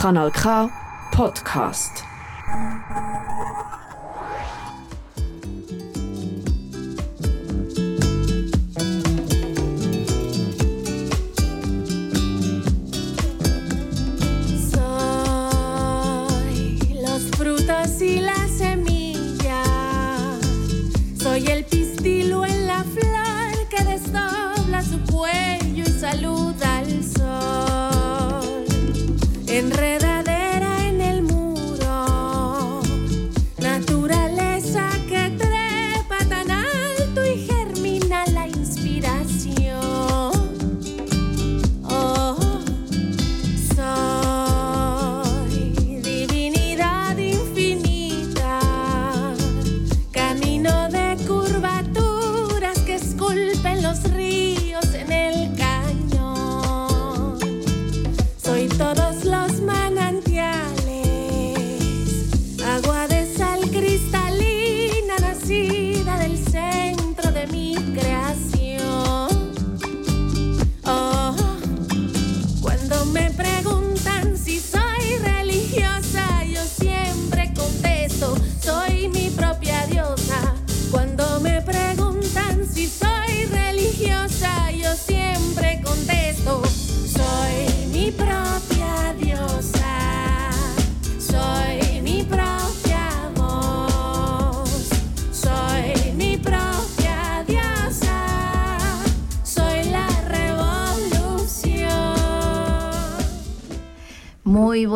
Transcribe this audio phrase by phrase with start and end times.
[0.00, 0.70] Kanal K
[1.10, 2.04] Podcast.
[15.98, 19.64] Soy los frutos y la semilla.
[21.20, 26.37] Soy el pistilo en la flor que desdobla su cuello y saluda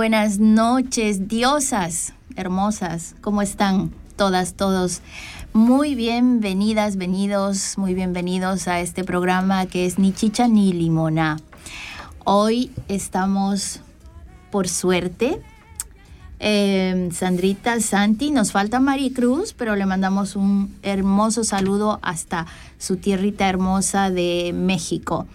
[0.03, 3.15] buenas noches, diosas hermosas.
[3.21, 5.01] ¿Cómo están todas, todos?
[5.53, 11.37] Muy bienvenidas, venidos, muy bienvenidos a este programa que es Ni Chicha ni Limona.
[12.25, 13.79] Hoy estamos,
[14.51, 15.41] por suerte,
[16.41, 23.49] eh, Sandrita, Santi, nos falta Maricruz, pero le mandamos un hermoso saludo hasta su tierrita
[23.49, 25.29] hermosa de México.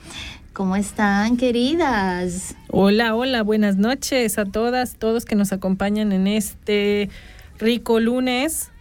[0.58, 2.56] ¿Cómo están, queridas?
[2.70, 7.12] Hola, hola, buenas noches a todas, todos que nos acompañan en este
[7.60, 8.72] rico lunes,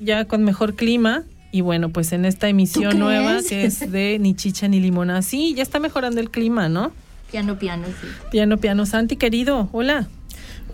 [0.00, 1.22] ya con mejor clima.
[1.52, 5.22] Y bueno, pues en esta emisión ¿Tú nueva que es de Ni Chicha ni Limona.
[5.22, 6.90] Sí, ya está mejorando el clima, ¿no?
[7.30, 8.08] Piano, piano, sí.
[8.32, 8.84] Piano, piano.
[8.84, 10.08] Santi, querido, hola.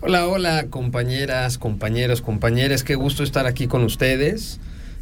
[0.01, 2.85] Hola, hola, compañeras, compañeros, compañeras.
[2.85, 4.61] Qué gusto estar aquí con ustedes.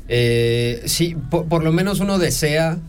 [0.09, 2.81] Eh, sí, por, por lo menos uno desea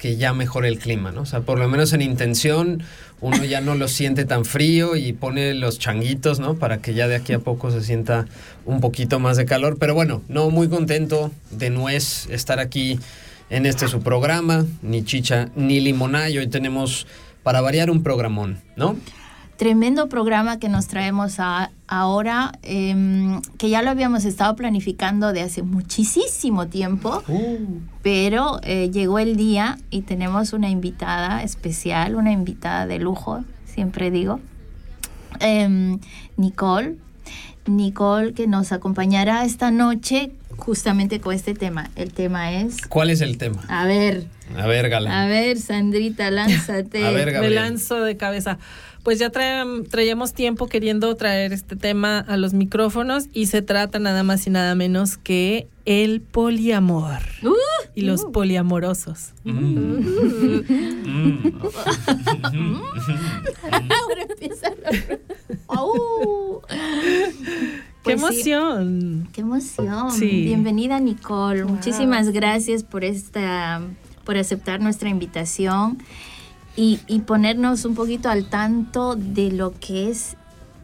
[0.00, 1.22] que ya mejore el clima, ¿no?
[1.22, 2.82] O sea, por lo menos en intención
[3.20, 6.54] uno ya no lo siente tan frío y pone los changuitos, ¿no?
[6.54, 8.26] Para que ya de aquí a poco se sienta
[8.64, 9.76] un poquito más de calor.
[9.78, 12.98] Pero bueno, no, muy contento de nuez estar aquí
[13.50, 16.30] en este su programa, ni chicha ni limoná.
[16.30, 17.06] Y hoy tenemos
[17.42, 18.96] para variar un programón, ¿no?
[19.64, 25.42] Tremendo programa que nos traemos a- ahora, em, que ya lo habíamos estado planificando de
[25.42, 27.22] hace muchísimo tiempo,
[28.00, 34.10] pero eh, llegó el día y tenemos una invitada especial, una invitada de lujo, siempre
[34.10, 34.40] digo,
[35.40, 35.98] Em,
[36.38, 36.96] Nicole.
[37.66, 41.90] Nicole que nos acompañará esta noche justamente con este tema.
[41.96, 42.78] El tema es...
[42.88, 43.62] ¿Cuál es el tema?
[43.68, 44.24] A ver,
[44.56, 45.12] A ver, Galán.
[45.12, 47.06] a ver, Sandrita, lánzate.
[47.06, 47.54] A ver, Me Gabriel.
[47.56, 48.58] lanzo de cabeza.
[49.02, 53.98] Pues ya traem- traíamos tiempo queriendo traer este tema a los micrófonos y se trata
[53.98, 57.54] nada más y nada menos que el poliamor Uh,
[57.94, 59.32] y los poliamorosos.
[63.64, 64.90] Ahora empieza la...
[65.68, 66.60] ¡Au!
[68.04, 69.28] ¡Qué Pues sí, emoción!
[69.32, 70.10] ¡Qué emoción!
[70.12, 70.44] Sí.
[70.44, 71.64] Bienvenida, Nicole.
[71.64, 73.80] Muchísimas gracias por esta,
[74.24, 75.98] por aceptar nuestra invitación
[76.76, 80.36] y, y ponernos un poquito al tanto de lo que es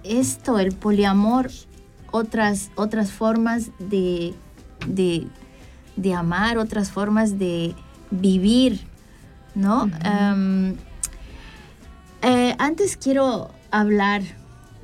[0.04, 1.50] esto, el poliamor,
[2.10, 4.34] otras, otras formas de,
[4.86, 5.26] de,
[5.96, 7.74] de amar, otras formas de
[8.10, 8.80] vivir,
[9.54, 9.90] ¿no?
[10.02, 10.76] Am,
[12.22, 14.22] eh, antes quiero hablar,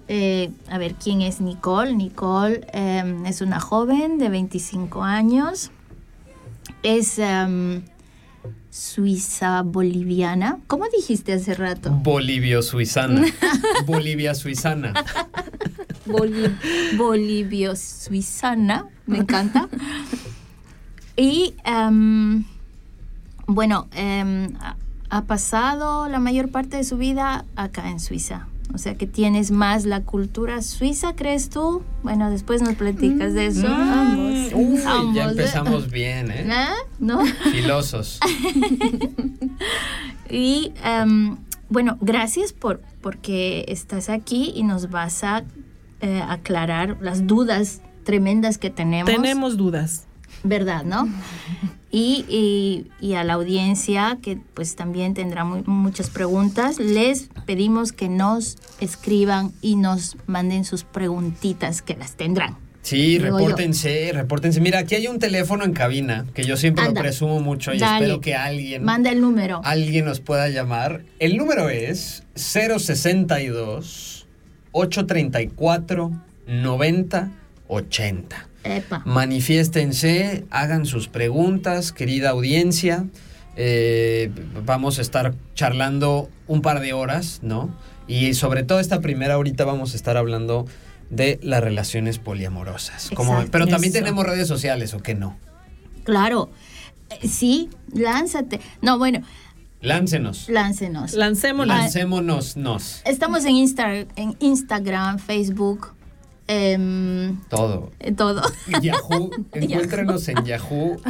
[0.09, 1.95] eh, a ver, ¿quién es Nicole?
[1.95, 5.71] Nicole em, es una joven de 25 años,
[6.83, 7.83] es em,
[8.71, 10.59] suiza boliviana.
[10.67, 11.91] ¿Cómo dijiste hace rato?
[11.91, 13.25] Bolivio-Suizana.
[13.87, 14.93] Bolivia-Suizana.
[16.07, 16.51] Boli-
[16.97, 19.69] Bolivio-suizana, me encanta.
[21.17, 22.45] Y em,
[23.47, 24.49] bueno, em,
[25.11, 28.49] ha pasado la mayor parte de su vida acá en Suiza.
[28.75, 31.83] O sea que tienes más la cultura suiza, ¿crees tú?
[32.03, 33.67] Bueno, después nos platicas de eso.
[33.67, 34.53] Ambos.
[34.55, 35.31] Uy, Ambos, ya ¿eh?
[35.31, 36.49] empezamos bien, ¿eh?
[36.51, 36.75] ¿Ah?
[36.99, 37.25] ¿No?
[37.53, 38.19] Filosos.
[40.33, 41.37] Y em,
[41.69, 45.45] bueno, gracias por porque estás aquí y nos vas a
[46.01, 49.13] eh, aclarar las dudas tremendas que tenemos.
[49.13, 50.07] Tenemos dudas.
[50.45, 51.09] ¿Verdad, no?
[51.91, 57.93] Y, y- y a la audiencia, que pues también tendrá mu- muchas preguntas, les pedimos
[57.93, 62.57] que nos escriban y nos manden sus preguntitas, que las tendrán.
[62.81, 63.37] Sí, Digo yo.
[63.39, 64.61] repórtense, repórtense.
[64.61, 67.01] Mira, aquí hay un teléfono en cabina que yo siempre Anda.
[67.01, 68.07] lo presumo mucho y Dale.
[68.07, 69.61] espero que alguien, Manda el número.
[69.63, 71.05] alguien nos pueda llamar.
[71.21, 74.27] El número es 062
[74.73, 76.11] 834
[76.49, 77.31] 90
[77.69, 78.49] 80.
[78.65, 79.03] Epa.
[79.05, 83.07] Manifiéstense, hagan sus preguntas, querida audiencia.
[83.57, 84.31] Eh,
[84.65, 87.75] vamos a estar charlando un par de horas, ¿no?
[88.09, 90.67] Y sobre todo esta primera ahorita vamos a estar hablando
[91.11, 93.11] de las relaciones poliamorosas.
[93.15, 94.03] Como- pero también Eso.
[94.03, 95.37] tenemos redes sociales, ¿o qué no?
[96.05, 96.51] Claro.
[97.11, 98.59] Eh, Sí, lánzate.
[98.81, 99.21] No, bueno,
[99.83, 100.49] Láncenos.
[100.49, 101.13] láncenos.
[101.13, 101.77] Lancémonos.
[101.77, 103.03] Lancémonos, nos.
[103.05, 105.95] Estamos en, Insta- en Instagram, Facebook,
[106.49, 107.93] em, Todo.
[108.01, 108.43] eh, todo.
[108.83, 111.01] Yahoo, encuéntrenos en Yahoo.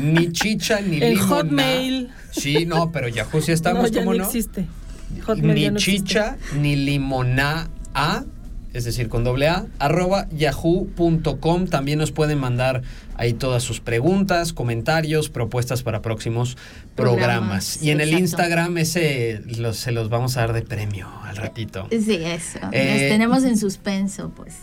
[0.00, 1.26] Ni chicha ni limona.
[1.26, 2.10] Hotmail.
[2.30, 4.24] Sí, no, pero Yahoo sí estamos, no, ya ¿cómo no no?
[4.24, 4.66] existe.
[5.24, 6.00] Hotmail ni ya no existe.
[6.08, 8.24] chicha ni limona a,
[8.74, 11.66] es decir, con doble A, arroba yahoo.com.
[11.66, 12.82] También nos pueden mandar
[13.16, 16.56] ahí todas sus preguntas, comentarios, propuestas para próximos
[16.94, 17.76] programas.
[17.76, 18.22] Programas, Y en el exacto.
[18.24, 21.88] Instagram ese los, se los vamos a dar de premio al ratito.
[21.90, 22.58] Sí, eso.
[22.72, 24.54] Eh, Los tenemos en suspenso, pues.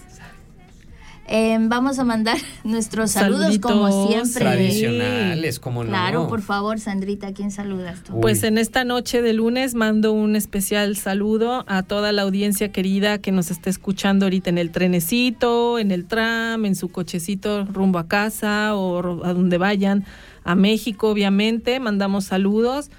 [1.28, 4.42] Em, vamos a mandar nuestros saludos como siempre.
[4.42, 5.90] Tradicionales, como no.
[5.90, 8.20] Claro, por favor, Sandrita, ¿a quién saludas tú?
[8.22, 13.18] Pues en esta noche de lunes mando un especial saludo a toda la audiencia querida
[13.18, 17.98] que nos está escuchando ahorita en el trenecito, en el tram, en su cochecito rumbo
[17.98, 20.06] a casa o a donde vayan,
[20.44, 21.80] a México obviamente.
[21.80, 22.92] Mandamos saludos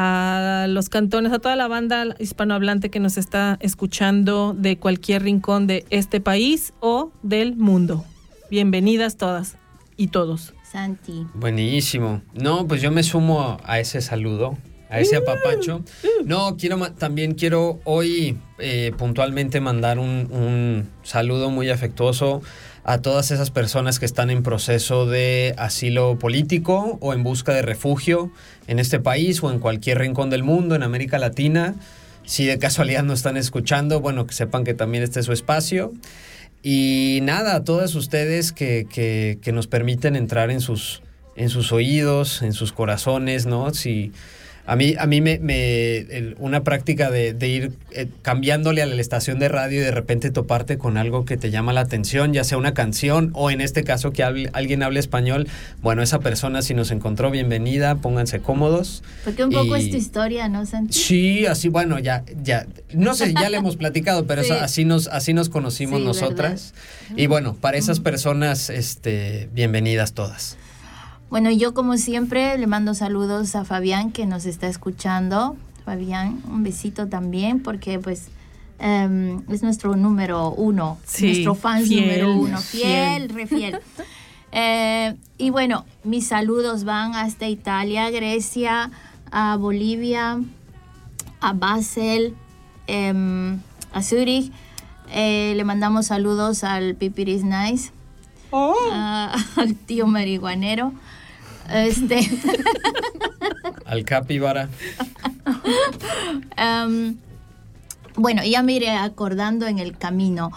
[0.00, 5.66] a los cantones, a toda la banda hispanohablante que nos está escuchando de cualquier rincón
[5.66, 8.04] de este país o del mundo.
[8.48, 9.56] Bienvenidas todas
[9.96, 10.54] y todos.
[10.70, 11.26] Santi.
[11.34, 12.22] Buenísimo.
[12.32, 14.56] No, pues yo me sumo a ese saludo,
[14.88, 15.82] a ese apapacho.
[16.24, 22.40] No, quiero ma- también quiero hoy eh, puntualmente mandar un, un saludo muy afectuoso
[22.84, 27.62] a todas esas personas que están en proceso de asilo político o en busca de
[27.62, 28.30] refugio
[28.66, 31.74] en este país o en cualquier rincón del mundo, en América Latina.
[32.24, 35.92] Si de casualidad no están escuchando, bueno, que sepan que también este es su espacio.
[36.62, 41.02] Y nada, a todas ustedes que, que- que nos permiten entrar en sus,
[41.36, 43.72] en sus oídos, en sus corazones, ¿no?
[43.72, 44.12] Si,
[44.68, 48.86] a mí, a mí me, me- el- una práctica de, de ir eh, cambiándole a
[48.86, 52.32] la estación de radio y de repente toparte con algo que te llama la atención,
[52.34, 55.48] ya sea una canción o en este caso que hable- alguien hable español,
[55.82, 59.02] bueno, esa persona si nos encontró, bienvenida, pónganse cómodos.
[59.24, 60.92] Porque un poco Y- es tu historia, ¿no, Santi?
[60.98, 64.52] Sí, así, bueno, ya, ya, no sé, ya le hemos platicado, pero Sí.
[64.52, 66.74] eso- así nos, así nos conocimos Sí, nosotras.
[67.16, 70.58] Y bueno, para esas personas, este, bienvenidas todas.
[71.30, 75.56] Bueno, yo como siempre le mando saludos a Fabián que nos está escuchando.
[75.84, 78.28] Fabián, un besito también porque pues
[78.78, 82.82] em, es nuestro número uno, Sí, nuestro fiel, número uno, fiel.
[82.82, 83.78] fiel, re fiel.
[84.50, 88.90] Eh, y bueno, mis saludos van hasta Italia, Grecia,
[89.30, 90.40] a Bolivia,
[91.42, 92.34] a Basel,
[92.86, 93.60] em,
[93.92, 94.50] a Zurich.
[95.10, 97.90] Eh, le mandamos saludos al Pipiris Nice,
[98.50, 100.94] a- al tío marihuanero.
[101.72, 102.20] Este,
[103.84, 104.68] Al capibara.
[106.56, 107.16] em,
[108.16, 110.50] bueno, ya me iré acordando en el camino,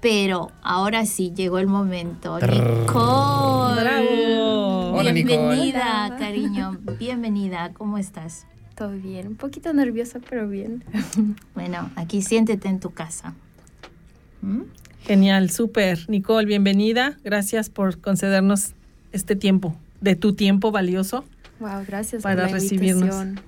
[0.00, 2.38] pero ahora sí llegó el momento.
[2.38, 3.80] Nicole.
[3.82, 4.92] ¡Bravo!
[4.94, 5.36] Hola, Nicole.
[5.36, 6.16] Bienvenida, Hola.
[6.18, 6.78] cariño.
[6.98, 7.72] Bienvenida.
[7.74, 8.46] ¿Cómo estás?
[8.74, 10.84] Todo bien, un poquito nerviosa, pero bien.
[11.54, 13.34] Bueno, aquí siéntete en tu casa.
[14.40, 14.62] ¿Mm?
[15.04, 16.08] Genial, súper.
[16.08, 17.18] Nicole, bienvenida.
[17.24, 18.72] Gracias por concedernos
[19.12, 21.24] este tiempo, de tu tiempo valioso.
[21.60, 23.02] Wow, gracias Para por la recibirnos.
[23.02, 23.40] invitación.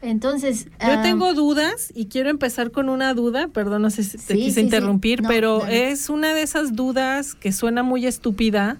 [0.00, 4.16] Entonces, Yo ah, tengo dudas y quiero empezar con una duda, perdón, no sé si
[4.16, 4.60] te Sí, quise sí, sí.
[4.60, 8.76] interrumpir, No, pero es una de esas dudas que suena muy estúpida,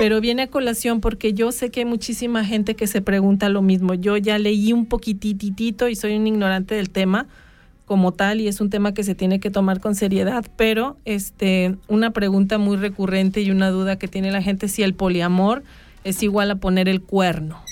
[0.00, 3.62] pero viene a colación porque yo sé que hay muchísima gente que se pregunta lo
[3.62, 3.94] mismo.
[3.94, 7.26] Yo ya leí un poquititito y soy un ignorante del tema
[7.86, 11.76] como tal y es un tema que se tiene que tomar con seriedad, pero este
[11.86, 15.62] una pregunta muy recurrente y una duda que tiene la gente es si el poliamor
[16.04, 17.62] es igual a poner el cuerno.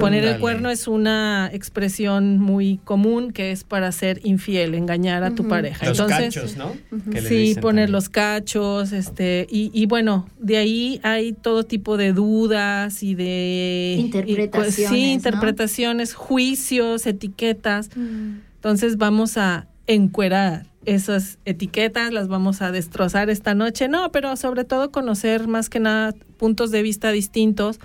[0.00, 5.34] Poner el cuerno es una expresión muy común que es para ser infiel, engañar a
[5.34, 5.84] tu pareja.
[5.84, 6.72] Los Entonces, cachos, ¿no?
[7.20, 7.92] Sí, poner también.
[7.92, 13.96] los cachos, este, y, y bueno, de ahí hay todo tipo de dudas y de
[13.98, 15.12] y, pues, Interpretaciones, sí, ¿no?
[15.12, 17.90] interpretaciones, juicios, etiquetas.
[17.94, 18.38] Mm.
[18.54, 23.88] Entonces vamos a encuerar esas etiquetas, las vamos a destrozar esta noche.
[23.88, 27.78] No, pero sobre todo conocer más que nada puntos de vista distintos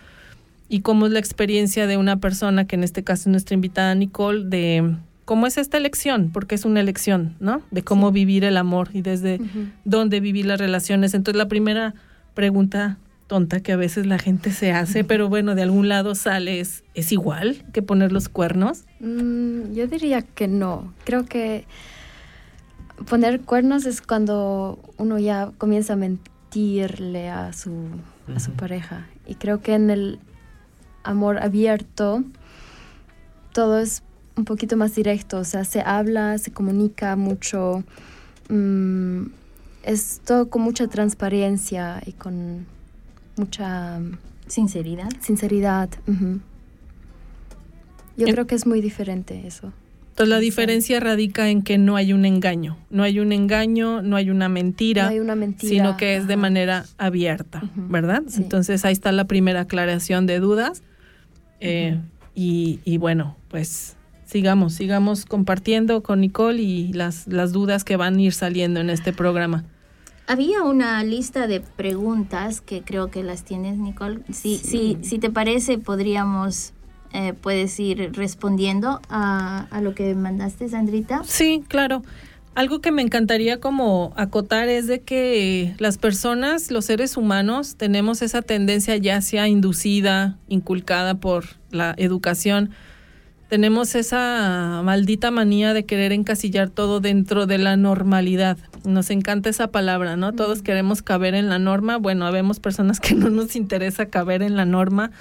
[0.69, 3.93] y cómo es la experiencia de una persona, que en este caso es nuestra invitada
[3.93, 7.61] Nicole, de cómo es esta elección, porque es una elección, ¿no?
[7.71, 9.41] De cómo vivir el amor y desde
[9.83, 11.13] dónde vivir las relaciones.
[11.13, 11.93] Entonces la primera
[12.35, 16.59] pregunta tonta que a veces la gente se hace, pero bueno, de algún lado sale,
[16.59, 18.83] es, ¿es igual que poner los cuernos?
[18.99, 20.93] Mm, yo diría que no.
[21.05, 21.65] Creo que
[23.05, 27.71] poner cuernos es cuando uno ya comienza a mentirle a su,
[28.35, 29.07] a su pareja.
[29.27, 30.19] Y creo que en el
[31.03, 32.23] amor abierto
[33.53, 34.03] todo es
[34.35, 35.37] un poquito más directo.
[35.39, 37.83] O sea, se habla, se comunica mucho.
[38.49, 39.23] mm,
[39.83, 42.65] es todo con mucha transparencia y con
[43.37, 43.99] mucha
[44.47, 45.09] Sinceridad.
[45.21, 45.89] sinceridad.
[48.17, 49.71] Yo En- creo que es muy diferente eso.
[50.23, 50.45] Entonces la Sí.
[50.45, 54.49] diferencia radica en que no hay un engaño, no hay un engaño, no hay una
[54.49, 55.69] mentira, No hay una mentira.
[55.69, 58.23] sino que es de manera abierta, ¿verdad?
[58.27, 58.41] sí.
[58.43, 60.83] Entonces ahí está la primera aclaración de dudas.
[61.59, 61.99] Eh,
[62.35, 68.15] y, y bueno, pues sigamos, sigamos compartiendo con Nicole y las, las dudas que van
[68.17, 69.65] a ir saliendo en este programa.
[70.27, 74.19] Había una lista de preguntas que creo que las tienes, Nicole.
[74.31, 76.71] Si, si, si te parece, podríamos,
[77.13, 81.21] eh, puedes ir respondiendo a, a lo que mandaste, Sandrita.
[81.25, 82.03] Sí, claro.
[82.53, 88.21] Algo que me encantaría como acotar es de que las personas, los seres humanos, tenemos
[88.21, 92.71] esa tendencia ya sea inducida, inculcada por la educación.
[93.47, 98.57] Tenemos esa maldita manía de querer encasillar todo dentro de la normalidad.
[98.83, 100.33] Nos encanta esa palabra, ¿no?
[100.33, 101.97] Todos queremos caber en la norma.
[101.97, 105.11] Bueno, habemos personas que no nos interesa caber en la norma,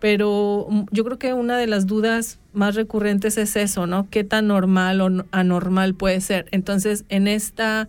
[0.00, 4.08] pero mm, yo creo que una de las dudas más recurrentes es eso, ¿no?
[4.10, 6.46] ¿Qué tan normal o no- anormal puede ser?
[6.50, 7.88] Entonces, en esta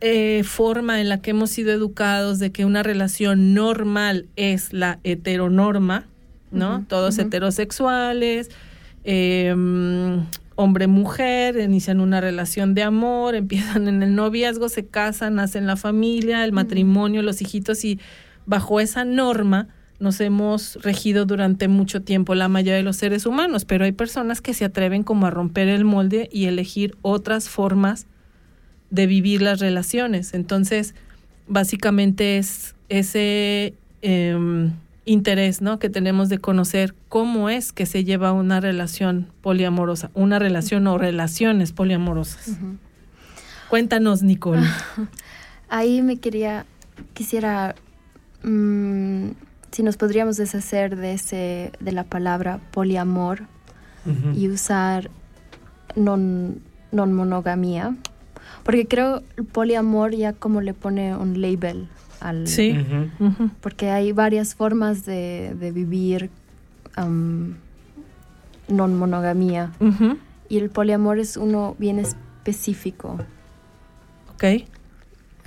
[0.00, 4.98] eh, forma en la que hemos sido educados de que una relación normal es la
[5.04, 6.06] heteronorma,
[6.50, 6.84] ¿no?
[6.88, 8.50] Todos heterosexuales,
[9.04, 10.26] eh, mm,
[10.56, 16.44] hombre-mujer, inician una relación de amor, empiezan en el noviazgo, se casan, hacen la familia,
[16.44, 18.00] el matrimonio, los hijitos y
[18.46, 19.68] bajo esa norma
[20.00, 24.40] nos hemos regido durante mucho tiempo la mayoría de los seres humanos, pero hay personas
[24.40, 28.06] que se atreven como a romper el molde y elegir otras formas
[28.90, 30.34] de vivir las relaciones.
[30.34, 30.94] Entonces,
[31.46, 34.72] básicamente es ese em,
[35.04, 35.78] interés ¿no?
[35.78, 40.98] que tenemos de conocer cómo es que se lleva una relación poliamorosa, una relación o
[40.98, 42.56] relaciones poliamorosas.
[43.68, 44.66] Cuéntanos, Nicole.
[45.68, 46.64] Ahí me quería,
[47.14, 47.74] quisiera,
[48.42, 49.30] mm,
[49.70, 53.42] si nos podríamos deshacer de ese, de la palabra poliamor
[54.34, 55.10] y usar
[55.94, 57.92] non, non monogamia,
[58.64, 61.88] porque creo el poliamor ya como le pone un label
[62.20, 62.74] al, Sí.
[63.60, 66.30] Porque hay varias formas de, de vivir
[66.96, 67.54] um,
[68.68, 69.72] non monogamia
[70.48, 73.18] y el poliamor es uno bien específico.
[74.34, 74.68] Ok.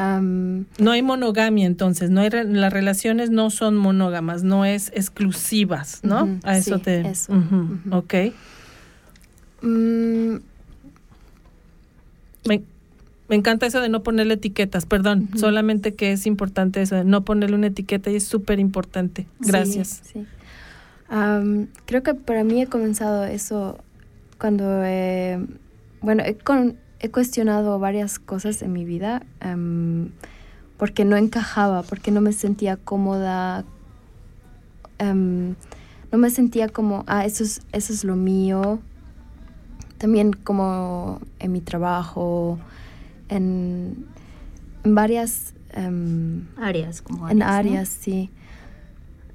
[0.02, 4.90] Um, No hay monogamia, entonces, no hay re- las relaciones no son monógamas, no es
[4.96, 6.40] exclusivas, ¿no?
[6.44, 7.02] A eso sí, te.
[7.08, 7.34] eso.
[7.92, 8.14] Ok.
[9.62, 10.36] mm,
[12.48, 12.64] Me,
[13.30, 17.24] me encanta eso de no ponerle etiquetas, perdón, solamente que es importante eso de no
[17.24, 19.28] ponerle una etiqueta y es súper importante.
[19.40, 20.02] Gracias.
[20.12, 20.26] Sí,
[21.86, 23.78] creo que para mí he comenzado eso
[24.40, 25.40] cuando, he-
[26.02, 30.12] bueno, he, con- he cuestionado varias cosas en mi vida am,
[30.78, 33.66] porque no encajaba, porque no me sentía cómoda,
[35.00, 35.56] am,
[36.12, 38.80] no me sentía como, ah, eso es, eso es lo mío.
[39.98, 42.60] También como en mi trabajo,
[43.30, 44.06] en,
[44.84, 45.54] en varias...
[45.76, 48.30] am, Áreas como en áreas, sí.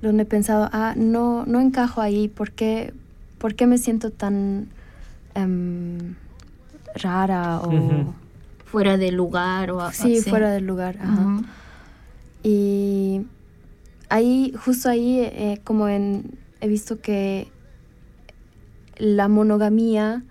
[0.03, 2.95] Donde he pensado, ah, no, no encajo ahí, ¿por qué,
[3.39, 4.69] por qué me siento tan
[5.35, 6.15] em,
[6.97, 8.15] rara o.
[8.67, 10.29] Fuera de lugar o sí, así.
[10.29, 10.99] fuera del lugar?
[11.01, 11.43] ajá.
[12.43, 13.23] Y
[14.09, 17.49] ahí, justo ahí, eh, como en, he visto que
[18.99, 20.23] la monogamía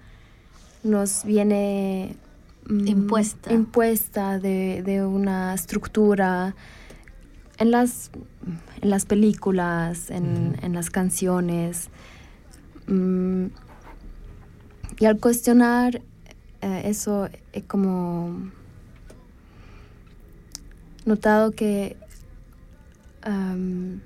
[0.83, 2.15] nos viene
[2.69, 3.53] mm, Impuesta.
[3.53, 6.55] impuesta de, de una estructura
[7.57, 8.11] en las,
[8.81, 11.89] en las películas, en, en las canciones.
[12.87, 13.47] Mm,
[14.99, 16.01] y al cuestionar
[16.61, 18.51] eh, eso, he como
[21.05, 21.97] notado que
[23.21, 24.01] am,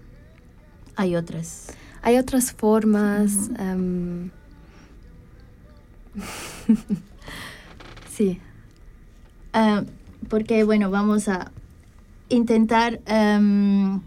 [0.96, 1.68] Hay otras.
[2.02, 3.50] hay otras formas.
[3.58, 4.32] Am,
[8.12, 8.40] sí.
[9.54, 9.84] Ah,
[10.30, 11.52] porque, bueno, vamos a
[12.30, 14.02] intentar em,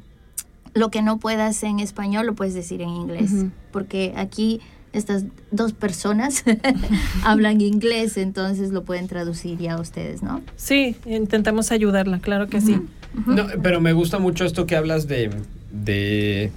[0.74, 3.46] lo que no puedas en español, lo puedes decir en inglés.
[3.72, 4.60] Porque aquí
[4.92, 6.44] estas dos personas
[7.24, 10.42] hablan inglés, entonces lo pueden traducir ya ustedes, ¿no?
[10.56, 12.80] Sí, intentamos ayudarla, claro que sí.
[13.26, 15.30] No, pero me gusta mucho esto que hablas de,
[15.70, 16.50] de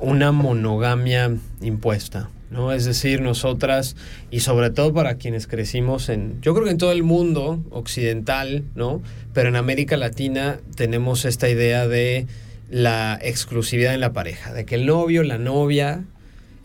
[0.00, 2.72] una monogamia impuesta, ¿no?
[2.72, 3.96] Es decir, nosotras,
[4.30, 8.64] y sobre todo para quienes crecimos en, yo creo que en todo el mundo occidental,
[8.74, 9.02] ¿no?
[9.32, 12.26] Pero en América Latina tenemos esta idea de
[12.70, 16.04] la exclusividad en la pareja, de que el novio, la novia,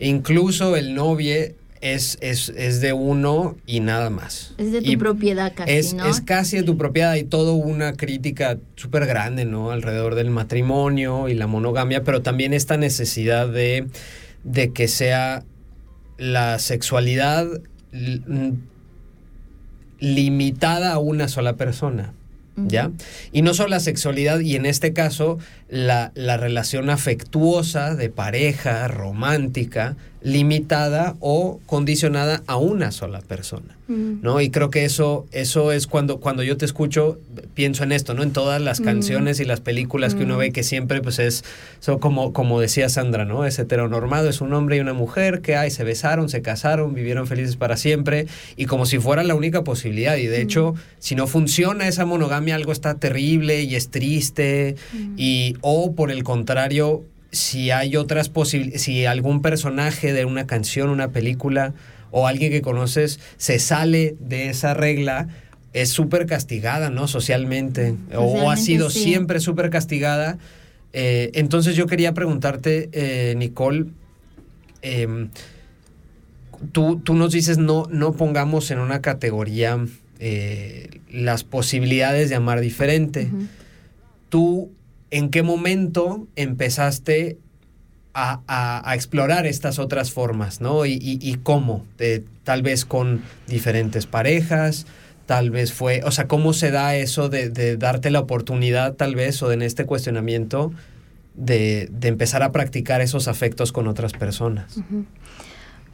[0.08, 1.34] incluso el novio
[1.80, 4.54] es, es, es de uno y nada más.
[4.56, 6.06] Es de tu Y- propiedad casi, es, ¿no?
[6.06, 9.70] es casi de tu propiedad y todo una crítica súper grande, ¿no?
[9.70, 13.86] Alrededor del matrimonio y la monogamia, pero también esta necesidad de,
[14.44, 15.44] de que sea
[16.16, 17.46] la sexualidad
[20.00, 22.12] limitada a una sola persona.
[22.56, 22.92] ¿Ya?
[23.32, 25.38] Y no solo la sexualidad, y en este caso,
[25.74, 33.76] la, la relación afectuosa de pareja, romántica, limitada o condicionada a una sola persona.
[33.86, 34.22] Mm.
[34.22, 34.40] ¿no?
[34.40, 37.18] Y creo que eso, eso es cuando, cuando yo te escucho,
[37.52, 38.22] pienso en esto, ¿no?
[38.22, 38.84] En todas las Mm.
[38.84, 40.38] canciones y las películas que uno Mm.
[40.38, 41.44] ve que siempre, pues es,
[41.80, 43.44] son como, como decía Sandra, ¿no?
[43.44, 47.26] Es heteronormado, es un hombre y una mujer que ay, se besaron, se casaron, vivieron
[47.26, 48.26] felices para siempre,
[48.56, 50.16] y como si fuera la única posibilidad.
[50.16, 54.76] Y de hecho, si no funciona esa monogamia, algo está terrible y es triste,
[55.18, 60.90] y, o por el contrario, si hay otras posibilidades, si algún personaje de una canción,
[60.90, 61.72] una película
[62.10, 65.28] o alguien que conoces se sale de esa regla,
[65.72, 67.08] es súper castigada, ¿no?
[67.08, 69.04] Socialmente, o, o ha sido sí.
[69.04, 70.36] siempre súper castigada.
[70.92, 73.86] Eh, entonces yo quería preguntarte, eh, Nicole,
[74.82, 75.30] em,
[76.72, 79.82] tú, tú nos dices no, no pongamos en una categoría
[80.20, 83.30] eh, las posibilidades de amar diferente
[84.28, 84.72] tú
[85.16, 87.38] en qué momento empezaste
[88.14, 90.86] a, a- a explorar estas otras formas, ¿no?
[90.86, 94.86] Y, y- y cómo, Eh, tal vez con diferentes parejas,
[95.26, 99.14] tal vez fue, o sea, cómo se da eso de, de darte la oportunidad, tal
[99.14, 100.72] vez, o en este cuestionamiento,
[101.34, 104.78] de, de empezar a practicar esos afectos con otras personas.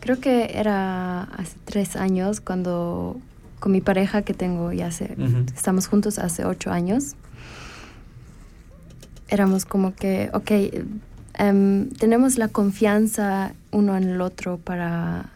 [0.01, 3.17] Creo que era hace tres años cuando
[3.61, 5.15] con mi pareja que tengo ya hace,
[5.55, 7.15] estamos juntos hace ocho años.
[9.31, 10.51] Éramos como que, ok,
[11.35, 15.31] em, tenemos la confianza uno en el otro para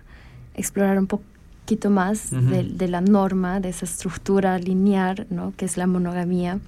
[0.54, 5.54] explorar un poquito más de, de la norma, de esa estructura lineal, ¿no?
[5.56, 6.58] Que es la monogamía.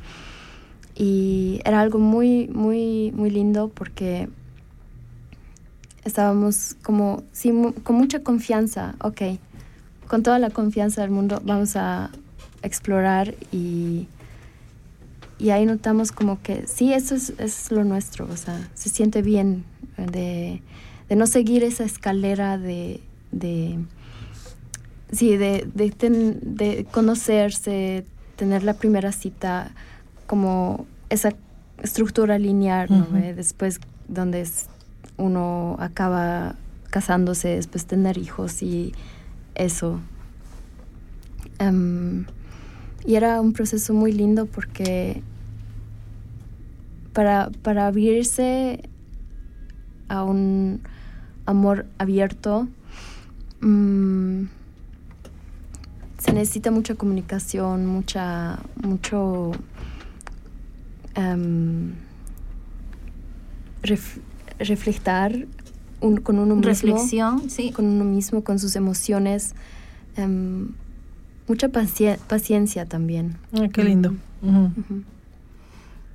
[0.95, 4.31] Y era algo muy, muy, muy lindo porque
[6.05, 9.23] estábamos como, sí, con mucha confianza, ok,
[10.07, 12.11] con toda la confianza del mundo vamos a
[12.63, 14.07] explorar y,
[15.39, 19.23] y ahí notamos como que sí, eso es, es lo nuestro, o sea, se siente
[19.23, 19.65] bien
[19.99, 20.63] eh, de,
[21.09, 23.01] de no seguir esa escalera de,
[23.33, 23.79] de
[25.13, 28.05] sí, de, de, ten- de conocerse,
[28.37, 29.71] tener la primera cita,
[30.27, 31.31] como esa
[31.83, 33.07] estructura lineal, ¿no?
[33.13, 33.35] Ve?
[33.35, 34.67] Después donde es-
[35.19, 36.55] uno acaba
[36.91, 38.93] casándose, después tener hijos y
[39.55, 40.01] eso.
[41.59, 42.25] Em,
[43.07, 45.23] y era un proceso muy lindo porque
[47.13, 48.81] para, para abrirse
[50.09, 50.81] a un
[51.47, 52.69] amor abierto,
[53.61, 54.43] mm,
[56.19, 59.53] se necesita mucha comunicación, mucha, mucho
[61.15, 61.93] em,
[63.83, 64.19] ref-
[64.59, 65.47] reflejar
[66.01, 67.71] un- con uno mismo Reflexión, sí.
[67.73, 69.55] con uno mismo, con sus emociones.
[70.17, 70.69] em,
[71.49, 73.37] mucha paci- paciencia también.
[73.53, 74.15] Ay, qué lindo.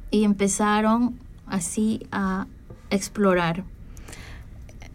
[0.10, 1.15] Y empezaron
[1.48, 2.48] así a
[2.89, 3.63] explorar.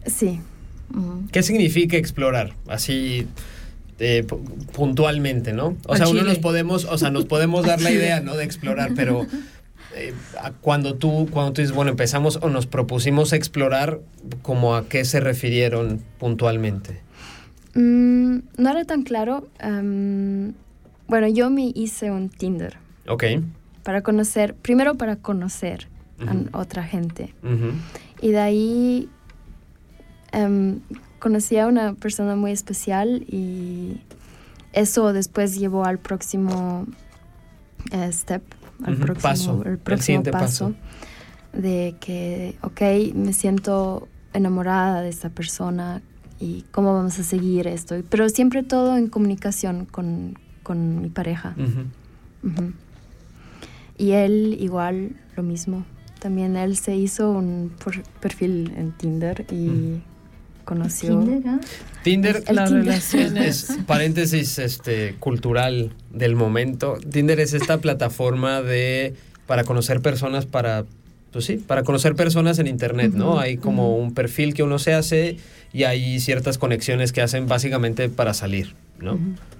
[0.05, 0.39] Sí.
[1.31, 2.53] ¿Qué significa explorar?
[2.67, 3.27] Así
[3.99, 5.75] eh, pu- puntualmente, ¿no?
[5.85, 8.35] O A sea, uno nos podemos, o sea, nos podemos dar la idea, ¿no?
[8.37, 9.25] De explorar, pero
[9.95, 13.99] eh, a- cuando tú, cuando tú dices, bueno, empezamos o nos propusimos explorar,
[14.43, 17.01] ¿como a qué se refirieron puntualmente?
[17.77, 19.47] Mm, no era tan claro.
[21.07, 23.23] bueno, yo me hice un Tinder Ok.
[23.83, 25.87] para conocer, primero para conocer
[26.51, 27.33] a otra gente.
[28.19, 29.09] Y de ahí
[31.19, 34.01] conocí a una persona muy especial y
[34.73, 36.85] eso después llevó al próximo
[37.91, 38.43] eh, step,
[38.83, 40.73] al próximo, paso, el próximo paso,
[41.53, 42.81] de que, ok,
[43.15, 46.01] me siento enamorada de esta persona
[46.39, 47.95] y cómo vamos a seguir esto.
[48.09, 51.55] Pero siempre todo en comunicación con, con mi pareja.
[53.97, 55.85] Y él igual lo mismo.
[56.19, 57.71] También él se hizo un
[58.19, 60.01] perfil en Tinder y
[60.65, 61.23] conoció.
[62.03, 66.97] Tinder, la relación es paréntesis este cultural del momento.
[67.09, 70.85] Tinder es esta plataforma de para conocer personas para
[71.31, 73.39] pues sí, para conocer personas en internet, ¿no?
[73.39, 75.37] Hay como un perfil que uno se hace
[75.73, 79.19] y hay ciertas conexiones que hacen básicamente para salir, ¿no?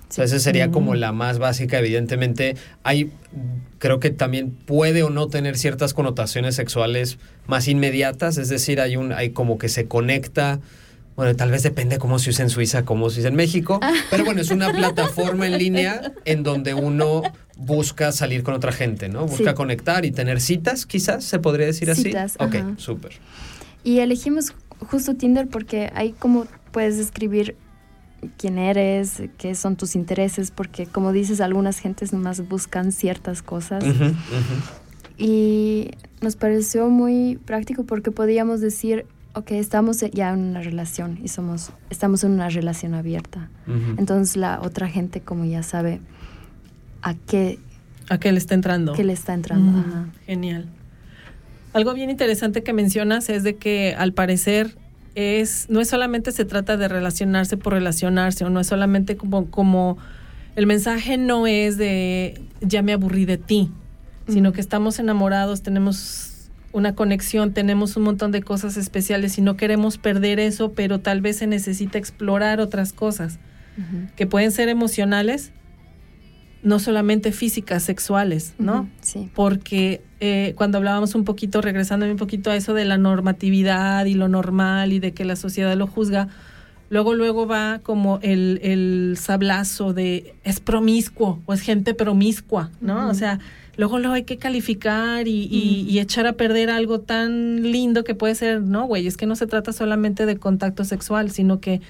[0.10, 1.80] esa sería como la más básica.
[1.80, 3.12] Evidentemente, hay,
[3.80, 8.96] creo que también puede o no tener ciertas connotaciones sexuales más inmediatas, es decir, hay
[8.96, 10.60] un, hay como que se conecta.
[11.16, 13.92] Bueno, tal vez depende cómo se usa en Suiza, cómo se usa en México, ah.
[14.12, 17.24] pero bueno, es una plataforma en línea en donde uno
[17.58, 19.26] busca salir con otra gente, ¿no?
[19.26, 22.04] Busca conectar y tener citas, quizás, se podría decir así.
[22.04, 23.14] Citas, ok, súper.
[23.84, 27.56] Y elegimos justo Tinder porque ahí como puedes escribir
[28.38, 33.84] quién eres, qué son tus intereses, porque como dices, algunas gentes nomás buscan ciertas cosas.
[35.18, 35.92] Y
[36.22, 41.72] nos pareció muy práctico porque podíamos decir, ok, estamos ya en una relación y somos,
[41.90, 43.50] estamos en una relación abierta.
[43.98, 46.02] Entonces la otra gente como ya sabe
[47.02, 47.60] a qué...
[48.10, 48.94] A qué le está entrando.
[48.94, 49.84] Que le está entrando.
[50.26, 50.66] Genial.
[51.74, 54.78] Algo bien interesante que mencionas es de que al parecer
[55.16, 59.50] es, no es solamente se trata de relacionarse por relacionarse, o no es solamente como,
[59.50, 59.98] como
[60.56, 63.72] el mensaje no es de ya me aburrí de ti,
[64.28, 69.58] sino que estamos enamorados, tenemos una conexión, tenemos un montón de cosas especiales y no
[69.58, 73.40] queremos perder eso, pero tal vez se necesita explorar otras cosas
[74.16, 75.52] que pueden ser emocionales,
[76.64, 78.90] no solamente físicas, sexuales, ¿no?
[79.02, 79.30] Sí.
[79.34, 84.14] Porque eh, cuando hablábamos un poquito, regresando un poquito a eso de la normatividad y
[84.14, 86.28] lo normal y de que la sociedad lo juzga,
[86.90, 93.10] luego, luego va como el, el sablazo de es promiscuo o es gente promiscua, ¿no?
[93.10, 93.40] O sea,
[93.78, 98.36] luego lo hay que calificar y, y, echar a perder algo tan lindo que puede
[98.36, 101.82] ser, no, güey, es que no se trata solamente de contacto sexual, sino que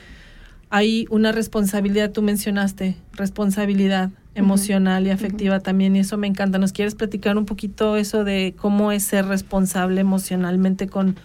[0.70, 6.60] hay una responsabilidad, tú mencionaste, responsabilidad emocional y afectiva también, y eso me encanta.
[6.60, 11.16] ¿Nos quieres platicar un poquito eso de cómo es ser responsable emocionalmente con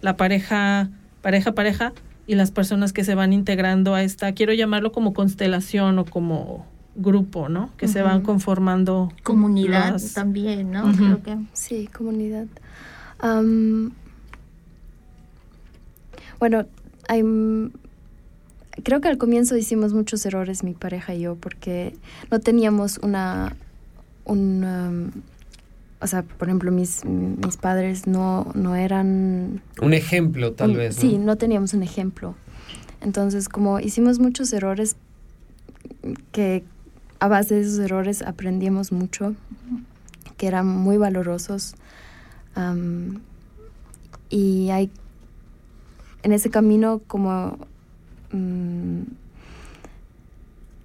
[0.00, 0.90] la pareja,
[1.22, 1.92] pareja, pareja,
[2.26, 6.66] y las personas que se van integrando a esta, quiero llamarlo como constelación o como
[6.94, 7.70] grupo, ¿no?
[7.78, 9.10] Que se van conformando.
[9.22, 10.92] Comunidad también, ¿no?
[10.92, 11.38] Creo que.
[11.54, 12.46] Sí, comunidad.
[16.38, 16.66] bueno,
[17.08, 17.22] hay
[18.82, 21.94] creo que al comienzo hicimos muchos errores mi pareja y yo porque
[22.30, 23.56] no teníamos una,
[24.24, 25.10] un, um,
[26.00, 29.62] o sea, por ejemplo, mis, mis padres no, no eran...
[29.82, 30.96] Un ejemplo, tal vez.
[30.96, 32.34] Sí, no teníamos un ejemplo.
[33.00, 34.96] Entonces, como hicimos muchos errores,
[36.32, 36.64] que
[37.20, 39.34] a base de esos errores aprendimos mucho,
[40.36, 41.74] que eran muy valorosos.
[42.56, 43.20] Um,
[44.30, 44.90] y hay
[46.22, 47.58] en ese camino como
[48.32, 49.02] Mm,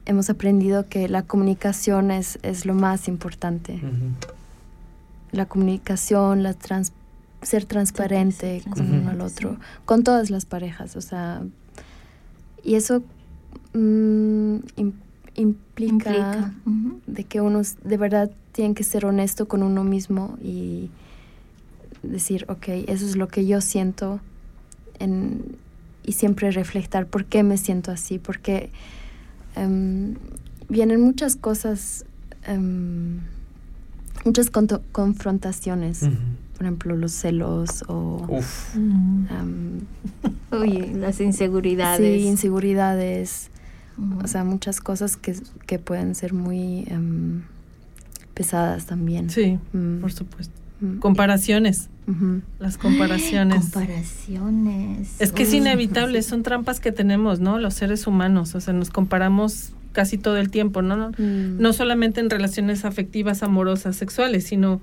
[0.05, 3.79] hemos aprendido que la comunicación es, es lo más importante.
[5.31, 6.55] La comunicación, la
[7.41, 11.41] ser transparente con uno al otro, con todas las parejas, o sea,
[12.63, 13.03] y eso
[13.73, 14.57] mm,
[15.35, 16.53] implica,
[17.05, 20.89] de que uno de verdad tiene que ser honesto con uno mismo y
[22.01, 24.19] decir, ok, eso es lo que yo siento
[24.99, 25.57] en,
[26.05, 28.69] y siempre reflejar por qué me siento así, porque
[29.55, 30.15] em,
[30.69, 32.05] vienen muchas cosas,
[32.45, 33.19] em,
[34.25, 34.49] muchas
[34.91, 36.01] confrontaciones,
[36.57, 38.27] por ejemplo, los celos o...
[38.75, 39.79] Em,
[40.99, 42.21] las inseguridades.
[42.21, 43.49] Sí, inseguridades.
[44.23, 45.35] O sea, muchas cosas que,
[45.67, 46.87] que pueden ser muy
[48.33, 49.29] pesadas también.
[49.29, 49.99] Sí, mm.
[49.99, 50.62] por supuesto.
[50.99, 51.89] Comparaciones.
[52.59, 53.71] Las comparaciones.
[53.71, 55.15] Comparaciones.
[55.19, 57.59] Es que es inevitable, son trampas que tenemos, ¿no?
[57.59, 60.97] Los seres humanos, o sea, nos comparamos casi todo el tiempo, ¿no?
[60.97, 61.61] No, mm.
[61.61, 64.81] no solamente en relaciones afectivas, amorosas, sexuales, sino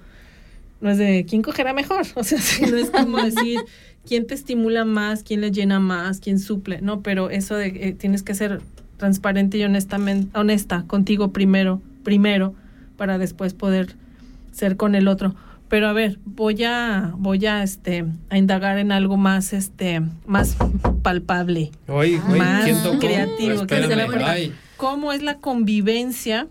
[0.80, 2.38] no es de quién cogerá mejor, o sea,
[2.70, 3.60] no es como decir
[4.06, 7.92] quién te estimula más, quién le llena más, quién suple, no, pero eso de eh,
[7.92, 8.62] tienes que ser
[8.96, 12.54] transparente y honestamente honesta contigo primero, primero
[12.96, 13.94] para después poder
[14.52, 15.34] ser con el otro
[15.70, 20.56] Pero a ver, voy a, voy a, este, a indagar en algo más, este, más
[21.00, 22.98] palpable, Oye, Más ¿quién tocó?
[22.98, 24.52] creativo, Espérame, ay.
[24.76, 26.48] ¿Cómo es la convivencia?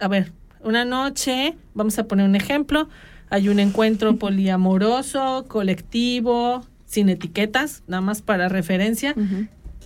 [0.00, 2.88] A ver, una noche, vamos a poner un ejemplo,
[3.28, 9.14] hay un encuentro poliamoroso, colectivo, sin etiquetas, nada más para referencia.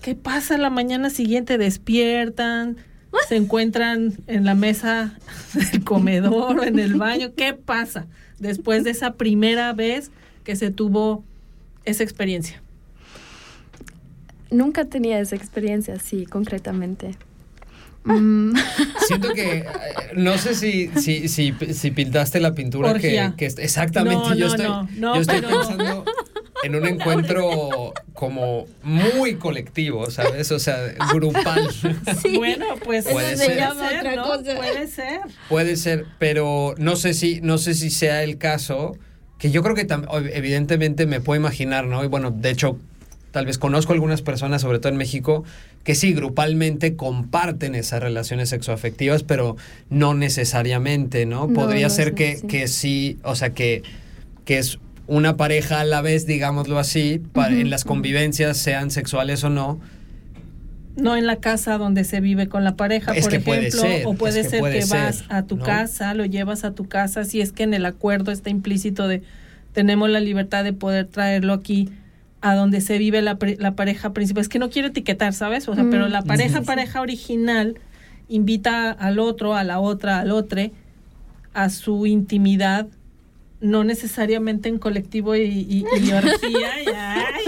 [0.00, 1.58] ¿Qué pasa la mañana siguiente?
[1.58, 2.76] Despiertan,
[3.28, 5.18] se encuentran en la mesa
[5.72, 7.32] del comedor o en el baño.
[7.36, 8.06] ¿Qué pasa
[8.40, 10.10] después de esa primera vez
[10.42, 11.22] que se tuvo
[11.84, 12.60] esa experiencia?
[14.50, 17.14] Nunca tenía esa experiencia así, concretamente.
[18.04, 18.52] Mm,
[19.06, 19.64] Siento que eh,
[20.16, 24.66] no sé si, si, si, si pintaste la pintura que, exactamente No, yo no, estoy,
[24.66, 26.04] no, no, yo estoy pero- pensando
[26.62, 30.50] en un encuentro como muy colectivo, ¿sabes?
[30.52, 30.76] O sea,
[31.12, 31.68] grupal.
[32.34, 33.56] Bueno, pues Puede se ser.
[33.56, 34.24] llama otra ¿no?
[34.24, 34.56] cosa.
[34.56, 35.20] Puede ser.
[35.48, 38.96] Puede ser, pero no sé si, no sé si sea el caso,
[39.38, 39.86] que yo creo que
[40.32, 42.04] evidentemente me puedo imaginar, ¿no?
[42.04, 42.78] Y bueno, de hecho,
[43.30, 45.44] tal vez conozco algunas personas, sobre todo en México,
[45.84, 49.56] que sí, grupalmente comparten esas relaciones sexoafectivas, pero
[49.88, 51.46] no necesariamente, ¿no?
[51.46, 52.46] No, Podría no ser que, así.
[52.46, 53.82] que sí, o sea, que,
[54.44, 54.78] que es
[55.10, 59.78] una pareja a la vez, digámoslo así, en las convivencias, sean sexuales o no,
[60.96, 63.80] No en la casa donde se vive con la pareja, Es por que puede ejemplo,
[63.82, 65.64] ser, o puede es que ser puede que vas a tu ¿no?
[65.64, 69.22] casa, lo llevas a tu casa, si es que en el acuerdo está implícito de
[69.72, 71.88] tenemos la libertad de poder traerlo aquí
[72.40, 74.40] a donde se vive la, pre- la pareja principal.
[74.42, 75.68] Es que no quiero etiquetar, ¿sabes?
[75.68, 75.90] O sea, Mm.
[75.90, 77.76] pero la pareja, pareja original
[78.28, 80.70] invita al otro, a la otra, al otro
[81.54, 82.86] a su intimidad,
[83.60, 86.72] no necesariamente en colectivo y, y, y orgía.
[86.96, 87.44] ay,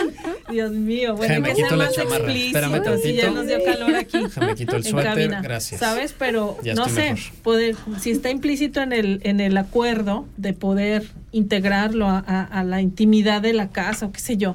[0.50, 4.18] Dios mío, bueno, hay que ser más explícito, sí, ya nos dio calor aquí.
[4.22, 5.80] Déjame quito el en suéter, cabina, gracias.
[5.80, 6.14] ¿Sabes?
[6.18, 7.34] Pero Ya no sé, mejor.
[7.42, 12.64] poder, si está implícito en el, en el acuerdo de poder integrarlo a, a- a
[12.64, 14.54] la intimidad de la casa o qué sé yo,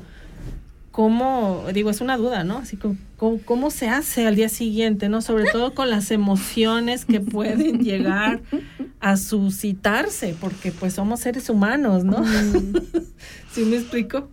[0.98, 2.58] ¿cómo, digo, es una duda, ¿no?
[2.58, 5.22] Así como, ¿cómo, cómo se hace al día siguiente, ¿no?
[5.22, 8.42] Sobre todo con las emociones que pueden llegar
[9.00, 12.26] a suscitarse, porque pues somos seres humanos, ¿no?
[13.52, 14.28] ¿Sí me explico?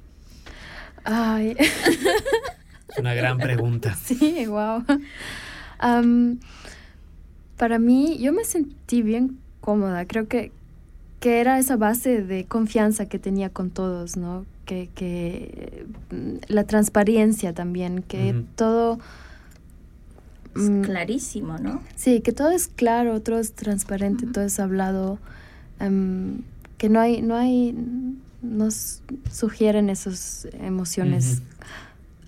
[1.05, 3.95] ay, es una gran pregunta.
[4.03, 4.87] sí, wow.
[7.59, 10.07] para mí, yo me sentí bien cómoda.
[10.07, 10.51] Creo que,
[11.21, 14.47] que era esa base de confianza que tenía con todos, ¿no?
[14.65, 15.87] Que, que
[16.49, 18.45] la transparencia también, que Ujú.
[18.57, 18.99] todo...
[20.57, 21.83] Es mm, clarísimo, ¿no?
[21.97, 25.19] Sí, que todo es claro, todo es transparente, todo es hablado,
[25.81, 26.43] em,
[26.79, 27.75] que no hay, no hay,
[28.41, 31.43] nos sugieren esas emociones.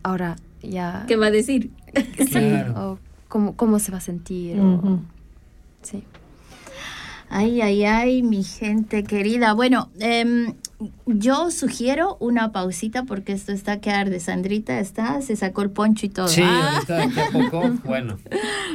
[0.02, 1.70] Ahora ya, ¿Qué va a decir?
[2.18, 2.74] sí, Claro.
[2.92, 4.98] o cómo, cómo se va a sentir, o-
[5.82, 6.02] sí.
[7.28, 9.52] Ay, ay, ay, mi gente querida.
[9.52, 10.54] Bueno, em,
[11.06, 14.20] yo sugiero una pausita porque esto está que arde.
[14.20, 16.28] Sandrita está, se sacó el poncho y todo.
[16.28, 18.18] Sí, Ah, ahorita de a poco, bueno.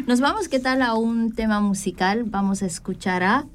[0.08, 0.82] Nos vamos, ¿qué tal?
[0.82, 2.24] A un tema musical.
[2.26, 3.46] Vamos a escuchar a...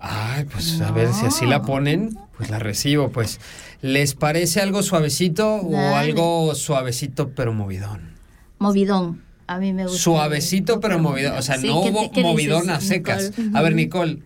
[0.00, 3.40] Ay, pues a ver si así la ponen, pues la recibo, pues.
[3.80, 8.10] ¿Les parece algo suavecito o algo suavecito pero movidón?
[8.58, 9.22] Movidón.
[9.46, 9.98] A mí me gusta.
[9.98, 13.30] Suavecito pero movidón, o sea, Sí, no ¿qué- hubo qué dices, movidón a secas.
[13.38, 13.58] Nicole?
[13.58, 14.18] A ver, Nicole,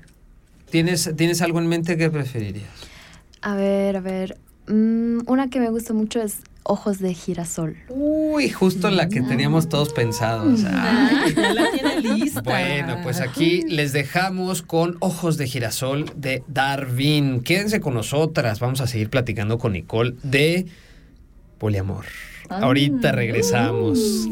[0.71, 2.71] ¿tienes, ¿tienes algo en mente que preferirías?
[3.43, 7.77] A ver, a ver, mm, una que me gusta mucho es Ojos de Girasol.
[7.89, 10.61] Uy, justo la que teníamos todos pensados.
[10.71, 12.43] Ay, Ya la tiene lista.
[12.43, 17.41] Bueno, pues aquí les dejamos con Ojos de Girasol de Darwin.
[17.41, 18.61] Quédense con nosotras.
[18.61, 20.67] Vamos a seguir platicando con Nicole de
[21.59, 22.05] poliamor.
[22.51, 24.29] Ahorita regresamos.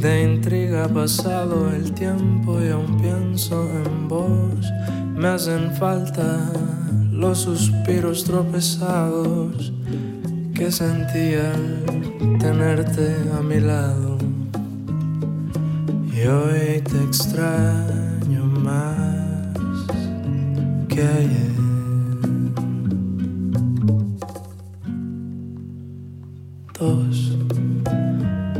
[0.00, 4.72] Te intriga pasado el tiempo y aún pienso en vos,
[5.16, 6.52] me hacen falta
[7.10, 9.72] los suspiros tropezados
[10.54, 14.18] que sentí al tenerte a mi lado.
[16.14, 19.52] Y hoy te extraño más
[20.88, 21.57] que ayer.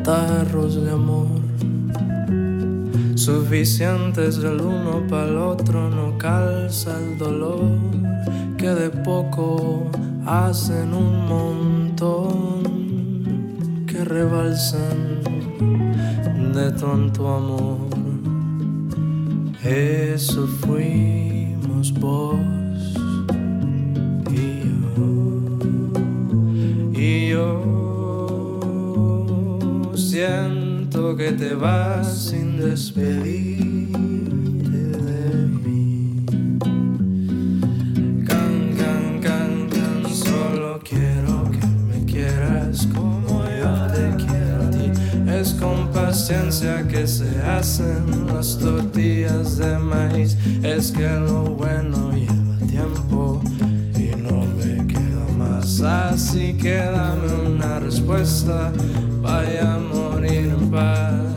[0.09, 1.27] De amor
[3.15, 7.61] suficientes del uno para el otro, no calza el dolor
[8.57, 9.91] que de poco
[10.25, 12.63] hacen un montón
[13.87, 15.21] que rebalsan
[16.55, 17.89] de tanto amor.
[19.63, 22.39] Eso fuimos vos
[31.17, 33.59] que te vas sin despedirte
[34.69, 36.25] de mí.
[38.27, 44.91] Can, can, can, can, solo quiero que me quieras como yo te quiero a ti.
[45.31, 50.37] Es con paciencia que se hacen las tortillas de maíz.
[50.63, 53.41] Es que lo bueno lleva tiempo
[53.97, 55.81] y no me queda más.
[55.81, 58.73] Así que dame una respuesta,
[59.23, 59.79] vaya
[60.79, 61.28] a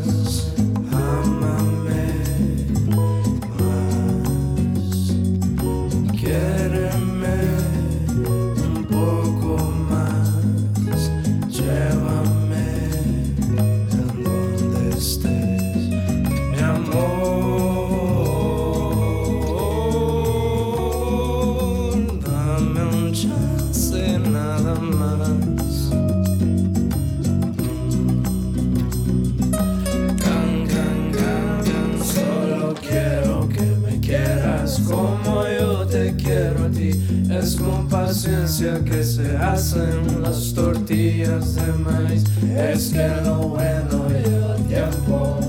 [39.22, 42.24] se hacen las tortillas de maíz.
[42.56, 45.40] Es que lo bueno lleva tiempo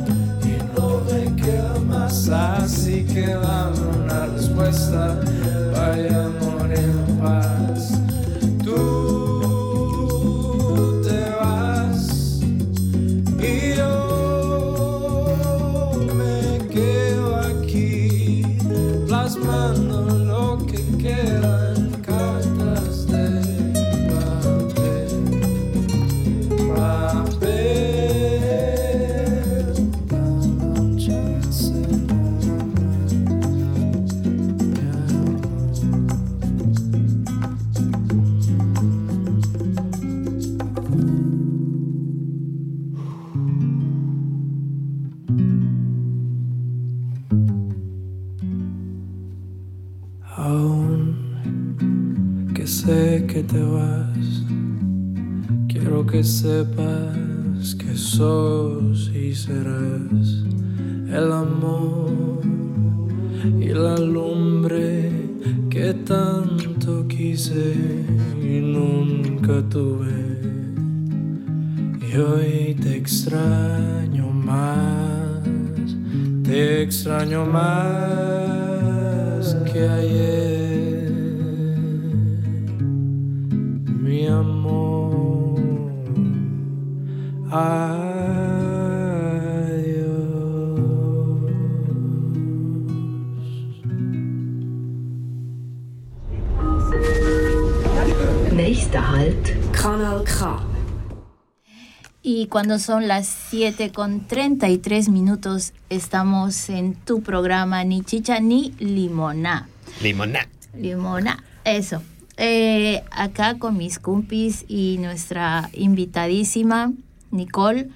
[0.44, 2.28] y no me queda más.
[2.28, 5.18] Así que dame una respuesta,
[77.42, 78.01] extraño más
[102.72, 109.68] cuando son las 7 con 33 minutos, estamos en tu programa Ni Chicha ni Limona.
[110.00, 110.48] Limoná.
[110.74, 112.02] Limona, eso.
[112.38, 116.94] Eh, acá con mis compis y nuestra invitadísima,
[117.30, 117.90] Nicole,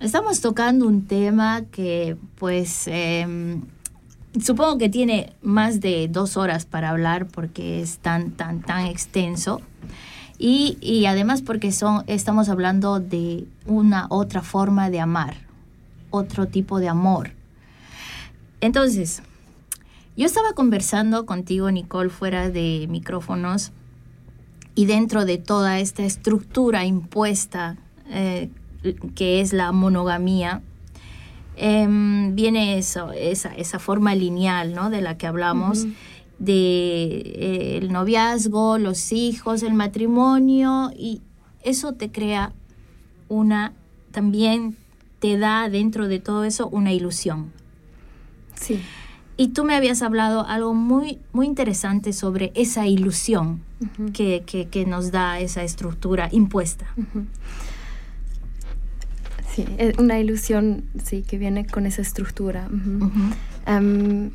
[0.00, 3.62] estamos tocando un tema que pues em,
[4.38, 9.62] supongo que tiene más de dos horas para hablar porque es tan, tan, tan extenso.
[10.42, 15.36] Y, además porque son, estamos hablando de una otra forma de amar,
[16.08, 17.32] otro tipo de amor.
[18.62, 19.22] Entonces,
[20.16, 23.70] yo estaba conversando contigo, Nicole, fuera de micrófonos
[24.74, 27.76] y dentro de toda esta estructura impuesta
[28.08, 28.48] eh,
[29.14, 30.62] que es la monogamía,
[31.56, 34.88] em, viene eso, esa, esa forma lineal ¿no?
[34.88, 35.86] de la que hablamos,
[36.40, 41.20] de eh, el noviazgo, los hijos, el matrimonio, y
[41.62, 42.52] eso te crea
[43.28, 43.72] una,
[44.10, 44.76] también
[45.20, 47.52] te da dentro de todo eso una ilusión.
[48.54, 48.80] Sí.
[49.36, 53.60] Y tú me habías hablado algo muy, muy interesante sobre esa ilusión
[54.12, 56.86] que, que- que nos da esa estructura impuesta.
[59.54, 59.64] Sí,
[59.98, 62.68] una ilusión, sí, que viene con esa estructura.
[63.66, 64.30] Am,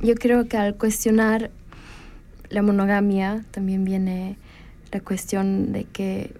[0.00, 1.50] yo creo que al cuestionar
[2.50, 4.36] la monogamia también viene
[4.92, 6.34] la cuestión de que,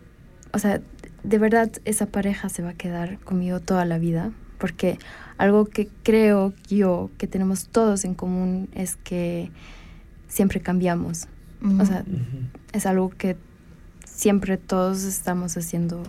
[0.52, 0.80] o sea,
[1.22, 4.98] de verdad esa pareja se va a quedar conmigo toda la vida, porque
[5.36, 9.50] algo que creo yo que tenemos todos en común es que
[10.28, 11.28] siempre cambiamos.
[11.80, 12.04] O sea,
[12.72, 13.36] es algo que
[14.04, 16.04] siempre todos estamos haciendo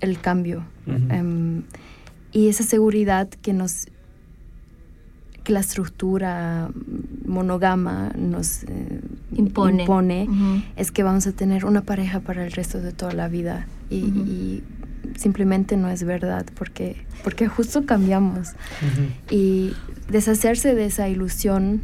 [0.00, 0.64] el cambio.
[0.86, 1.64] Em,
[2.30, 3.88] y esa seguridad que nos
[5.44, 6.70] que la estructura
[7.26, 9.00] monogama nos eh,
[9.34, 10.26] impone,
[10.76, 13.66] es que vamos a tener una pareja para el resto de toda la vida.
[13.90, 14.62] Y,
[15.16, 18.54] simplemente no es verdad porque porque justo cambiamos.
[19.30, 19.74] Y
[20.10, 21.82] deshacerse de esa ilusión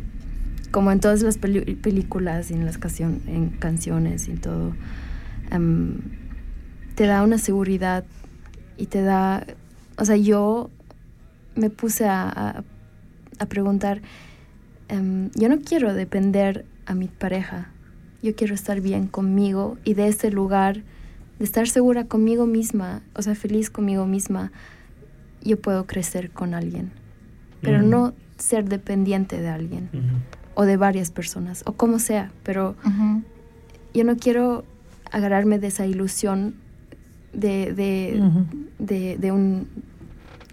[0.70, 4.72] como en todas las películas y en las en canciones y todo
[5.50, 5.98] em,
[6.94, 8.04] te da una seguridad
[8.78, 9.46] y te da
[9.96, 10.70] o sea yo
[11.54, 12.64] me puse a a
[13.46, 14.00] preguntar,
[14.88, 17.68] em, yo no quiero depender a mi pareja,
[18.22, 20.82] yo quiero estar bien conmigo y de ese lugar,
[21.38, 24.52] de estar segura conmigo misma, o sea, feliz conmigo misma,
[25.42, 26.90] yo puedo crecer con alguien,
[27.62, 29.88] pero no ser dependiente de alguien
[30.54, 32.74] o de varias personas o como sea, pero
[33.94, 34.64] yo no quiero
[35.10, 36.54] agarrarme de esa ilusión
[37.32, 39.66] de, de, de, un,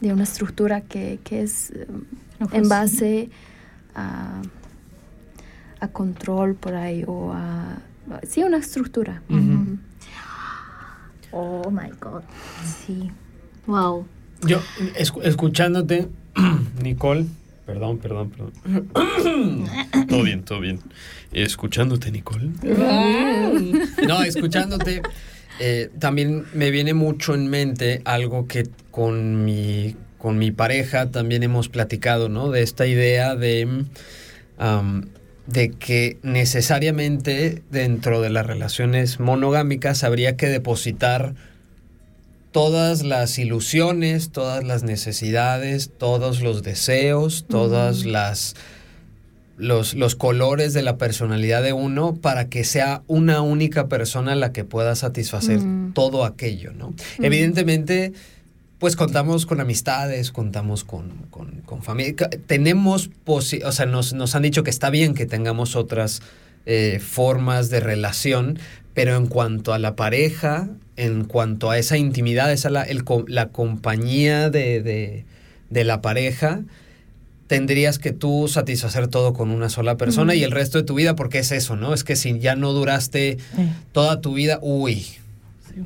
[0.02, 1.74] de una estructura que, que es
[2.52, 3.30] en base
[3.96, 4.42] a,
[5.80, 7.80] a, control por ahí o a,
[8.28, 9.22] sí, una estructura.
[11.32, 12.24] Oh my God.
[12.64, 13.12] Sí.
[13.66, 14.08] Wow.
[14.42, 14.62] Yo,
[15.24, 16.08] escuchándote,
[16.82, 17.26] Nicole,
[17.66, 18.88] perdón, perdón, perdón.
[20.08, 20.80] todo bien, todo bien.
[21.34, 22.52] Escuchándote, Nicole.
[24.08, 25.02] no, escuchándote,
[25.60, 31.44] eh, también me viene mucho en mente algo que con mi con mi pareja también
[31.44, 32.50] hemos platicado, ¿no?
[32.50, 33.86] De esta idea de,
[35.48, 41.36] de que necesariamente dentro de las relaciones monogámicas habría que depositar
[42.52, 48.56] todas las ilusiones, todas las necesidades, todos los deseos, todas las...
[49.60, 54.54] Los, los, colores de la personalidad de uno para que sea una única persona la
[54.54, 55.60] que pueda satisfacer
[55.96, 56.94] todo aquello, ¿no?
[57.18, 58.14] Evidentemente,
[58.80, 62.14] pues contamos con amistades, contamos con, con, familia.
[62.46, 66.22] Tenemos, o sea, nos, nos, han dicho que está bien que tengamos otras
[66.66, 68.60] eh, formas de relación,
[68.94, 72.86] pero en cuanto a la pareja, en cuanto a esa intimidad, esa la,
[73.28, 75.26] la compañía de,
[75.70, 76.62] la pareja,
[77.48, 81.16] tendrías que tú satisfacer todo con una sola persona y el resto de tu vida,
[81.16, 81.94] porque es eso, ¿no?
[81.94, 83.38] Es que si ya no duraste
[83.92, 85.06] toda tu vida, uy,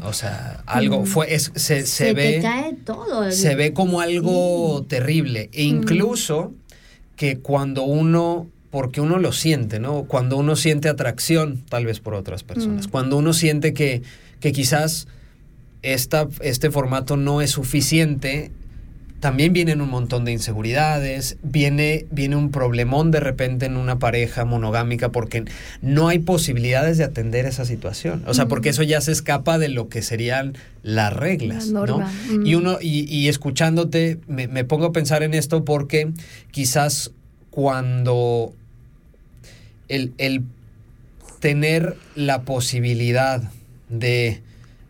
[0.04, 2.40] o sea, algo fue, se, se, ve.
[2.42, 3.32] cae todo.
[3.32, 5.50] Se ve como algo terrible.
[5.54, 6.54] E incluso
[7.16, 10.04] que cuando uno, porque uno lo siente, ¿no?
[10.04, 12.88] Cuando uno siente atracción, tal vez por otras personas.
[12.88, 14.02] Cuando uno siente que,
[14.40, 15.08] que quizás
[15.82, 18.52] esta, este formato no es suficiente,
[19.22, 24.46] también vienen un montón de inseguridades, viene, viene un problemón de repente en una pareja
[24.46, 25.46] monogámica porque
[25.82, 28.24] no hay posibilidades de atender esa situación.
[28.26, 31.68] O sea, porque eso ya se escapa de lo que serían las reglas.
[31.68, 32.04] ¿no?
[32.44, 36.12] Y uno, y, escuchándote, me, me, pongo a pensar en esto porque
[36.50, 37.12] quizás
[37.52, 38.56] cuando
[39.88, 40.46] el, el
[41.40, 43.44] tener la posibilidad
[43.88, 44.42] de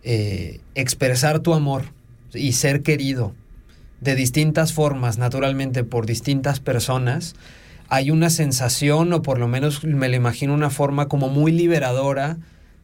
[0.03, 1.84] eh, expresar tu amor
[2.34, 3.36] y ser querido
[4.02, 7.36] de distintas formas, naturalmente por distintas personas,
[7.88, 12.38] hay una sensación, o por lo menos me lo imagino una forma como muy liberadora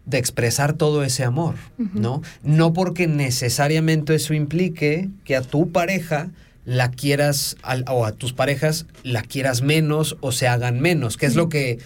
[0.06, 2.22] de expresar todo ese amor, ¿no?
[2.44, 6.30] No porque necesariamente eso implique que a tu pareja
[6.64, 7.58] la quieras,
[7.90, 11.80] o a tus parejas la quieras menos o se hagan menos, que es lo que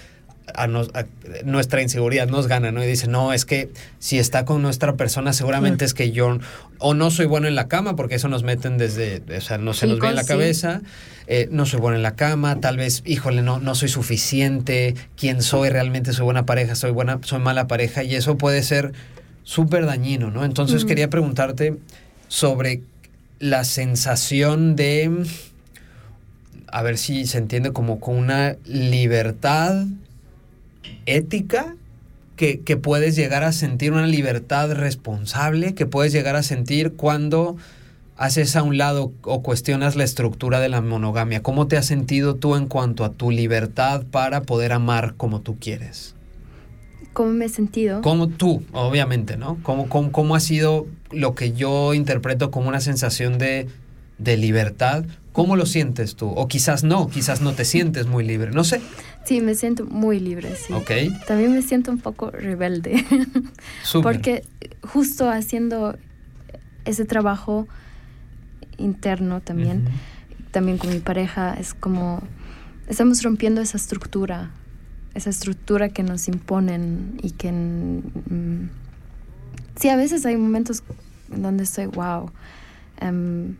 [0.55, 0.67] a,
[1.43, 2.83] nuestra inseguridad nos gana, ¿no?
[2.83, 6.39] Y dice, no, es que si está con nuestra persona, seguramente es que yo
[6.79, 9.73] o no soy bueno en la cama, porque eso nos meten desde, o sea, no
[9.73, 10.81] se nos ve en la cabeza,
[11.27, 15.41] eh, no soy bueno en la cama, tal vez, híjole, no, no soy suficiente, quién
[15.41, 18.93] soy, realmente soy buena pareja, soy buena, soy mala pareja, y eso puede ser
[19.43, 20.45] súper dañino, ¿no?
[20.45, 21.77] Entonces quería preguntarte
[22.27, 22.81] sobre
[23.39, 25.25] la sensación de,
[26.67, 29.85] a ver si se entiende como con una libertad
[31.05, 31.75] ética
[32.35, 37.55] que, puedes llegar a sentir una libertad responsable, que puedes llegar a sentir cuando
[38.17, 41.43] haces a un lado o cuestionas la estructura de la monogamia.
[41.43, 45.57] ¿Cómo te has sentido tú en cuanto a tu libertad para poder amar como tú
[45.59, 46.15] quieres?
[47.13, 48.01] ¿Cómo me he sentido?
[48.01, 49.59] Como tú, obviamente, ¿no?
[49.61, 53.67] ¿Cómo, cómo, ha sido lo que yo interpreto como una sensación de,
[54.17, 55.03] de libertad?
[55.31, 56.29] ¿Cómo lo sientes tú?
[56.29, 58.81] O quizás no, quizás no te sientes muy libre, no sé.
[59.23, 60.73] Sí, me siento muy libre, sí.
[60.73, 60.91] Ok.
[61.27, 63.05] También me siento un poco rebelde.
[64.01, 64.43] Porque
[64.81, 65.97] justo haciendo
[66.85, 67.67] ese trabajo
[68.77, 69.85] interno también,
[70.51, 72.23] también con mi pareja, es como
[72.87, 74.51] estamos rompiendo esa estructura,
[75.13, 77.51] esa estructura que nos imponen y que...
[77.51, 78.69] mm,
[79.75, 80.83] sí, a veces hay momentos
[81.31, 82.31] en donde estoy, wow,
[82.99, 83.55] em,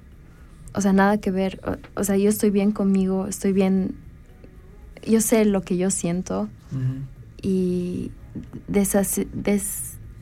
[0.74, 3.96] o sea, nada que ver, o, o sea, yo estoy bien conmigo, estoy bien,
[5.08, 6.50] yo sé lo que yo siento
[7.42, 8.12] y
[8.72, 9.28] deshaci-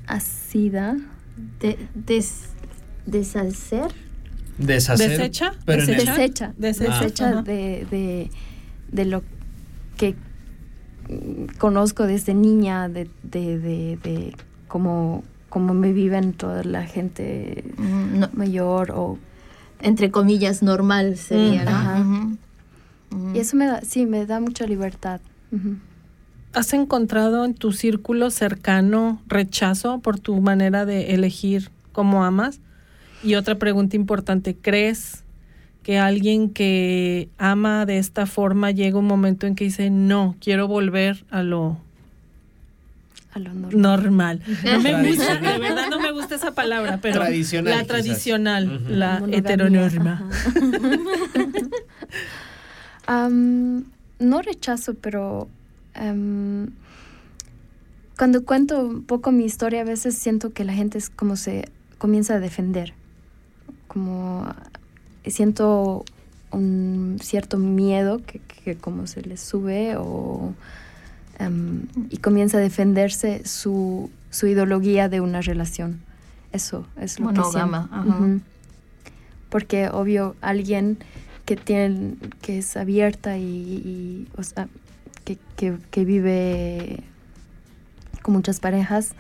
[0.09, 0.97] deshacida,
[1.59, 2.49] De- des-
[3.05, 3.91] deshacer.
[4.57, 5.09] Deshacer.
[5.11, 5.53] ¿Desecha?
[5.65, 6.01] Pero ¿Desecha?
[6.01, 7.41] el- desecha, Desecha, desecha ajá.
[7.43, 8.30] de, de,
[8.91, 9.23] de lo
[9.97, 10.15] que
[11.57, 14.36] conozco desde niña, de, de, de, de
[14.67, 19.17] cómo, cómo me viven toda la gente no, mayor o
[19.82, 21.71] entre comillas, normal sería, Mm, ¿no?
[21.71, 22.27] ajá.
[23.34, 25.20] Y eso me da, sí, me da mucha libertad.
[26.53, 32.60] ¿Has encontrado en tu círculo cercano rechazo por tu manera de elegir cómo amas?
[33.24, 35.24] Y otra pregunta importante, ¿crees
[35.84, 40.68] que alguien que ama de esta forma llega un momento en que dice, no, quiero
[40.68, 41.78] volver a lo
[43.34, 43.80] A lo normal.
[43.80, 44.41] normal?
[44.64, 45.53] No me gusta, Tradicional.
[45.53, 50.30] de verdad no me gusta esa palabra, pero Tradicional, la tradicional, la Monogamia, heteronorma.
[53.18, 55.47] no rechazo, pero
[58.18, 61.70] cuando cuento un poco mi historia, a veces siento que la gente es como se
[61.97, 62.93] comienza a defender.
[63.88, 64.47] Como
[65.26, 66.05] siento
[66.51, 70.53] un cierto miedo que, que como se les sube o
[72.10, 76.01] y comienza a defenderse su, su ideología de una relación.
[76.51, 77.88] Eso es lo que siento.
[78.05, 78.41] Ujú.
[79.49, 80.97] Porque obvio alguien
[81.50, 84.68] que tiene que es abierta y, y, o sea,
[85.26, 87.00] que, que, que vive
[88.22, 89.14] con muchas parejas,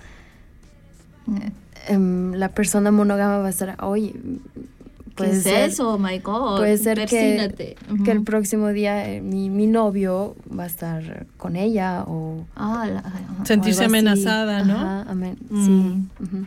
[1.87, 5.95] em, la persona monógama va a estar, oye, ¿Qué puede es ser, eso?
[5.95, 6.59] Oh my God.
[6.59, 7.75] puede ser que, Persínate.
[7.91, 8.03] Ujú.
[8.03, 12.45] que el próximo día eh, mi, mi novio va a estar con ella o...
[12.55, 13.43] Ah, la- ajá.
[13.45, 14.75] Sentirse o amenazada, ¿no?
[14.75, 15.65] Ajá, amen- Mm.
[15.65, 16.23] Sí.
[16.23, 16.45] ujú.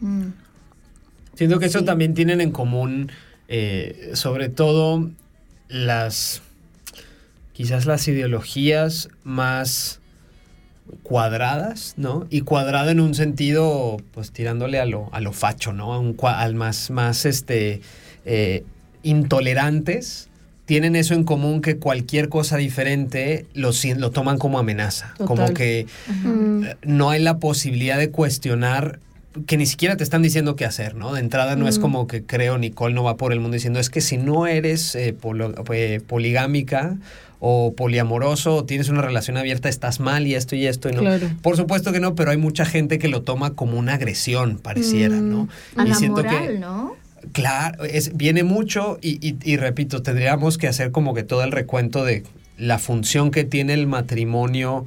[0.00, 0.32] Mm.
[1.36, 1.84] Siento que eso Sí.
[1.86, 3.10] también tienen en común,
[3.52, 5.10] eh, sobre todo
[5.68, 6.40] las,
[7.52, 9.98] quizás las ideologías más
[11.02, 12.28] cuadradas, ¿no?
[12.30, 15.92] Y cuadrado en un sentido, pues tirándole a lo, a lo facho, ¿no?
[15.92, 17.80] A un al más, más, este,
[18.24, 18.62] eh,
[19.02, 20.28] intolerantes.
[20.64, 25.14] Tienen eso en común que cualquier cosa diferente lo, lo toman como amenaza.
[25.26, 25.86] Como que
[26.84, 29.00] no hay la posibilidad de cuestionar
[29.46, 31.12] que ni siquiera te están diciendo qué hacer, ¿no?
[31.14, 31.82] De entrada no es Mm.
[31.82, 34.94] como que creo Nicole no va por el mundo diciendo es que si no eres
[34.96, 36.96] eh, polo- eh, poligámica
[37.38, 41.00] o poliamoroso o tienes una relación abierta estás mal y esto y esto y no.
[41.00, 41.28] Claro.
[41.42, 45.16] Por supuesto que no, pero hay mucha gente que lo toma como una agresión, pareciera,
[45.16, 45.30] Mm.
[45.30, 45.48] ¿no?
[45.76, 46.96] A Y la siento moral, que- ¿no?
[47.32, 51.52] Claro, es, viene mucho y, y- y repito, tendríamos que hacer como que todo el
[51.52, 52.24] recuento de
[52.58, 54.86] la función que tiene el matrimonio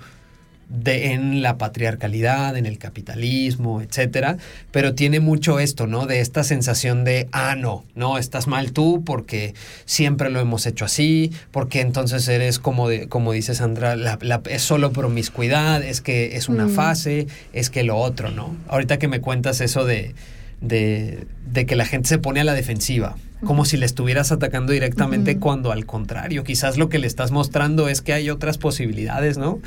[0.69, 4.37] de, en la patriarcalidad, en el capitalismo, etcétera,
[4.71, 6.05] pero tiene mucho esto, ¿no?
[6.05, 9.53] De esta sensación de, ah, no, no, estás mal tú porque
[9.85, 14.41] siempre lo hemos hecho así, porque entonces eres como, de, como dice Sandra, la- la-
[14.49, 16.69] es solo promiscuidad, es que es una Mm.
[16.71, 18.55] fase, es que lo otro, ¿no?
[18.67, 20.15] Ahorita que me cuentas eso de,
[20.63, 24.71] de, de que la gente se pone a la defensiva, como si le estuvieras atacando
[24.71, 29.37] directamente cuando al contrario, quizás lo que le estás mostrando es que hay otras posibilidades,
[29.37, 29.59] ¿no?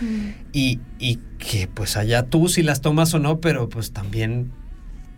[0.53, 4.51] Y, y que pues allá tú si las tomas o no, pero pues también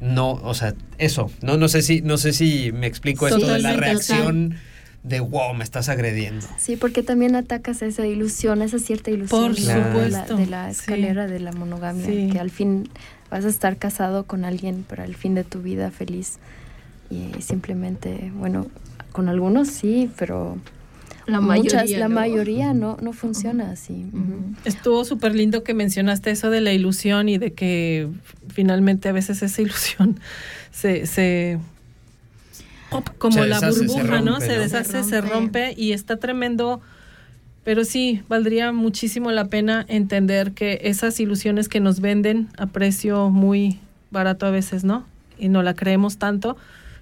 [0.01, 3.61] no, o sea, eso, no, no sé si, no sé si me explico esto de
[3.61, 4.57] la reacción
[5.05, 6.45] de wow, me estás agrediendo.
[6.59, 10.81] Sí, porque también atacas esa ilusión, esa cierta ilusión de, la, supuesto, de la sí.
[10.81, 12.29] escalera de la monogamia, Sí.
[12.33, 12.89] que al fin
[13.31, 16.39] vas a estar casado con alguien para el fin de tu vida feliz
[17.11, 18.67] y simplemente, bueno,
[19.13, 20.57] con algunos sí, pero
[21.27, 21.99] La muchas, mayoría.
[21.99, 22.15] la ¿no?
[22.15, 24.07] mayoría no, no funciona así.
[24.65, 28.09] Estuvo súper lindo que mencionaste eso de la ilusión y de que
[28.53, 30.21] finalmente a veces esa ilusión
[30.71, 31.59] se, se
[33.19, 34.41] como Se la se burbuja, ¿no?
[34.41, 36.81] Se deshace, Se rompe y está tremendo.
[37.69, 43.29] Pero sí, valdría muchísimo la pena entender que esas ilusiones que nos venden a precio
[43.29, 43.79] muy
[44.11, 45.05] barato a veces, ¿no?
[45.39, 46.57] Y no la creemos tanto,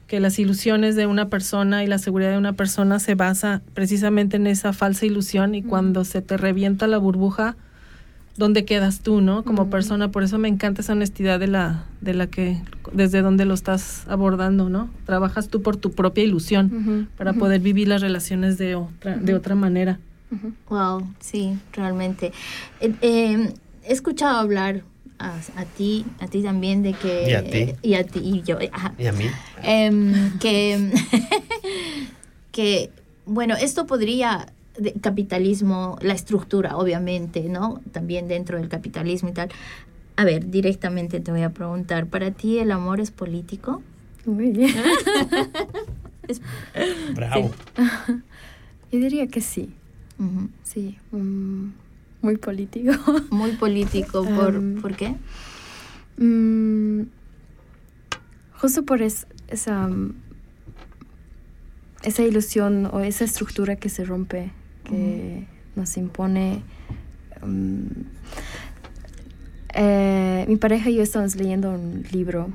[0.08, 4.38] que las ilusiones de una persona y la seguridad de una persona se basa precisamente
[4.38, 7.54] en esa falsa ilusión y cuando se te revienta la burbuja,
[8.36, 9.44] ¿dónde quedas tú, no?
[9.44, 12.60] Como persona, por eso me encanta esa honestidad de la de la que
[12.92, 14.90] desde donde lo estás abordando, ¿no?
[15.04, 19.54] Trabajas tú por tu propia ilusión para poder vivir las relaciones de otra de otra
[19.54, 20.00] manera.
[20.68, 22.32] Wow, sí, realmente.
[22.80, 23.52] Eh, eh,
[23.84, 24.82] he escuchado hablar
[25.18, 27.74] a, a ti, a ti también de que Y a ti.
[27.82, 29.26] y a ti y yo, ajá, Y a mí.
[29.62, 30.92] Em, que
[32.52, 32.90] que,
[33.24, 37.80] bueno, esto podría, de- capitalismo, la estructura, obviamente, ¿no?
[37.92, 39.48] También dentro del capitalismo y tal.
[40.16, 43.82] A ver, directamente te voy a preguntar, ¿para ti el amor es político?
[44.24, 44.74] Muy bien.
[47.14, 47.50] Bravo.
[48.92, 49.70] Yo diría que sí,
[50.64, 50.98] Sí.
[51.12, 51.66] mm,
[52.22, 52.92] muy político.
[53.30, 55.14] Muy político, ¿por, Em, ¿por qué?
[56.18, 57.02] Mm,
[58.60, 60.14] justo por es- esa, mm,
[62.02, 64.50] esa ilusión o esa estructura que se rompe,
[64.84, 65.46] que
[65.76, 66.62] nos impone.
[67.42, 67.86] mm,
[69.74, 72.48] eh, mi pareja y yo estamos leyendo un libro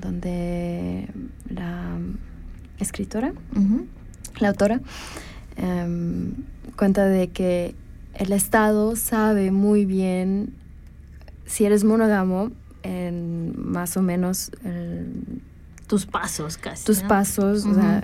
[0.00, 1.08] donde
[1.48, 1.96] la
[2.78, 3.32] escritora
[4.40, 4.80] la autora
[5.56, 6.32] em,
[6.74, 7.74] cuenta de que
[8.14, 10.52] el Estado sabe muy bien
[11.46, 12.50] si eres monógamo
[12.82, 15.40] en más o menos el-
[15.86, 16.84] Tus pasos casi.
[16.84, 17.08] tus ¿no?
[17.08, 18.02] pasos, o sea,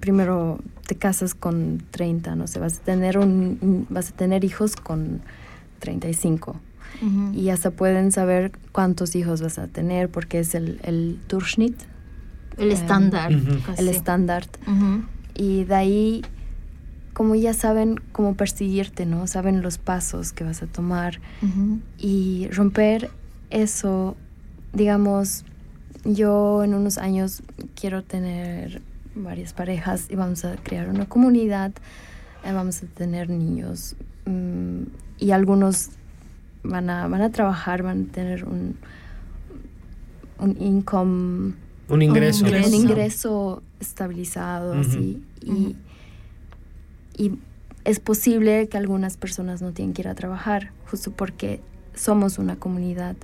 [0.00, 4.76] primero te casas con 30, no sé, vas a tener un, vas a tener hijos
[4.76, 5.20] con
[5.80, 6.56] 35
[7.02, 7.32] Ujú.
[7.34, 11.76] y hasta pueden saber cuántos hijos vas a tener porque es el, el Durchschnitt,
[12.56, 13.34] el estándar.
[13.34, 13.60] Ujú.
[13.66, 13.82] casi.
[13.82, 14.44] el estándar
[15.34, 16.22] y de ahí
[17.18, 19.26] como ya saben cómo perseguirte, ¿no?
[19.26, 21.18] Saben los pasos que vas a tomar
[21.98, 23.10] y romper
[23.50, 24.16] eso,
[24.72, 25.44] digamos,
[26.04, 27.42] yo en unos años
[27.74, 28.82] quiero tener
[29.16, 31.72] varias parejas y vamos a crear una comunidad,
[32.44, 33.96] eh, vamos a tener niños
[34.26, 34.82] mm,
[35.18, 35.90] y algunos
[36.62, 38.76] van a, van a trabajar, van a tener un,
[40.38, 41.54] un income
[41.88, 42.46] Un ingreso.
[42.46, 43.62] Un un Ingreso.
[43.80, 44.80] estabilizado Ujú.
[44.82, 45.74] así y.
[47.18, 47.32] y
[47.84, 51.60] es posible que algunas personas no tienen que ir a trabajar justo porque
[51.94, 53.16] somos una comunidad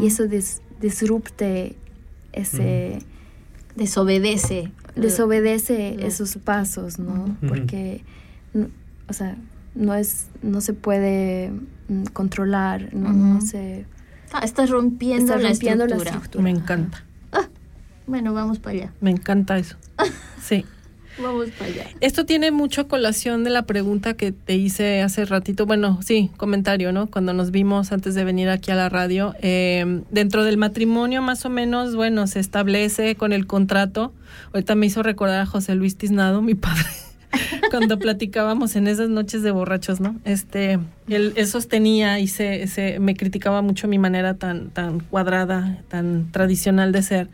[0.00, 1.76] y eso des- disrupte
[2.32, 2.98] ese
[3.76, 4.70] desobedece.
[4.96, 6.06] desobedece Ujú.
[6.06, 8.04] esos pasos no porque
[8.52, 8.68] no-
[9.08, 9.36] o sea
[9.74, 11.50] no es no se puede
[11.88, 13.86] mm, controlar no, se
[14.34, 16.10] Ah, estás rompiendo, rompiendo la estructura.
[16.10, 17.04] estructura Me encanta,
[18.06, 18.92] Bueno, vamos para allá.
[19.00, 19.76] me encanta eso.
[20.42, 20.64] Sí.
[21.18, 21.86] Vamos para allá.
[22.00, 25.66] Esto tiene mucho colación de la pregunta que te hice hace ratito.
[25.66, 27.06] Bueno, sí, comentario, ¿no?
[27.08, 29.34] Cuando nos vimos antes de venir aquí a la radio.
[29.42, 34.12] Eh, dentro del matrimonio, más o menos, bueno, se establece con el contrato.
[34.52, 36.86] Ahorita me hizo recordar a José Luis Tiznado, mi padre,
[37.70, 40.18] cuando platicábamos en esas noches de borrachos, ¿no?
[40.24, 45.78] Este, él, él sostenía y se, se, me criticaba mucho mi manera tan, tan cuadrada,
[45.88, 47.28] tan tradicional de ser.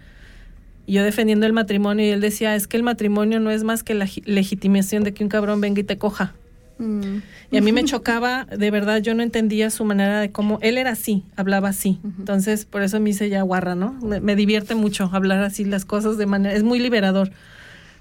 [0.88, 3.82] Y yo defendiendo el matrimonio y él decía, es que el matrimonio no es más
[3.82, 6.32] que la gi- legitimación de que un cabrón venga y te coja.
[6.78, 7.18] Mm,
[7.50, 10.78] Y a mí me chocaba, de verdad, yo no entendía su manera de cómo, él
[10.78, 11.98] era así, hablaba así.
[12.18, 13.92] Entonces, por eso me hice ya guarra, ¿no?
[14.02, 17.32] Me, me divierte mucho hablar así las cosas de manera, es muy liberador.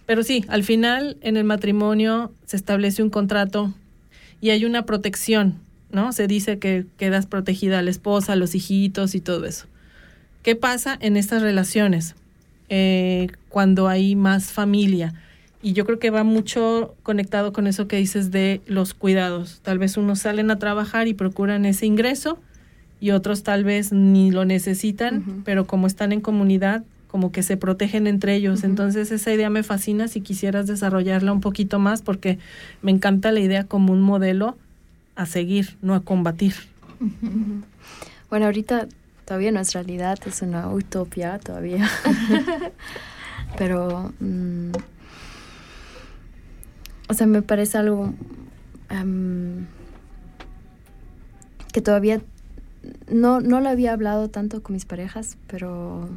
[0.05, 3.73] Pero sí, al final en el matrimonio se establece un contrato
[4.39, 5.55] y hay una protección,
[5.91, 6.13] ¿no?
[6.13, 9.65] Se dice que quedas protegida a la esposa, a los hijitos y todo eso.
[10.41, 12.15] ¿Qué pasa en estas relaciones
[12.69, 15.13] eh, cuando hay más familia?
[15.61, 19.59] Y yo creo que va mucho conectado con eso que dices de los cuidados.
[19.63, 22.39] Tal vez unos salen a trabajar y procuran ese ingreso
[22.99, 27.57] y otros tal vez ni lo necesitan, pero como están en comunidad, como que se
[27.57, 28.63] protegen entre ellos.
[28.63, 32.37] Entonces esa idea me fascina si quisieras desarrollarla un poquito más porque
[32.81, 34.57] me encanta la idea como un modelo
[35.15, 36.53] a seguir, no a combatir.
[38.29, 38.87] Bueno, ahorita
[39.27, 41.85] todavía no es realidad, es una utopía todavía.
[43.57, 44.71] Pero, mm,
[47.09, 48.13] o sea, me parece algo
[48.89, 49.65] em,
[51.73, 52.21] que todavía
[53.11, 56.07] no, no lo había hablado tanto con mis parejas, pero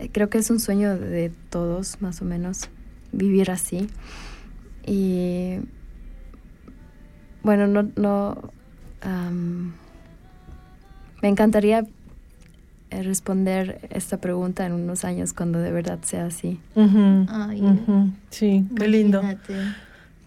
[0.00, 2.68] eh, creo que es un sueño de todos, más o menos,
[3.12, 3.88] vivir así.
[4.84, 5.60] Y
[7.44, 8.52] bueno, no, no
[11.22, 11.86] me encantaría
[13.02, 16.60] responder esta pregunta en unos años cuando de verdad sea así.
[16.76, 17.62] Ay.
[18.30, 19.20] Sí, qué lindo.
[19.20, 19.54] Imagínate.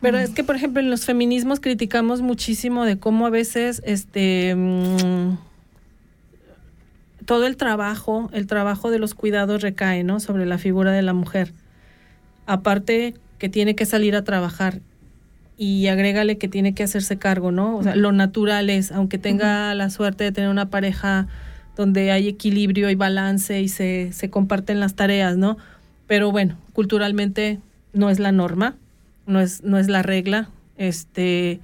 [0.02, 4.54] Pero es que, por ejemplo, en los feminismos criticamos muchísimo de cómo a veces este
[4.56, 5.38] mm,
[7.26, 10.20] todo el trabajo, el trabajo de los cuidados recae, ¿no?
[10.20, 11.54] Sobre la figura de la mujer.
[12.46, 14.82] Aparte que tiene que salir a trabajar
[15.58, 17.78] y agrégale que tiene que hacerse cargo, ¿no?
[17.78, 21.28] O sea, lo natural es, aunque tenga la suerte de tener una pareja
[21.78, 25.58] donde hay equilibrio y balance y se, se comparten las tareas, ¿no?
[26.08, 27.60] Pero bueno, culturalmente
[27.94, 28.76] no es la norma,
[29.28, 30.50] no es, no es la regla.
[30.78, 31.60] Este,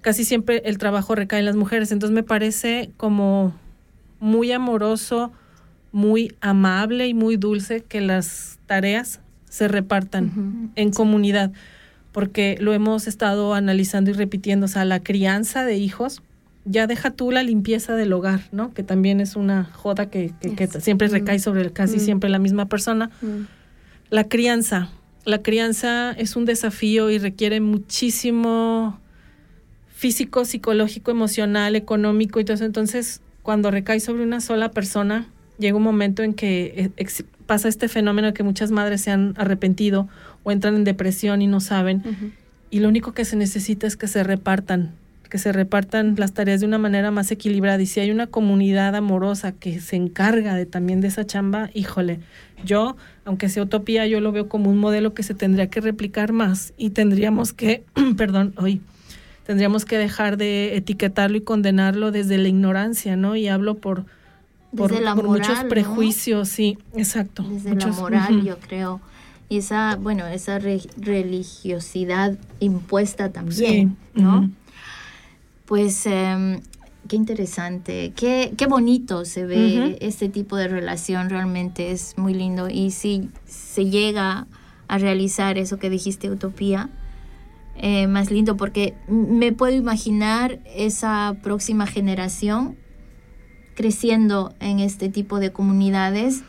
[0.00, 1.90] casi siempre el trabajo recae en las mujeres.
[1.90, 3.54] Entonces me parece como
[4.20, 5.32] muy amoroso,
[5.90, 11.52] muy amable y muy dulce que las tareas se repartan en comunidad,
[12.10, 16.22] porque lo hemos estado analizando y repitiendo, o sea, la crianza de hijos,
[16.64, 18.72] ya deja tú la limpieza del hogar, ¿no?
[18.72, 23.10] Que también es una joda que, que, siempre recae sobre casi siempre la misma persona.
[24.10, 24.90] La crianza,
[25.24, 28.98] la crianza es un desafío y requiere muchísimo
[29.94, 32.64] físico, psicológico, emocional, económico y todo eso.
[32.64, 35.26] Entonces, cuando recae sobre una sola persona,
[35.58, 37.06] llega un momento en que eh,
[37.46, 40.08] pasa este fenómeno de que muchas madres se han arrepentido
[40.42, 42.02] o entran en depresión y no saben.
[42.70, 44.92] Y lo único que se necesita es que se repartan,
[45.34, 47.82] que se repartan las tareas de una manera más equilibrada.
[47.82, 52.20] Y si hay una comunidad amorosa que se encarga de también de esa chamba, híjole,
[52.64, 56.32] yo, aunque sea utopía, yo lo veo como un modelo que se tendría que replicar
[56.32, 57.82] más y tendríamos que,
[58.16, 58.80] perdón, hoy
[59.44, 63.34] tendríamos que dejar de etiquetarlo y condenarlo desde la ignorancia, ¿no?
[63.34, 64.04] Y hablo por,
[64.76, 64.92] por,
[65.24, 67.42] muchos prejuicios, sí, exacto.
[67.42, 69.00] Desde la moral, yo creo.
[69.48, 74.48] Y esa, bueno, esa religiosidad impuesta también, ¿no?
[75.66, 76.60] Pues em,
[77.08, 82.68] qué interesante, qué, qué bonito se ve este tipo de relación, realmente es muy lindo.
[82.68, 84.46] Y si se llega
[84.88, 86.90] a realizar eso que dijiste, utopía,
[87.76, 92.76] eh, más lindo porque me puedo imaginar esa próxima generación
[93.74, 96.44] creciendo en este tipo de comunidades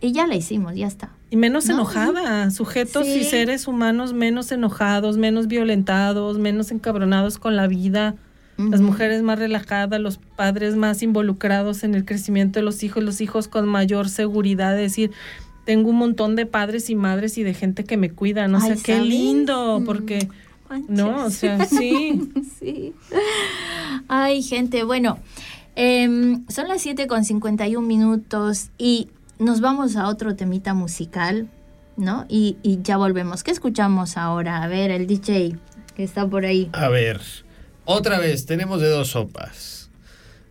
[0.00, 1.12] y ya la hicimos, ya está.
[1.32, 7.68] Y menos enojada, sujetos y seres humanos menos enojados, menos violentados, menos encabronados con la
[7.68, 8.16] vida,
[8.58, 13.22] las mujeres más relajadas, los padres más involucrados en el crecimiento de los hijos, los
[13.22, 15.10] hijos con mayor seguridad, de decir,
[15.64, 18.76] tengo un montón de padres y madres y de gente que me cuida, no sé,
[18.84, 19.84] qué lindo, mm.
[19.86, 20.28] porque,
[20.86, 22.28] no, o sea, sí.
[22.60, 22.92] sí.
[24.06, 25.18] Ay, gente, bueno,
[25.76, 29.08] em, son las 7 con 51 minutos y
[29.42, 31.48] nos vamos a otro temita musical,
[31.96, 32.24] ¿no?
[32.28, 33.42] Y, y ya volvemos.
[33.42, 34.62] ¿Qué escuchamos ahora?
[34.62, 35.56] A ver, el DJ
[35.94, 36.70] que está por ahí.
[36.72, 37.20] A ver,
[37.84, 39.90] otra vez, tenemos de dos sopas.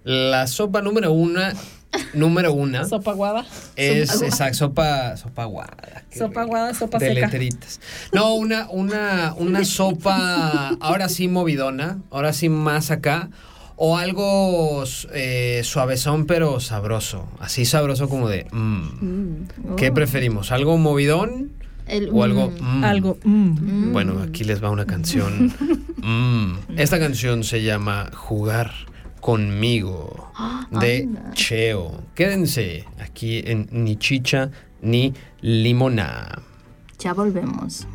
[0.04, 1.54] La sopa número una
[2.14, 2.86] número una.
[2.86, 3.46] Sopa guada.
[3.76, 6.04] Es, exacto, sopa, sopa guada.
[6.16, 7.80] Sopa guada, sopa de letritas.
[8.14, 13.30] No, una, una, una sopa, ahora sí movidona, ahora sí más acá.
[13.84, 17.28] O algo eh, suavezón pero sabroso.
[17.40, 18.46] Así sabroso como de...
[18.52, 18.84] Mm.
[19.02, 19.76] Mm.
[19.76, 19.94] ¿Qué oh.
[19.96, 20.52] preferimos?
[20.52, 21.54] ¿Algo movidón?
[22.12, 22.54] o algo...
[22.62, 22.84] Mm.
[22.84, 23.18] Algo...
[23.24, 25.52] Bueno, aquí les va una canción.
[26.78, 28.72] Esta canción se llama Jugar
[29.20, 30.32] conmigo
[30.70, 32.04] de Cheo.
[32.14, 34.52] Quédense aquí en Ni Chicha
[34.84, 35.12] ni
[35.42, 36.40] Limona.
[37.00, 37.88] Ya volvemos.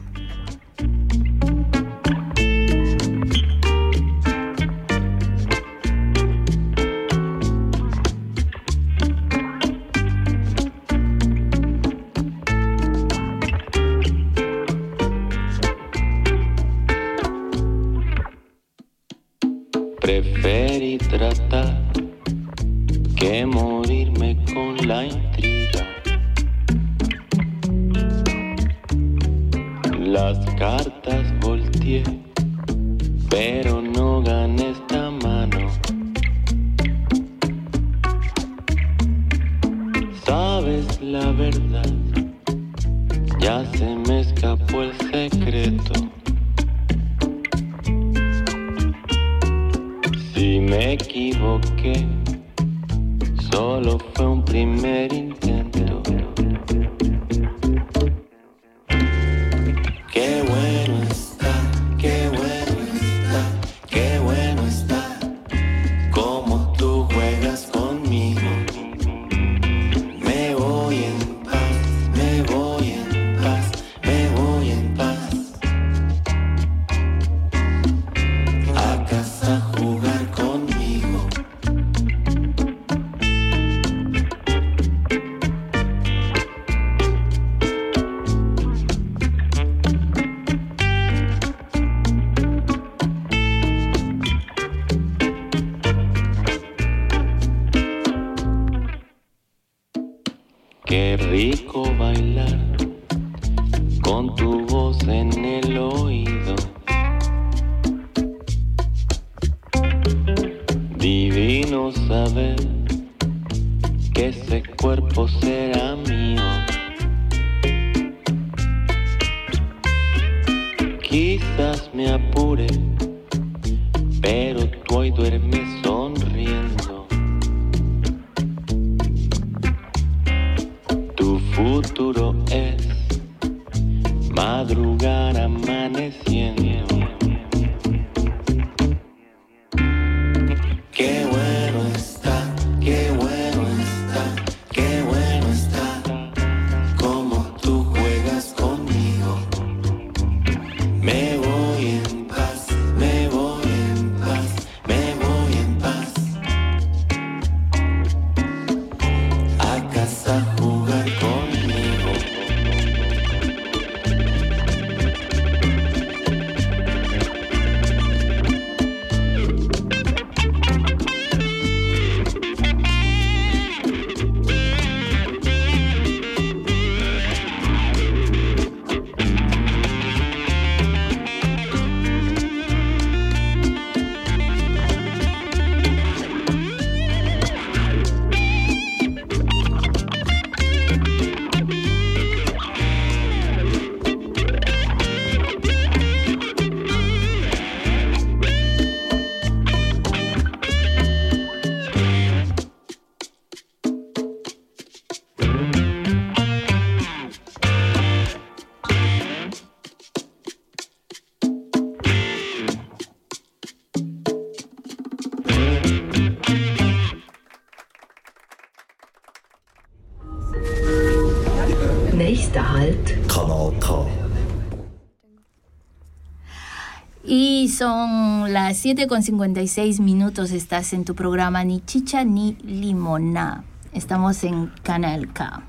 [227.77, 230.51] Son las 7 con 56 minutos.
[230.51, 233.65] Estás en tu programa Ni Chicha ni Limona.
[233.93, 235.63] Estamos en Canal K.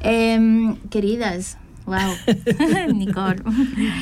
[0.00, 1.96] Em, queridas, wow,
[2.94, 3.42] Nicole,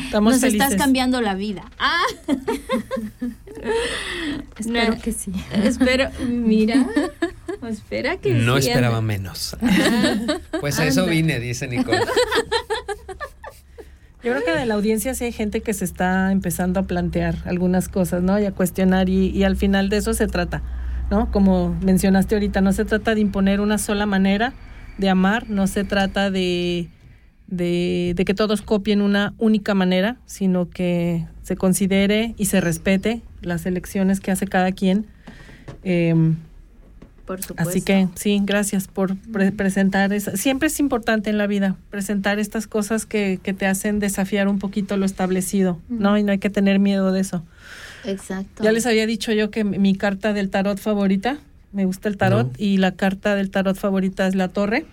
[0.04, 0.60] Estamos nos felices.
[0.70, 1.64] estás cambiando la vida.
[1.78, 2.02] Ah,
[4.58, 5.00] Espero No.
[5.00, 5.32] que sí.
[5.64, 6.86] espero, mira,
[7.68, 9.06] espera que No sí, esperaba anda.
[9.06, 9.56] menos.
[10.60, 12.00] Pues a eso vine, dice Nicole.
[14.26, 17.36] Yo creo que de la audiencia sí hay gente que se está empezando a plantear
[17.44, 18.40] algunas cosas, ¿no?
[18.40, 20.64] Y a cuestionar y, y al final de eso se trata,
[21.12, 21.30] ¿no?
[21.30, 24.52] Como mencionaste ahorita, no se trata de imponer una sola manera
[24.98, 26.88] de amar, no se trata de,
[27.46, 33.64] de, que todos copien una única manera, sino que se considere y se respete las
[33.64, 35.06] elecciones que hace cada quien.
[35.84, 36.34] Em,
[37.26, 37.68] Por supuesto.
[37.70, 40.12] Así que sí, gracias por pre- presentar.
[40.12, 44.46] esa- Siempre es importante en la vida presentar estas cosas que, que te hacen desafiar
[44.48, 46.16] un poquito lo establecido, ¿no?
[46.16, 47.44] Y no hay que tener miedo de eso.
[48.04, 48.62] Exacto.
[48.62, 51.38] Ya les había dicho yo que mi carta del tarot favorita,
[51.72, 52.52] me gusta el tarot, No.
[52.58, 54.86] y la carta del tarot favorita es la torre,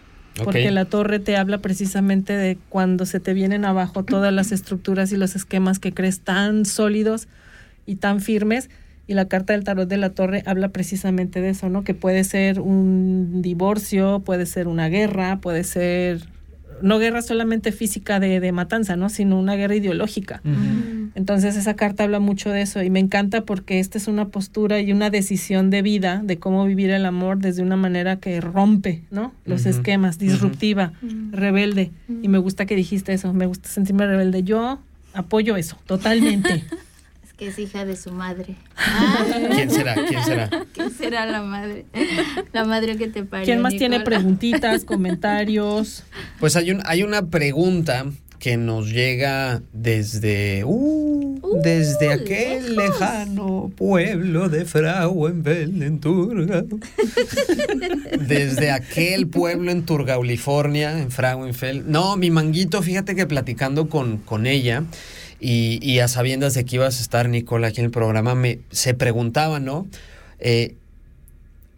[0.43, 5.11] porque la torre te habla precisamente de cuando se te vienen abajo todas las estructuras
[5.11, 7.27] y los esquemas que crees tan sólidos
[7.85, 8.71] y tan firmes.
[9.05, 11.83] Y la carta del tarot de la torre habla precisamente de eso, ¿no?
[11.83, 16.21] Que puede ser un divorcio, puede ser una guerra, puede ser,
[16.81, 19.09] no guerra solamente física de, de matanza, ¿no?
[19.09, 20.41] Sino una guerra ideológica.
[21.15, 24.79] Entonces esa carta habla mucho de eso y me encanta porque esta es una postura
[24.79, 29.03] y una decisión de vida de cómo vivir el amor desde una manera que rompe,
[29.11, 29.33] ¿no?
[29.45, 30.93] Los esquemas, disruptiva,
[31.31, 31.91] rebelde.
[32.21, 34.43] Y me gusta que dijiste eso, me gusta sentirme rebelde.
[34.43, 34.79] Yo
[35.13, 36.63] apoyo eso, totalmente.
[37.37, 38.55] Que es hija de su madre.
[38.75, 39.25] Ah,
[39.55, 39.95] ¿Quién será?
[39.95, 40.49] ¿Quién será?
[40.71, 41.85] ¿Quién será la madre?
[42.51, 43.45] La madre que te parió.
[43.45, 46.03] ¿Quién más tiene preguntitas, comentarios?
[46.39, 48.05] Pues hay, un, hay una pregunta
[48.43, 56.65] que nos llega desde, uh, desde aquel lejano pueblo de Frauenfeld en Turga.
[58.27, 61.87] desde aquel pueblo en Turga, California, en Frauenfeld.
[61.87, 64.83] No, mi manguito, fíjate que platicando con, con ella
[65.43, 68.59] y, y a sabiendas de que ibas a estar, Nicola, aquí en el programa, me,
[68.71, 69.85] se preguntaba, ¿no?
[70.39, 70.75] Eh,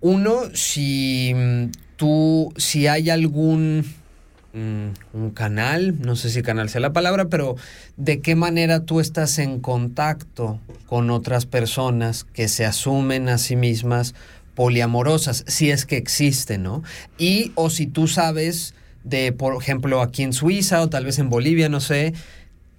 [0.02, 3.84] uno, si mm, tú, si hay algún
[4.54, 7.56] mm, un canal, no sé si canal sea la palabra, pero
[7.98, 13.56] de qué manera tú estás en contacto con otras personas que se asumen a sí
[13.56, 14.14] mismas
[14.54, 16.84] poliamorosas, si es que existen, ¿no?
[17.18, 21.32] Y o si tú sabes de, por ejemplo, aquí en Suiza o tal vez en
[21.32, 22.14] Bolivia, no sé,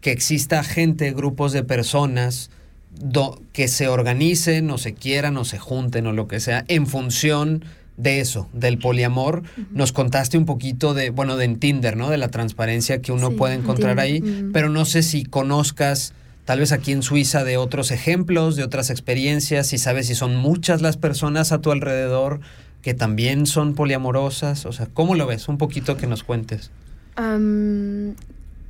[0.06, 2.48] que exista gente, grupos de personas
[2.96, 6.86] do- que se organicen o se quieran o se junten o lo que sea en
[6.86, 7.64] función
[7.96, 9.42] de eso, del poliamor.
[9.72, 12.08] Nos contaste un poquito de, bueno, de en Tinder, ¿no?
[12.08, 16.12] De la transparencia que uno Sí, puede encontrar ahí, pero no sé si conozcas
[16.44, 20.36] tal vez aquí en Suiza de otros ejemplos, de otras experiencias, si sabes si son
[20.36, 22.38] muchas las personas a tu alrededor
[22.80, 25.48] que también son poliamorosas, o sea, ¿cómo lo ves?
[25.48, 26.70] Un poquito que nos cuentes.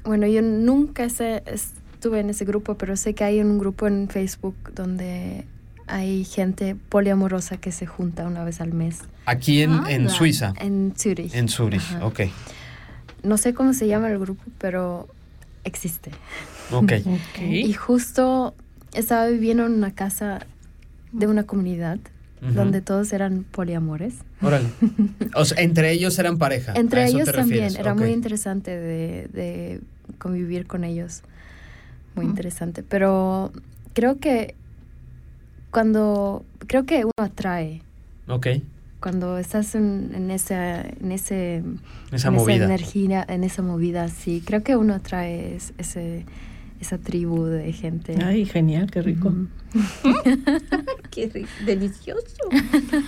[0.06, 4.08] Bueno, yo nunca sé- estuve en ese grupo, pero sé que hay un grupo en
[4.08, 5.44] Facebook donde
[5.88, 10.08] hay gente poliamorosa que se junta una vez al mes Aquí en.
[10.08, 11.34] Suiza, en Zurich.
[11.34, 12.06] en Zurich, Ajá.
[12.06, 12.20] ok.
[13.22, 15.08] No sé cómo se llama el grupo, pero
[15.64, 16.10] existe.
[16.70, 16.92] Ok.
[17.42, 18.54] Y justo
[18.94, 20.46] estaba viviendo en una casa
[21.12, 21.98] de una comunidad
[22.40, 24.14] donde todos eran poliamores.
[24.42, 24.68] Órale.
[25.34, 26.72] O sea, entre ellos eran pareja.
[26.72, 27.76] ¿a Entre ellos también, refieres?
[27.78, 29.80] era muy interesante de, de
[30.16, 31.22] convivir con ellos.
[32.14, 32.30] Muy Mm.
[32.30, 32.82] interesante.
[32.82, 33.52] Pero
[33.94, 34.54] creo que
[35.70, 37.82] cuando, creo que uno atrae,
[38.28, 38.46] Ok.
[39.00, 41.62] cuando estás en, en esa, en ese,
[42.12, 42.56] Esa en movida.
[42.56, 46.24] esa energía, en esa movida, sí, creo que uno atrae es- ese,
[46.80, 48.16] esa tribu de gente.
[48.22, 49.32] Ay, genial, qué rico.
[51.10, 52.22] Qué ri- delicioso.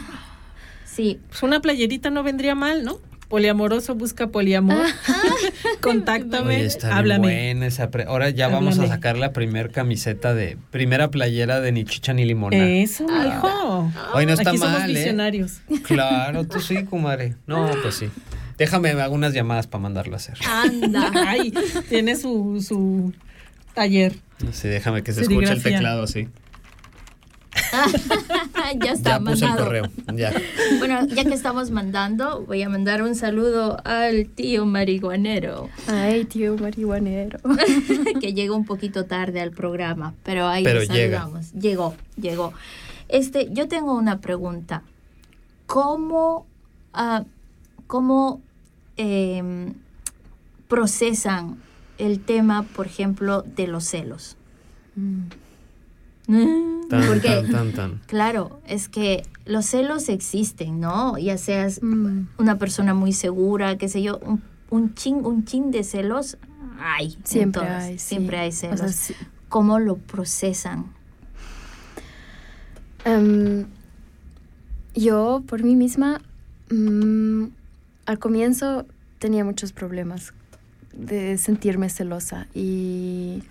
[0.85, 2.99] Sí, Pues una playerita no vendría mal, ¿no?
[3.29, 4.87] Poliamoroso busca poliamor.
[5.81, 7.29] Contáctame, Oye, está háblame.
[7.29, 10.57] buena esa pre- Ahora ya vamos a sacar la primer camiseta de...
[10.71, 12.57] Primera playera de ni chicha ni limona.
[12.57, 13.93] Eso, hijo.
[14.15, 14.95] Hoy no está Aquí somos mal, ¿eh?
[14.95, 15.61] visionarios.
[15.83, 17.35] Claro, tú sí, comadre.
[17.47, 18.09] No, pues sí.
[18.57, 20.37] Déjame hago unas llamadas para mandarla a hacer.
[20.51, 21.13] anda.
[21.27, 21.53] Ay,
[21.89, 23.13] tiene su, su
[23.75, 24.15] taller.
[24.53, 26.29] Sí, déjame que se escuche el teclado, sí.
[28.85, 29.65] ya está Ya puse el mandado.
[29.65, 29.85] correo.
[30.15, 30.33] Ya.
[30.79, 36.57] Bueno, ya que estamos mandando, voy a mandar un saludo al tío marihuanero, Ay, tío
[36.57, 37.39] marihuanero.
[38.21, 41.21] que llegó un poquito tarde al programa, pero ahí Pero llega.
[41.21, 41.53] saludamos.
[41.53, 42.53] Llegó, llegó.
[43.09, 44.83] Este, yo tengo una pregunta.
[45.67, 46.47] ¿Cómo,
[46.95, 47.25] ah,
[47.87, 48.41] cómo
[48.97, 49.75] em,
[50.69, 51.57] procesan
[51.99, 54.37] el tema, por ejemplo, de los celos?
[54.97, 55.23] Mm.
[56.89, 58.01] Tan, Porque tan, tan, tan.
[58.07, 61.19] Claro, es que los celos existen, ¿no?
[61.19, 62.29] Ya seas Mm.
[62.39, 66.39] una persona muy segura, qué sé yo, un, un chin, un chin de celos,
[66.81, 67.19] hay.
[67.25, 68.09] Siempre hay, sí.
[68.09, 68.79] Siempre hay O celos.
[68.81, 69.15] sea, sí.
[69.51, 70.87] ¿Cómo lo procesan?
[73.05, 73.67] Em,
[74.95, 76.21] yo, por mí misma,
[76.71, 77.45] mm,
[78.07, 78.87] al comienzo
[79.19, 80.33] tenía muchos problemas
[80.95, 83.43] de sentirme celosa y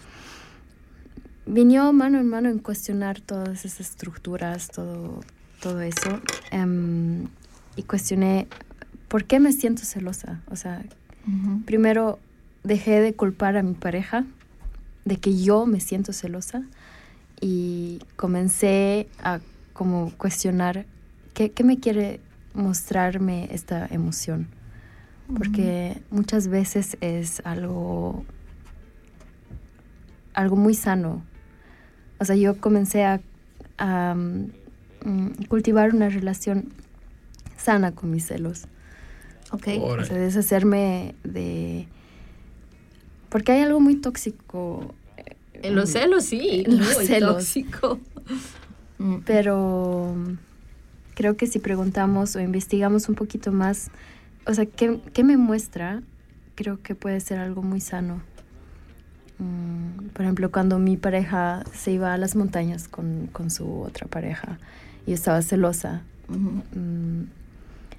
[1.47, 5.21] vino mano en mano en cuestionar todas esas estructuras, todo,
[5.61, 6.21] todo eso.
[6.51, 7.27] em,
[7.75, 8.47] y cuestioné,
[9.07, 10.41] ¿por qué me siento celosa?
[10.49, 10.83] O sea,
[11.65, 12.19] primero
[12.63, 14.25] dejé de culpar a mi pareja
[15.05, 16.63] de que yo me siento celosa
[17.39, 19.39] y comencé a
[19.73, 20.85] como cuestionar
[21.33, 22.19] qué, qué me quiere
[22.53, 24.47] mostrarme esta emoción.
[25.37, 28.23] Porque muchas veces es algo,
[30.33, 31.21] algo muy sano.
[32.19, 33.21] O sea, yo comencé a,
[33.77, 36.69] a, mm, cultivar una relación
[37.57, 38.65] sana con mis celos.
[39.51, 39.67] Ok.
[39.81, 41.87] O sea, deshacerme de...
[43.29, 44.93] Porque hay algo muy tóxico.
[45.53, 46.63] En los celos, sí.
[46.65, 47.35] En los muy celos.
[47.37, 47.99] tóxico.
[48.99, 50.15] Mm, Pero
[51.13, 53.89] creo que si preguntamos o investigamos un poquito más,
[54.45, 56.01] o sea, ¿qué, qué me muestra?
[56.55, 58.21] Creo que puede ser algo muy sano.
[59.39, 64.07] Mm, por ejemplo, cuando mi pareja se iba a las montañas con, con su otra
[64.07, 64.57] pareja,
[65.05, 66.01] yo estaba celosa.
[66.27, 67.23] Mm,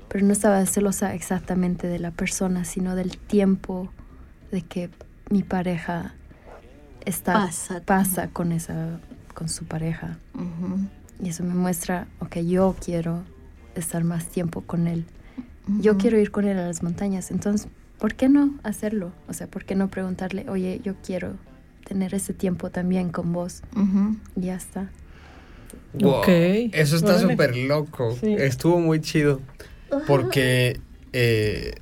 [0.09, 3.89] pero no estaba celosa exactamente de la persona, sino del tiempo
[4.51, 4.91] de que
[5.31, 6.15] mi pareja
[7.05, 7.83] está, Pasa.
[7.85, 9.01] pasa con, esa,
[9.35, 10.19] con su pareja.
[11.23, 13.23] Y eso me muestra, ok, yo quiero
[13.75, 15.05] estar más tiempo con él.
[15.81, 17.31] Yo quiero ir con él a las montañas.
[17.31, 17.69] Entonces,
[17.99, 19.13] ¿por qué no hacerlo?
[19.29, 21.35] O sea, ¿por qué no preguntarle, oye, yo quiero
[21.85, 23.63] tener ese tiempo también con vos?
[24.37, 24.91] Y ya está.
[25.95, 26.29] Wow, Ok,
[26.73, 28.17] Eso está súper loco.
[28.21, 28.35] Sí.
[28.39, 29.41] Estuvo muy chido.
[30.07, 30.81] Porque
[31.13, 31.75] eh,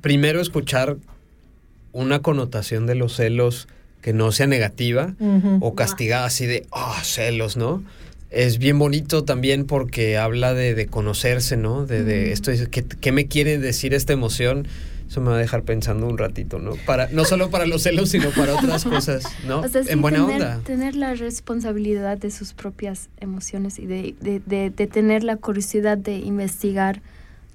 [0.00, 0.96] primero escuchar
[1.92, 3.68] una connotación de los celos
[4.02, 5.14] que no sea negativa
[5.60, 7.82] o castigada así de, ah, celos, ¿no?
[8.30, 11.84] Es bien bonito también porque habla de, de conocerse, ¿no?
[11.84, 14.66] De, de esto, es- ¿qué, qué me quiere decir esta emoción?
[15.10, 16.74] Eso me va a dejar pensando un ratito, ¿no?
[16.86, 19.58] Para, no solo para los celos, sino para otras cosas, ¿no?
[19.60, 20.60] O sea, sí, en buena tener, onda.
[20.62, 25.98] tener la responsabilidad de sus propias emociones y de, de- de- de tener la curiosidad
[25.98, 27.02] de investigar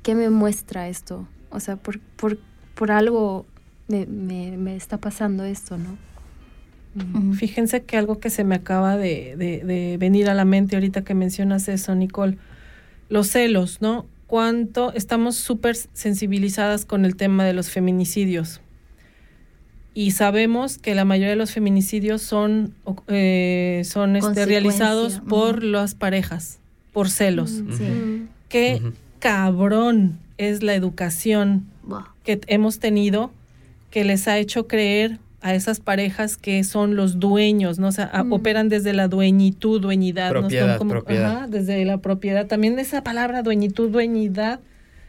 [0.04, 1.30] qué me muestra esto.
[1.50, 2.38] O sea, por, por,
[2.74, 3.46] por algo
[3.88, 5.98] me, me- me está pasando esto, ¿no?
[7.36, 11.04] Fíjense que algo que se me acaba de, de- de venir a la mente ahorita
[11.04, 12.38] que mencionas eso, Nicole,
[13.10, 14.06] los celos, ¿no?
[14.36, 18.60] Cuánto estamos súper sensibilizadas con el tema de los feminicidios.
[19.94, 22.74] Y sabemos que la mayoría de los feminicidios son,
[23.08, 26.60] eh, son este, realizados por las parejas,
[26.92, 27.62] por celos.
[27.62, 27.84] Mm, Sí.
[27.86, 28.28] mm.
[28.50, 28.82] Qué
[29.20, 32.04] cabrón es la educación Buah.
[32.26, 33.32] que hemos tenido
[33.90, 37.90] que les ha hecho creer a esas parejas que son los dueños, ¿no?
[37.90, 38.34] O sea, a- Mm.
[38.34, 40.42] operan desde la dueñitud, dueñidad, ¿no?
[40.42, 41.38] Son Propiedad, propiedad.
[41.38, 42.48] ajá, desde la propiedad.
[42.48, 44.60] También esa palabra dueñitud, dueñidad,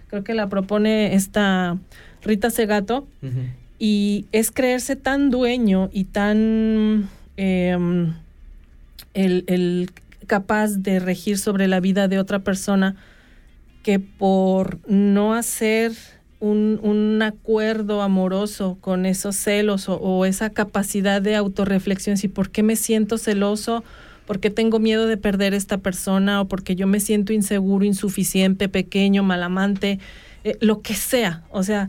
[0.09, 1.79] creo que la propone esta
[2.23, 3.07] Rita Segato.
[3.79, 7.09] Y es creerse tan dueño y tan
[7.39, 8.15] em,
[9.15, 9.91] el, el
[10.27, 12.97] capaz de regir sobre la vida de otra persona
[13.83, 15.93] que por no hacer
[16.51, 22.77] un, acuerdo amoroso con esos celos o, esa capacidad de autorreflexión, si por qué me
[22.77, 23.85] siento celoso,
[24.27, 28.69] por qué tengo miedo de perder esta persona o porque yo me siento inseguro, insuficiente,
[28.69, 29.99] pequeño, malamante,
[30.45, 31.45] eh, lo que sea.
[31.51, 31.89] O sea,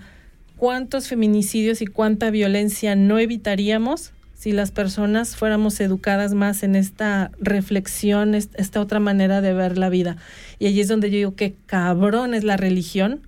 [0.55, 7.31] ¿cuántos feminicidios y cuánta violencia no evitaríamos si las personas fuéramos educadas más en esta
[7.39, 10.17] reflexión, est- esta otra manera de ver la vida?
[10.59, 13.21] Y allí es donde yo digo que cabrón es la religión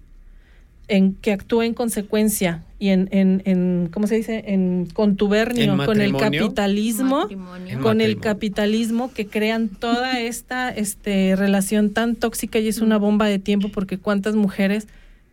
[0.89, 4.43] en que actúa en consecuencia y en, en, en ¿cómo se dice?
[4.47, 7.79] En contubernio ¿En con el capitalismo Matrimonio.
[7.81, 13.27] Con el capitalismo que crean toda esta este, relación tan tóxica y es una bomba
[13.27, 14.87] de tiempo porque cuántas mujeres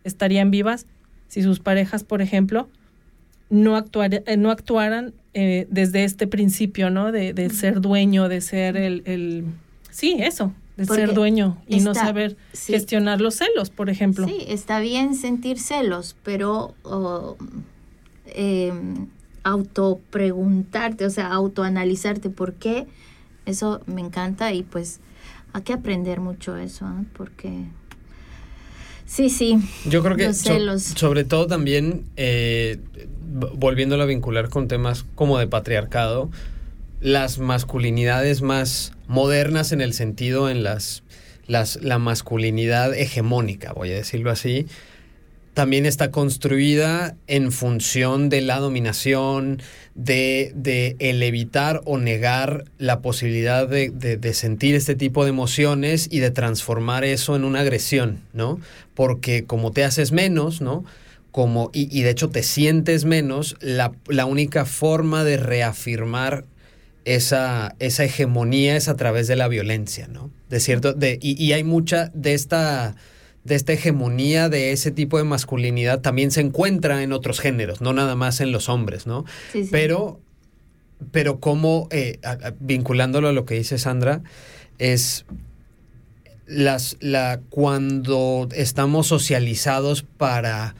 [0.04, 0.86] estarían vivas
[1.28, 2.68] si sus parejas, por ejemplo,
[3.50, 7.12] no, actuar, eh, no actuaran eh, desde este principio, ¿no?
[7.12, 9.44] De, de ser dueño, de ser el, el...
[9.90, 12.72] Sí, eso, de Porque ser dueño y no saber sí.
[12.72, 14.26] gestionar los celos, por ejemplo.
[14.26, 17.36] Sí, está bien sentir celos, pero oh,
[18.26, 18.72] eh,
[19.42, 22.86] autopreguntarte, o sea, autoanalizarte por qué,
[23.46, 25.00] eso me encanta y pues
[25.52, 27.04] hay que aprender mucho eso, ¿eh?
[27.16, 27.64] porque
[29.06, 29.58] sí, sí,
[29.88, 30.82] Yo creo que Los so- celos.
[30.82, 32.78] sobre todo también, eh,
[33.54, 36.30] volviéndolo a vincular con temas como de patriarcado,
[37.00, 41.02] las masculinidades más modernas en el sentido en las,
[41.46, 44.66] las la masculinidad hegemónica, voy a decirlo así,
[45.54, 49.62] también está construida en función de la dominación,
[49.94, 56.08] de, de el evitar o negar la posibilidad de, de- sentir este tipo de emociones
[56.10, 58.60] y de transformar eso en una agresión, ¿no?
[58.94, 60.84] Porque como te haces menos, ¿no?
[61.32, 66.44] Como, y, y de hecho te sientes menos, la, la única forma de reafirmar
[67.06, 70.30] esa, esa hegemonía es a través de la violencia, ¿no?
[70.50, 72.96] De cierto, de, y, y hay mucha de esta,
[73.44, 77.92] de esta hegemonía de ese tipo de masculinidad también se encuentra en otros géneros, no
[77.92, 79.24] nada más en los hombres, ¿no?
[79.52, 79.68] sí, sí.
[79.70, 80.20] Pero,
[81.12, 82.18] pero como, eh,
[82.58, 84.22] vinculándolo a lo que dice Sandra,
[84.78, 85.26] es
[86.44, 90.74] las, la, cuando estamos socializados para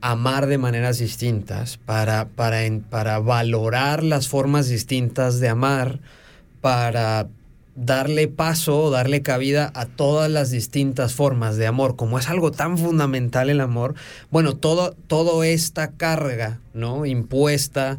[0.00, 6.00] amar de maneras distintas, para, para, para valorar las formas distintas de amar,
[6.60, 7.28] para
[7.74, 12.76] darle paso, darle cabida a todas las distintas formas de amor, como es algo tan
[12.76, 13.94] fundamental el amor,
[14.30, 17.06] bueno, todo, toda esta carga, ¿no?
[17.06, 17.98] Impuesta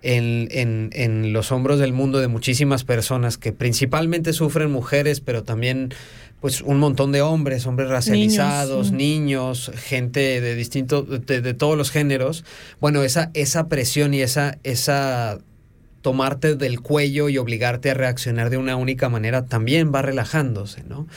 [0.00, 5.42] en, en, en los hombros del mundo de muchísimas personas que principalmente sufren mujeres, pero
[5.42, 5.92] también
[6.40, 11.76] pues un montón de hombres, hombres racializados, Niños, niños, gente de distintos, de, de todos
[11.76, 12.44] los géneros.
[12.80, 15.38] Bueno, esa, esa presión y esa, esa
[16.02, 21.08] tomarte del cuello y obligarte a reaccionar de una única manera también va relajándose, ¿no?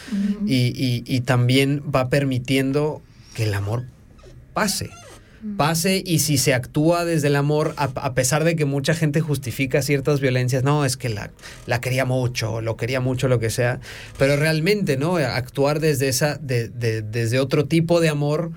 [0.47, 3.01] Y, y- y también va permitiendo
[3.35, 3.83] que el amor
[4.53, 4.89] pase.
[5.57, 9.21] Pase y si se actúa desde el amor, a, a pesar de que mucha gente
[9.21, 11.31] justifica ciertas violencias, no, es que la,
[11.65, 13.79] la quería mucho, lo quería mucho, lo que sea,
[14.19, 15.15] pero realmente, ¿no?
[15.17, 18.51] Actuar desde, esa, de- de- desde otro tipo de amor,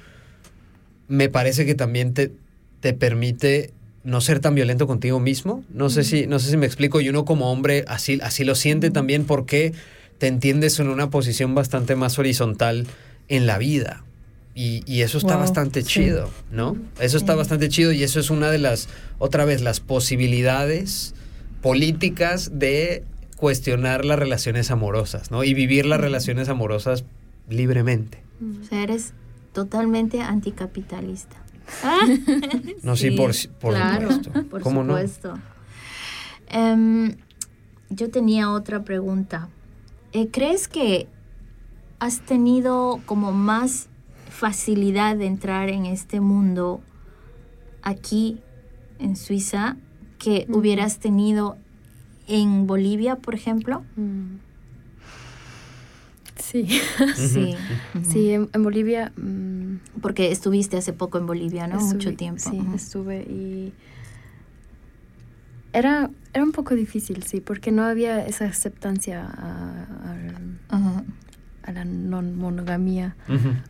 [1.09, 2.33] me parece que también te,
[2.81, 3.71] te permite
[4.03, 5.65] no ser tan violento contigo mismo.
[5.71, 7.01] No sé si, no sé si me explico.
[7.01, 9.73] Y uno como hombre así, así lo siente también porque
[10.19, 12.87] te entiendes en una posición bastante más horizontal
[13.29, 14.05] en la vida.
[14.55, 15.89] Y, y eso está Wow, bastante sí.
[15.89, 16.77] chido, ¿no?
[17.01, 17.39] Eso está Sí.
[17.39, 18.89] bastante chido y eso es una de las,
[19.19, 21.15] otra vez, las posibilidades
[21.61, 23.05] políticas de
[23.37, 25.43] cuestionar las relaciones amorosas, ¿no?
[25.45, 27.05] Y vivir las relaciones amorosas
[27.49, 28.23] libremente.
[28.63, 29.13] O sea, eres
[29.53, 31.37] totalmente anticapitalista.
[31.83, 31.99] Ah,
[32.83, 34.49] No, sí, por, por claro, supuesto.
[34.51, 34.93] Por ¿Cómo no?
[34.95, 35.39] supuesto.
[36.49, 37.17] Em,
[37.91, 39.49] yo tenía otra pregunta.
[40.13, 41.07] Eh, ¿Crees que
[41.99, 43.89] has tenido como más
[44.39, 46.81] facilidad de entrar en este mundo
[47.83, 48.41] aquí
[48.99, 49.77] en Suiza
[50.19, 51.57] que hubieras tenido
[52.27, 53.85] en Bolivia, por ejemplo?
[53.97, 54.37] Mm.
[56.37, 56.67] Sí,
[57.15, 57.55] Sí.
[58.03, 61.77] sí, en, en Bolivia mm, Porque estuviste hace poco en Bolivia, ¿no?
[61.81, 62.51] Mucho estuve- tiempo.
[62.51, 63.73] Sí, estuve y
[65.73, 71.05] era, era un poco difícil, sí, porque no había esa aceptancia a, a- Ajá.
[71.65, 73.17] A la non monogamia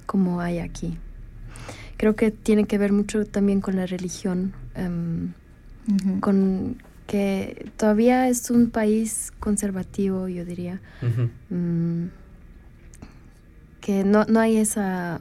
[0.07, 0.99] como hay aquí.
[1.97, 5.33] Creo que tiene que ver mucho también con la religión, em,
[6.21, 6.77] con
[7.07, 10.81] que todavía es un país conservativo, yo diría.
[11.51, 12.07] Mm,
[13.81, 15.21] que no, no hay esa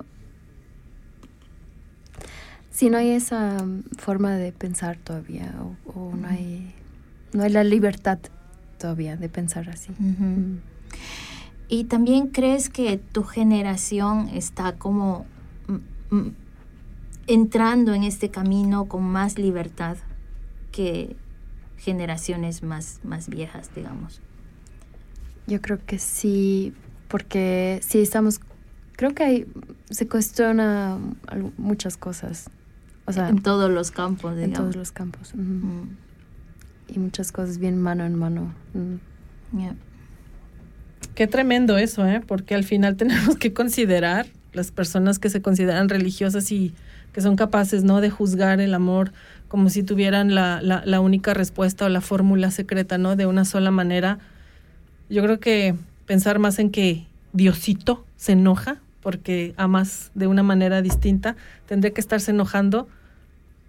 [2.72, 3.58] sí, no hay esa
[3.98, 6.74] forma de pensar todavía, o, o no, hay,
[7.34, 8.20] no hay la libertad
[8.78, 9.92] todavía de pensar así.
[10.00, 10.58] Mm.
[11.74, 15.26] ¿Y también crees que tu generación está como
[15.68, 16.36] mm, mm,
[17.26, 19.98] entrando en este camino con más libertad
[20.72, 21.16] que
[21.78, 24.22] generaciones más, más viejas, digamos?
[25.48, 26.74] Yo creo que sí,
[27.08, 28.40] porque sí estamos,
[28.96, 29.48] creo que hay,
[29.90, 31.00] se cuestiona
[31.58, 32.52] muchas cosas,
[33.08, 34.58] o sea, en todos los campos, en digamos.
[34.60, 35.34] todos los campos.
[35.34, 35.86] Mm,
[36.90, 38.54] Y muchas cosas bien mano en mano.
[38.76, 39.58] mm.
[39.58, 39.76] yeah.
[41.16, 42.22] Qué tremendo eso, ¿eh?
[42.26, 46.74] Porque al final tenemos que considerar las personas que se consideran religiosas y
[47.14, 48.02] que son capaces, ¿no?
[48.02, 49.12] De juzgar el amor
[49.48, 53.16] como si tuvieran la, la, única respuesta o la fórmula secreta, ¿no?
[53.16, 54.18] De una sola manera.
[55.10, 55.76] Yo creo que
[56.08, 61.36] pensar más en que Diosito se enoja porque amas de una manera distinta,
[61.68, 62.88] tendría que estarse enojando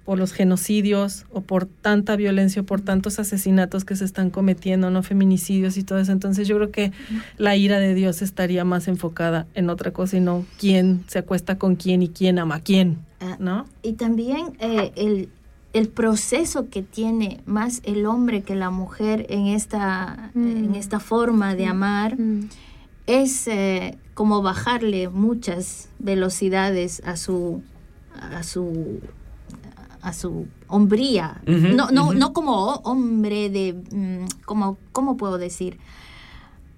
[0.04, 4.90] por los genocidios o por tanta violencia o por tantos asesinatos que se están cometiendo,
[4.90, 6.12] no feminicidios y todo eso.
[6.12, 6.92] Entonces yo creo que
[7.38, 11.56] la ira de Dios estaría más enfocada en otra cosa y no quién se acuesta
[11.58, 13.64] con quién y quién ama a quién, Ah, ¿no?
[13.82, 15.30] Y también eh, el,
[15.72, 20.56] el proceso que tiene más el hombre que la mujer en esta, Mm.
[20.66, 22.48] en esta forma de amar Mm.
[23.06, 27.62] es eh, como bajarle muchas velocidades a su
[28.20, 29.00] a su
[30.04, 31.40] a su hombría.
[31.46, 35.78] No no no como ho- hombre de mm, como cómo puedo decir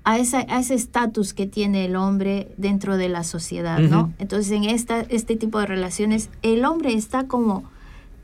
[0.05, 4.53] a esa a ese estatus que tiene el hombre dentro de la sociedad no entonces
[4.53, 7.65] en esta este tipo de relaciones el hombre está como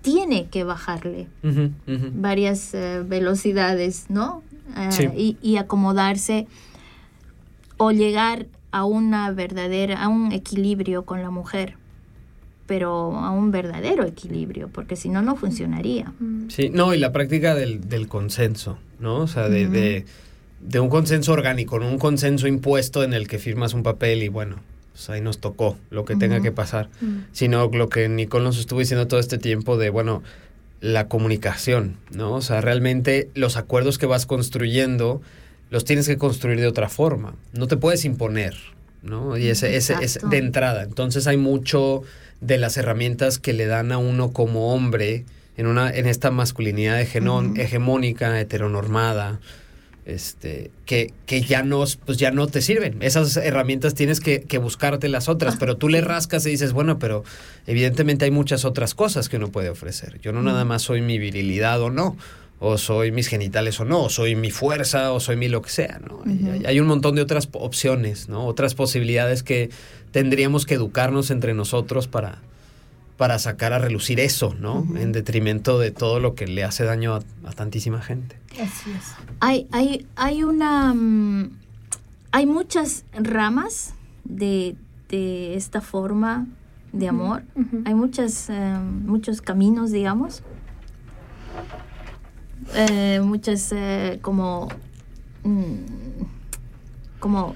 [0.03, 1.29] tiene que bajarle
[2.15, 4.43] varias eh, velocidades, ¿no?
[4.77, 5.09] Eh, Sí.
[5.17, 6.47] y, y acomodarse
[7.77, 11.77] o llegar a una verdadera, a un equilibrio con la mujer,
[12.67, 16.13] pero a un verdadero equilibrio, porque si no, no funcionaría.
[16.21, 16.49] Mm.
[16.49, 19.17] Sí, no, y la práctica del, del consenso, ¿no?
[19.21, 20.05] O sea, de, de,
[20.61, 24.29] de un consenso orgánico, no un consenso impuesto en el que firmas un papel y
[24.29, 24.57] bueno,
[24.93, 27.19] pues ahí nos tocó lo que tenga que pasar, Mm.
[27.33, 30.23] sino lo que Nicole nos estuvo diciendo todo este tiempo de, bueno,
[30.81, 32.33] la comunicación, ¿no?
[32.35, 35.21] O sea, realmente los acuerdos que vas construyendo
[35.71, 38.55] los tienes que construir de otra forma, no te puedes imponer,
[39.03, 39.37] ¿no?
[39.39, 40.29] Y ese, ese es Exacto.
[40.29, 40.83] de entrada.
[40.83, 42.03] Entonces hay mucho
[42.43, 45.25] de las herramientas que le dan a uno como hombre
[45.57, 49.41] en una en esta masculinidad hegemónica, heteronormada,
[50.05, 52.97] este, que, que ya no, pues ya no te sirven.
[53.01, 56.99] Esas herramientas tienes que, que buscarte las otras, pero tú le rascas y dices, bueno,
[56.99, 57.23] pero
[57.67, 60.19] evidentemente hay muchas otras cosas que uno puede ofrecer.
[60.21, 62.17] Yo no nada más soy mi virilidad o no,
[62.65, 65.71] o soy mis genitales o no, o soy mi fuerza o soy mi lo que
[65.71, 66.23] sea, ¿no?
[66.25, 68.47] Hay, hay un montón de otras opciones, ¿no?
[68.47, 69.71] Otras posibilidades que
[70.13, 72.39] tendríamos que educarnos entre nosotros para,
[73.17, 74.87] para sacar a relucir eso, ¿no?
[74.97, 78.37] En detrimento de todo lo que le hace daño a, a tantísima gente.
[78.53, 79.15] Así es.
[79.41, 81.51] Hay, hay, hay una mm,
[82.33, 83.95] hay muchas ramas
[84.25, 84.75] de,
[85.11, 86.47] de esta forma
[86.93, 87.43] de amor.
[87.85, 90.43] Hay muchas, eh, muchos caminos, digamos.
[92.75, 94.69] Eh, muchas eh, como
[95.45, 95.75] mm,
[97.21, 97.55] como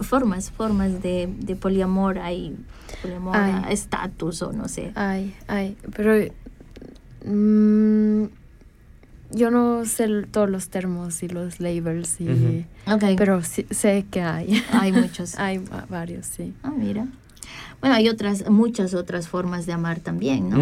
[0.00, 2.18] formas, formas de, de poliamor.
[2.18, 2.56] Hay
[3.02, 3.52] poliamor Ay.
[3.64, 4.92] a estatus o no sé.
[4.94, 6.14] Ay, ay, pero
[7.24, 8.24] mm,
[9.30, 12.64] yo no sé todos los termos y los labels, y,
[13.16, 14.62] pero sí- sé que hay.
[14.72, 15.34] hay muchos.
[15.38, 16.54] hay va- varios, sí.
[16.62, 17.06] Ah, mira.
[17.80, 20.56] Bueno, hay otras, muchas otras formas de amar también, ¿no?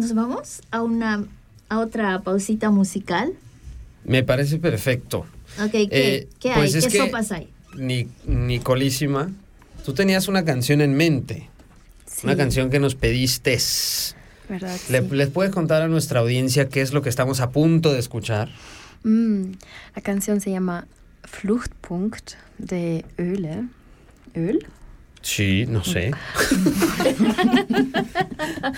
[0.00, 1.26] Nos vamos a una
[1.68, 3.34] a otra pausita musical.
[4.04, 5.26] Me parece perfecto.
[5.62, 6.78] Ok, ¿qué, Eh, qué pues hay?
[6.78, 7.50] es ¿Qué que- sopas hay?
[7.76, 9.30] Ni, Nicolísima,
[9.84, 11.50] tú tenías una canción en mente,
[12.06, 13.58] Sí, una canción que nos pediste.
[14.48, 14.74] ¿Verdad?
[14.88, 15.08] ¿Le- Sí.
[15.14, 18.48] ¿Les puedes contar a nuestra audiencia qué es lo que estamos a punto de escuchar?
[19.04, 19.52] Mm,
[19.94, 20.86] la canción se llama
[21.24, 23.64] Fluchtpunkt de Öle.
[24.34, 24.66] ¿Öl?
[25.22, 26.10] Sí, no sé.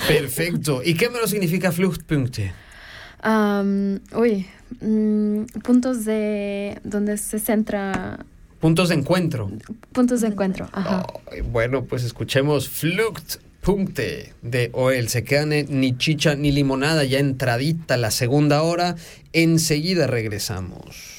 [0.08, 0.82] Perfecto.
[0.84, 2.52] ¿Y qué menos significa Fluchtpunkte?
[3.20, 4.46] Am, uy,
[4.80, 8.18] mm, puntos de donde se centra,
[8.60, 9.50] Puntos de encuentro.
[9.92, 10.68] puntos de encuentro.
[10.72, 11.04] Ajá.
[11.50, 15.08] Bueno, pues escuchemos Fluchtpunkte de Oel.
[15.08, 18.94] Se quedan en ni chicha ni limonada, ya entradita la segunda hora.
[19.32, 21.18] Enseguida regresamos.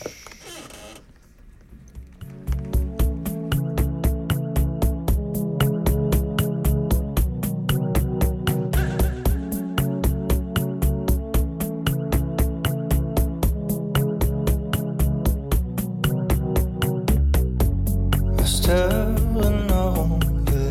[18.64, 20.19] starren Augen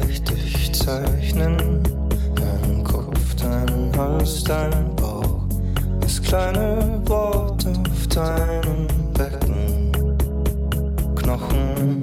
[0.09, 1.83] ich dich zeichnen.
[2.35, 5.45] Dein Kopf, dein Hals, dein Bauch,
[6.01, 9.93] das kleine Wort auf deinem Becken,
[11.17, 12.01] Knochen.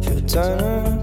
[0.00, 1.01] Für deine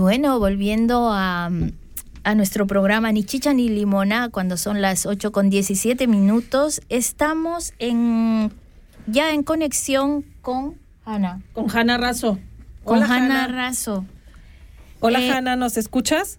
[0.00, 1.50] bueno, volviendo a,
[2.24, 7.72] a nuestro programa Ni Chicha ni Limona, cuando son las 8 con 17 minutos, estamos
[7.78, 8.50] en
[9.06, 12.38] ya en conexión con Hanna, Con Hanna Razo.
[12.84, 13.46] con Hanna.
[13.46, 14.04] Razo.
[15.00, 16.38] Hola, Eh, Hanna, ¿nos escuchas?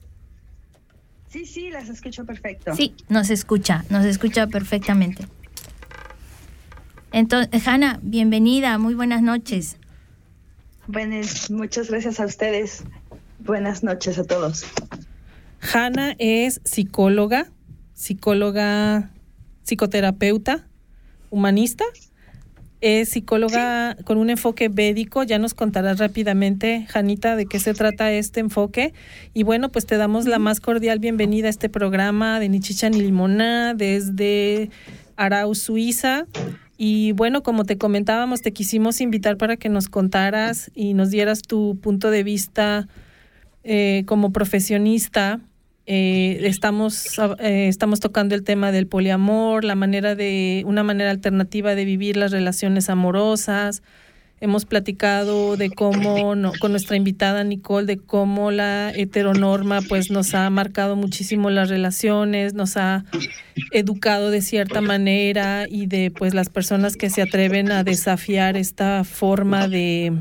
[1.30, 2.76] Sí, sí, las escucho perfecto.
[2.76, 5.26] Sí, nos escucha, nos escucha perfectamente.
[7.12, 9.78] Entonces, Hanna, bienvenida, muy buenas noches.
[10.88, 12.84] Buenas, muchas gracias a ustedes.
[13.44, 14.66] Buenas noches a todos.
[15.74, 17.48] Hanna es psicóloga,
[17.96, 19.10] psicóloga,
[19.64, 20.68] psicoterapeuta,
[21.32, 21.84] humanista.
[22.82, 25.24] Es psicóloga con un enfoque védico.
[25.24, 28.94] Ya nos contarás rápidamente, Janita, de qué se trata este enfoque.
[29.34, 32.92] Y bueno, pues te damos la más cordial bienvenida a este programa de Ni Chicha
[32.92, 34.70] ni Limona desde
[35.16, 36.28] Arau, Suiza.
[36.78, 41.42] Y bueno, como te comentábamos, te quisimos invitar para que nos contaras y nos dieras
[41.42, 42.88] tu punto de vista
[43.64, 45.40] eh, como profesionista.
[45.86, 51.76] eh, estamos, eh, estamos tocando el tema del poliamor, la manera de, una manera alternativa
[51.76, 53.84] de vivir las relaciones amorosas.
[54.40, 60.50] Hemos platicado de cómo, con nuestra invitada Nicole, de cómo la heteronorma pues nos ha
[60.50, 63.06] marcado muchísimo las relaciones, nos ha
[63.72, 69.04] educado de cierta manera y de pues las personas que se atreven a desafiar esta
[69.04, 70.14] forma de,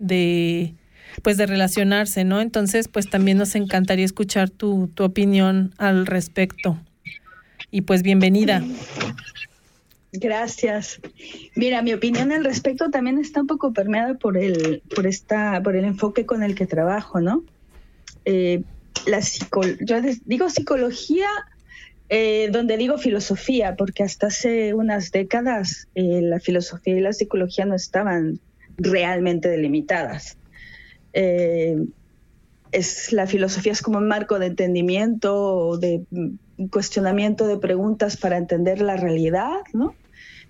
[0.00, 0.74] de
[1.22, 2.40] pues de relacionarse, ¿no?
[2.40, 6.78] Entonces, pues también nos encantaría escuchar tu, tu opinión al respecto.
[7.70, 8.62] Y pues bienvenida.
[10.12, 11.00] Gracias.
[11.54, 15.76] Mira, mi opinión al respecto también está un poco permeada por el, por esta, por
[15.76, 17.44] el enfoque con el que trabajo, ¿no?
[18.24, 18.62] Eh,
[19.06, 21.28] la psico yo digo psicología
[22.08, 27.66] eh, donde digo filosofía, porque hasta hace unas décadas eh, la filosofía y la psicología
[27.66, 28.40] no estaban
[28.78, 30.37] realmente delimitadas.
[31.12, 31.76] Eh,
[32.70, 36.04] es, la filosofía es como un marco de entendimiento de
[36.70, 39.94] cuestionamiento de preguntas para entender la realidad, ¿no?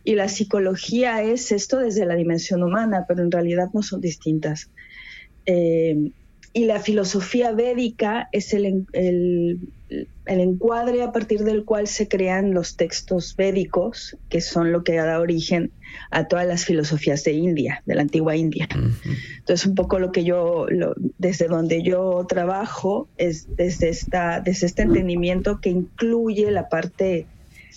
[0.09, 4.71] y la psicología es esto desde la dimensión humana, pero en realidad no son distintas.
[5.45, 6.13] Eh,
[6.55, 9.59] y la filosofía védica es el, el,
[9.91, 14.95] el, encuadre a partir del cual se crean los textos védicos, que son lo que
[14.97, 15.73] da origen
[16.11, 18.69] a todas las filosofías de India, de la antigua India.
[18.71, 24.67] Entonces, un poco lo que yo, lo, desde donde yo trabajo, es desde, esta, desde
[24.67, 27.27] este entendimiento que incluye la parte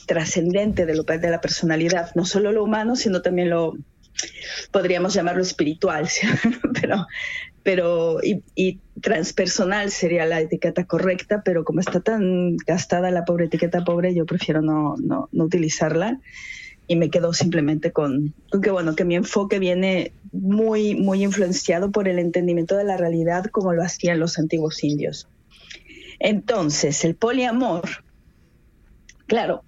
[0.06, 3.78] trascendente de, lo, de la personalidad, no solo lo humano, sino también lo,
[4.72, 6.28] podríamos llamarlo espiritual, ¿sí?
[6.80, 7.06] pero
[7.64, 13.84] pero y, transpersonal sería la etiqueta correcta, pero como está tan gastada la pobre etiqueta
[13.84, 16.20] pobre, yo prefiero no, no, no utilizarla
[16.92, 22.10] y me quedo simplemente con, que bueno, que mi enfoque viene muy, muy influenciado por
[22.10, 25.30] el entendimiento de la realidad como lo hacían los antiguos indios.
[26.20, 28.04] Entonces, el poliamor,
[29.26, 29.64] claro,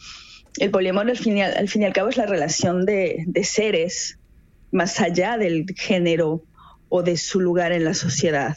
[0.58, 3.24] el poliamor al fin y al, al, fin y al cabo es la relación de,
[3.26, 4.20] de seres
[4.74, 6.44] más allá del género
[6.90, 8.54] o de su lugar en la sociedad.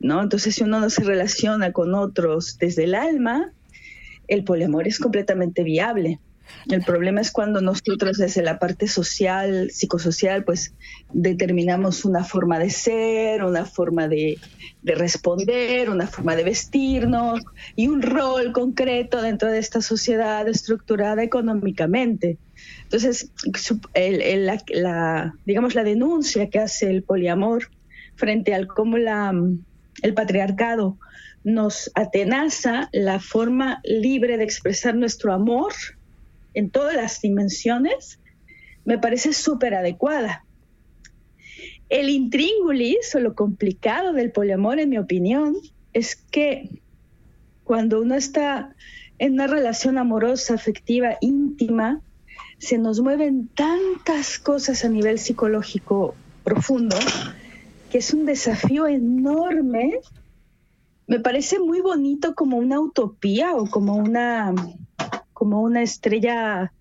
[0.00, 0.22] ¿no?
[0.22, 3.52] Entonces, si uno no se relaciona con otros desde el alma,
[4.28, 6.20] el poliamor es completamente viable.
[6.68, 10.74] El problema es cuando nosotros desde la parte social, psicosocial, pues
[11.12, 14.38] determinamos una forma de ser, una forma de,
[14.82, 17.40] de, responder, una forma de vestirnos
[17.76, 22.38] y un rol concreto dentro de esta sociedad estructurada económicamente.
[22.82, 23.30] Entonces,
[23.94, 27.70] el, la, digamos, la denuncia que hace el poliamor
[28.16, 29.32] frente al cómo la,
[30.02, 30.98] el patriarcado
[31.44, 35.72] nos atenaza la forma libre de expresar nuestro amor
[36.56, 38.18] en todas las dimensiones,
[38.84, 40.44] me parece súper adecuada.
[41.88, 45.54] El intríngulis o lo complicado del poliamor, en mi opinión,
[45.92, 46.80] es que
[47.62, 48.74] cuando uno está
[49.18, 52.00] en una relación amorosa, afectiva, íntima,
[52.58, 56.96] se nos mueven tantas cosas a nivel psicológico profundo
[57.90, 60.00] que es un desafío enorme.
[61.06, 64.54] Me parece muy bonito como una utopía o como una,
[65.36, 66.72] como una estrella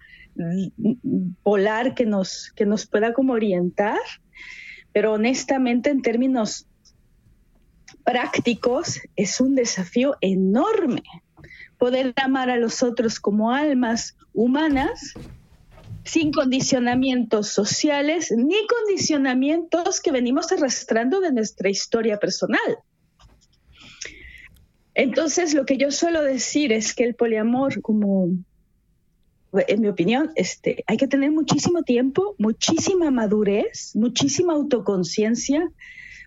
[1.44, 4.00] polar que nos, que nos pueda como orientar,
[4.94, 6.66] pero honestamente en términos
[8.06, 11.04] prácticos es un desafío enorme
[11.78, 15.18] poder amar a los otros como almas humanas
[16.06, 22.78] sin condicionamientos sociales ni condicionamientos que venimos arrastrando de nuestra historia personal.
[24.96, 28.30] Entonces, lo que yo suelo decir es que el poliamor, como
[29.68, 35.70] en mi opinión, este, hay que tener muchísimo tiempo, muchísima madurez, muchísima autoconciencia,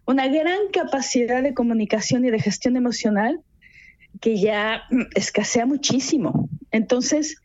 [0.07, 3.41] una gran capacidad de comunicación y de gestión emocional
[4.21, 4.83] que ya
[5.15, 6.49] escasea muchísimo.
[6.71, 7.37] Entonces,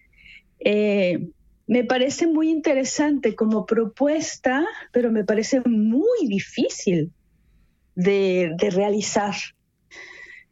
[0.59, 1.29] eh,
[1.67, 7.11] me parece muy interesante como propuesta, pero me parece muy difícil
[7.95, 9.35] de, realizar.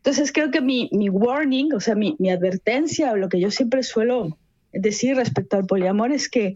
[0.04, 4.36] Entonces creo que mi, warning, o sea, mi, advertencia o lo que yo siempre suelo
[4.74, 6.54] decir respecto al poliamor es que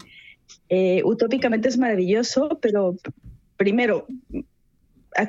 [0.68, 2.96] eh, utópicamente es maravilloso, pero
[3.56, 4.08] primero,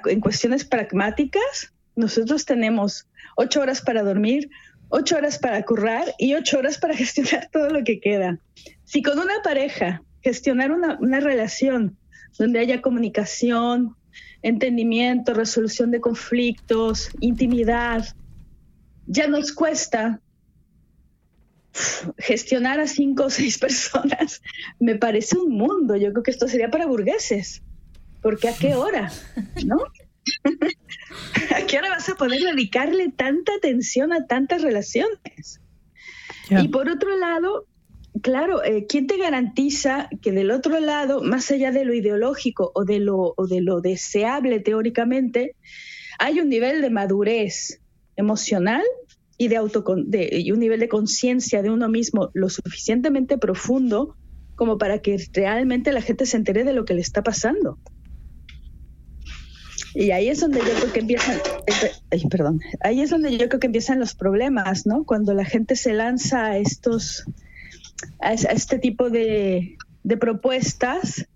[0.05, 4.49] en cuestiones pragmáticas, nosotros tenemos ocho horas para dormir,
[4.89, 8.39] ocho horas para currar y ocho horas para gestionar todo lo que queda.
[8.83, 11.95] Si con una pareja gestionar una, una relación
[12.39, 13.95] donde haya comunicación,
[14.47, 18.05] entendimiento, resolución de conflictos, intimidad,
[19.05, 20.21] ya nos cuesta
[22.17, 24.41] gestionar a cinco o seis personas.
[24.79, 25.95] Me parece un mundo.
[25.95, 27.61] Yo creo que esto sería para burgueses.
[28.21, 29.11] Porque a qué hora,
[29.65, 29.77] ¿no?
[31.55, 35.61] ¿A qué hora vas a poder dedicarle tanta atención a tantas relaciones?
[36.49, 37.67] Y por otro lado,
[38.21, 42.85] claro, eh, ¿quién te garantiza que del otro lado, más allá de lo ideológico o
[42.85, 45.55] de lo, de deseable teóricamente,
[46.19, 47.81] hay un nivel de madurez
[48.15, 48.83] emocional
[49.37, 54.15] y, de, auto, y un nivel de conciencia de uno mismo lo suficientemente profundo
[54.55, 57.77] como para que realmente la gente se entere de lo que le está pasando?
[59.93, 61.37] Y ahí es donde yo creo que empiezan,
[62.29, 65.05] perdón, ahí es donde yo creo que empiezan los problemas, ¿no?
[65.05, 67.25] Cuando la gente se lanza a estos,
[68.19, 71.27] a, este tipo de, de propuestas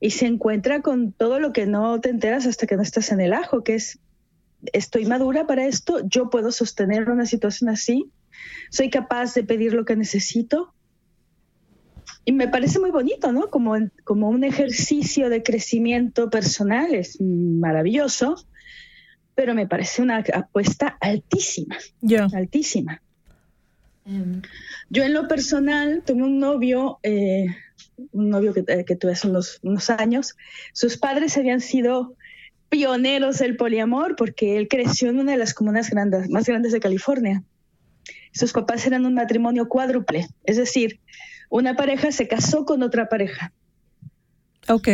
[0.00, 3.20] y se encuentra con todo lo que no te enteras hasta que no estás en
[3.20, 3.98] el ajo, que es,
[4.72, 8.10] estoy madura para esto, yo puedo sostener una situación así,
[8.70, 10.72] soy capaz de pedir lo que necesito,
[12.24, 13.48] y me parece muy bonito, ¿no?
[13.48, 18.36] Como, como un ejercicio de crecimiento personal, es maravilloso,
[19.34, 21.78] pero me parece una apuesta altísima,
[22.34, 23.00] altísima.
[24.08, 24.42] Em.
[24.90, 27.46] Yo en lo personal tuve un novio eh,
[28.12, 30.36] un novio que, que tuve hace unos, unos años,
[30.72, 32.14] sus padres habían sido
[32.68, 36.80] pioneros del poliamor porque él creció en una de las comunas grandes, más grandes de
[36.80, 37.42] California.
[38.32, 41.00] Sus papás eran un matrimonio cuádruple, es decir,
[41.50, 43.52] una pareja se casó con otra pareja.
[44.68, 44.88] Ok.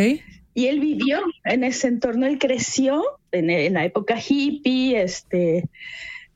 [0.53, 5.69] Y él vivió en ese entorno, él creció en, en la época hippie, este,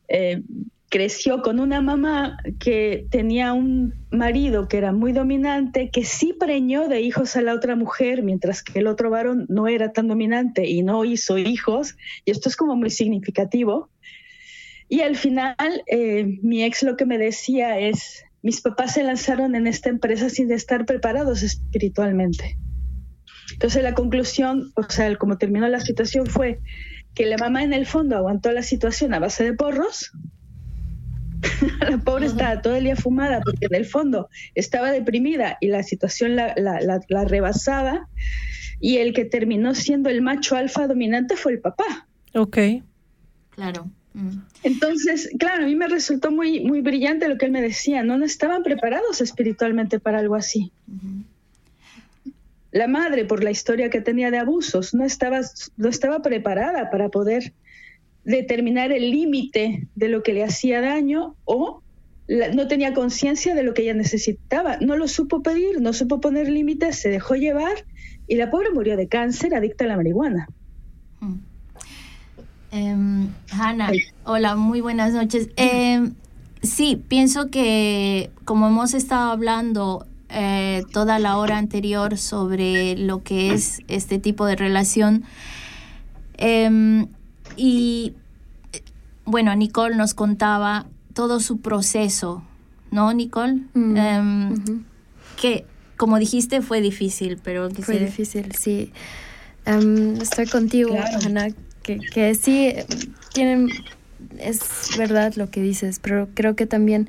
[0.09, 0.41] eh,
[0.89, 6.87] creció con una mamá que tenía un marido que era muy dominante, que sí preñó
[6.87, 10.67] de hijos a la otra mujer, mientras que el otro varón no era tan dominante
[10.67, 11.95] y no hizo hijos,
[12.25, 13.89] y esto es como muy significativo.
[14.87, 15.55] Y al final,
[15.85, 20.29] eh, mi ex lo que me decía es, mis papás se lanzaron en esta empresa
[20.29, 22.57] sin estar preparados espiritualmente.
[23.53, 26.59] Entonces la conclusión, o sea, como terminó la situación fue
[27.13, 30.11] que la mamá en el fondo aguantó la situación a base de porros.
[31.89, 35.83] la pobre estaba todo el día fumada porque en el fondo estaba deprimida y la
[35.83, 38.07] situación la, la, la, la rebasaba.
[38.81, 42.07] Y el que terminó siendo el macho alfa dominante fue el papá.
[42.33, 42.57] Ok.
[43.49, 43.89] Claro.
[44.13, 44.39] Mm.
[44.63, 48.03] Entonces, claro, a mí me resultó muy, muy brillante lo que él me decía.
[48.03, 50.71] No, no estaban preparados espiritualmente para algo así.
[52.71, 55.41] La madre, por la historia que tenía de abusos, no estaba,
[55.75, 57.53] no estaba preparada para poder
[58.29, 61.81] determinar el límite de lo que le hacía daño o
[62.27, 64.77] la- no tenía conciencia de lo que ella necesitaba.
[64.79, 67.85] No lo supo pedir, no supo poner límites, se dejó llevar
[68.27, 70.47] y la pobre murió de cáncer adicta a la marihuana.
[71.21, 71.33] Mm.
[72.71, 73.91] Em, Hanna,
[74.25, 75.49] hola, muy buenas noches.
[75.55, 76.13] Em,
[76.61, 83.51] sí, pienso que como hemos estado hablando eh, toda la hora anterior sobre lo que
[83.53, 85.23] es este tipo de relación,
[86.37, 87.07] em,
[87.57, 88.13] y
[89.29, 92.43] bueno, Nicole nos contaba todo su proceso,
[92.91, 93.61] ¿no, Nicole?
[93.73, 94.83] Mm, Em,
[95.39, 95.65] que,
[95.97, 98.91] como dijiste, fue difícil, pero Fue difícil, sí.
[99.65, 101.19] Em, estoy contigo, Claro.
[101.25, 101.47] Ana,
[101.83, 102.73] que, que sí,
[103.33, 103.69] tienen,
[104.39, 107.07] es verdad lo que dices, pero creo que también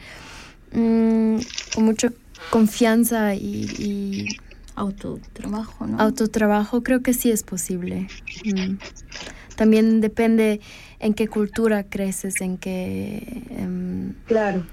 [0.73, 1.37] mm,
[1.75, 2.13] con mucha
[2.51, 4.27] confianza y, y
[4.75, 5.99] autotrabajo, ¿no?
[6.01, 8.09] autotrabajo, creo que sí es posible.
[8.45, 8.75] Mm.
[9.57, 10.61] También depende
[11.01, 14.65] en qué cultura creces, en qué, em, Claro.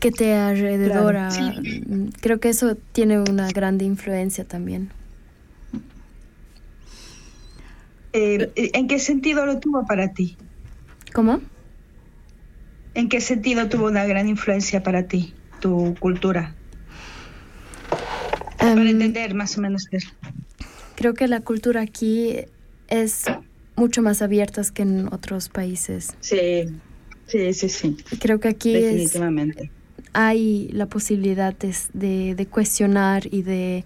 [0.00, 1.12] qué te alrededor.
[1.14, 1.42] Claro, sí.
[1.88, 4.90] mm, Creo que eso tiene una grande influencia también.
[8.12, 10.36] Eh, ¿En qué sentido lo tuvo para ti?
[11.12, 11.40] ¿Cómo?
[12.94, 16.54] ¿En qué sentido tuvo una gran influencia para ti, tu cultura?
[18.58, 20.08] Para Em, entender más o menos eso.
[20.96, 22.36] Creo que la cultura aquí
[22.88, 23.24] es
[23.76, 26.14] mucho más abierta que en otros países.
[26.20, 26.38] Sí,
[27.26, 29.70] sí, sí, sí, Creo que aquí es, definitivamente.
[30.12, 33.84] hay la posibilidad de, de- de cuestionar y de,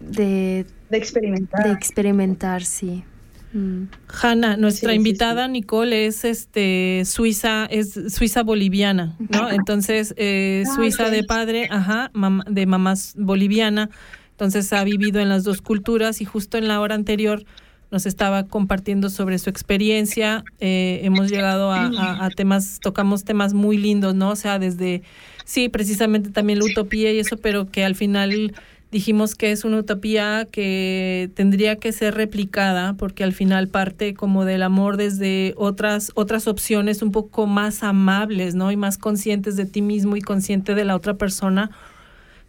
[0.00, 1.64] de, De experimentar.
[1.66, 3.04] de experimentar, sí.
[3.52, 3.84] Mm.
[4.22, 9.50] Hanna, nuestra Sí, sí, invitada Nicole es este suiza, es suiza boliviana, ¿no?
[9.50, 13.90] Entonces, eh, Ah, suiza de padre, ajá, mam- de mamás boliviana.
[14.30, 17.44] Entonces ha vivido en las dos culturas y justo en la hora anterior
[17.92, 20.44] nos estaba compartiendo sobre su experiencia.
[20.60, 24.30] Eh, hemos llegado a, temas, tocamos temas muy lindos, ¿no?
[24.30, 25.02] O sea, desde,
[25.44, 28.54] sí, precisamente también la utopía y eso, pero que al final
[28.90, 34.44] dijimos que es una utopía que tendría que ser replicada porque al final parte como
[34.44, 38.72] del amor desde otras otras opciones un poco más amables, ¿no?
[38.72, 41.70] Y más conscientes de ti mismo y consciente de la otra persona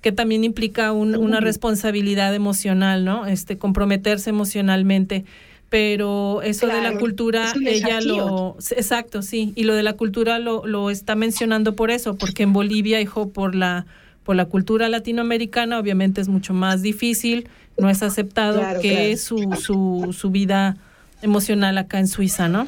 [0.04, 3.26] que también implica un- una responsabilidad emocional, ¿no?
[3.26, 5.26] Este comprometerse emocionalmente,
[5.70, 10.68] pero eso de la cultura ella lo exacto, sí, y lo de la cultura lo
[10.68, 13.86] lo está mencionando por eso, porque en Bolivia, hijo, por la
[14.24, 17.48] por la cultura latinoamericana obviamente es mucho más difícil,
[17.80, 19.18] no es aceptado Claro, que claro.
[19.18, 20.78] su, su, su vida
[21.22, 22.68] emocional acá en Suiza, ¿no?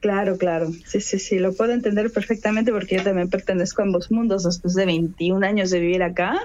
[0.00, 0.70] Claro, claro.
[0.86, 4.44] Sí, sí, sí, lo puedo entender perfectamente porque yo también pertenezco a ambos mundos.
[4.44, 6.38] Después de 21 años de vivir acá,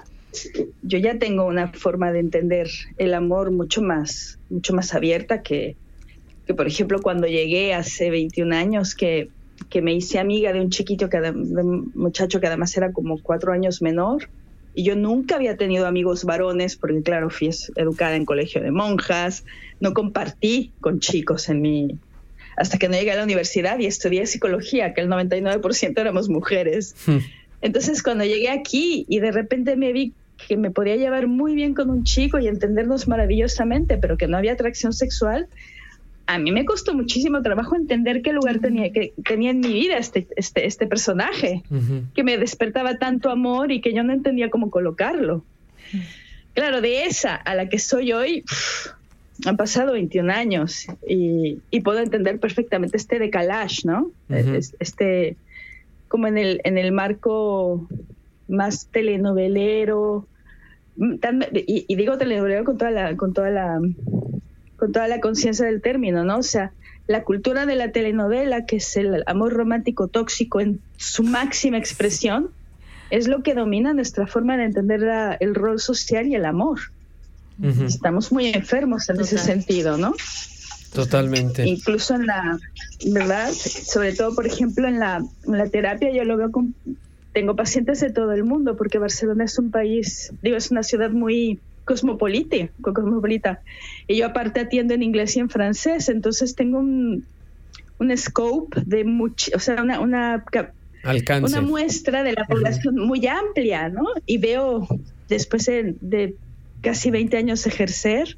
[0.82, 2.68] yo ya tengo una forma de entender
[2.98, 5.76] el amor mucho más, mucho más abierta que,
[6.48, 9.30] que por ejemplo, cuando llegué hace 21 años, que,
[9.70, 13.20] que me hice amiga de un chiquito, que, de un muchacho que además era como
[13.22, 14.30] cuatro años menor.
[14.74, 19.44] Y yo nunca había tenido amigos varones, porque claro, fui educada en colegio de monjas,
[19.80, 22.00] no compartí con chicos en mi,
[22.56, 26.96] hasta que no llegué a la universidad y estudié psicología, que el 99% éramos mujeres.
[27.62, 30.14] Entonces, cuando llegué aquí y de repente me vi
[30.48, 34.38] que me podía llevar muy bien con un chico y entendernos maravillosamente, pero que no
[34.38, 35.48] había atracción sexual,
[36.26, 39.98] a mí me costó muchísimo trabajo entender qué lugar tenía, que tenía en mi vida
[39.98, 41.64] este, este, este personaje,
[42.14, 45.44] que me despertaba tanto amor y que yo no entendía cómo colocarlo.
[46.54, 48.44] Claro, de esa a la que soy hoy,
[49.46, 54.12] han pasado 21 años y, y puedo entender perfectamente este decalage, ¿no?
[54.80, 55.36] Este,
[56.08, 57.88] como en el, en el marco
[58.48, 60.28] más telenovelero,
[60.96, 63.80] mm, tan- y, y digo telenovelero con toda la, con toda la,
[64.78, 66.38] con toda la conciencia del término, ¿no?
[66.38, 66.72] O sea,
[67.08, 72.50] la cultura de la telenovela, que es el amor romántico tóxico en su máxima expresión,
[73.10, 76.80] es lo que domina nuestra forma de entender la- el rol social y el amor.
[77.62, 80.14] Estamos muy enfermos en ese sentido, ¿no?
[80.94, 81.66] Totalmente.
[81.68, 82.60] Incluso en la,
[83.12, 83.52] ¿verdad?
[83.52, 86.76] Sobre todo, por ejemplo, en la, en la terapia yo lo veo con...
[87.34, 91.10] Tengo pacientes de todo el mundo porque Barcelona es un país, digo, es una ciudad
[91.10, 93.62] muy cosmopolita, cosmopolita.
[94.08, 97.26] Y yo aparte atiendo en inglés y en francés, entonces tengo un,
[97.98, 100.46] un scope de mucho, o sea, una, una,
[101.04, 101.46] Alcance.
[101.58, 104.06] una muestra de la población muy amplia, ¿no?
[104.28, 104.88] Y veo,
[105.28, 106.36] después de, de
[106.84, 108.38] casi 20 años ejercer,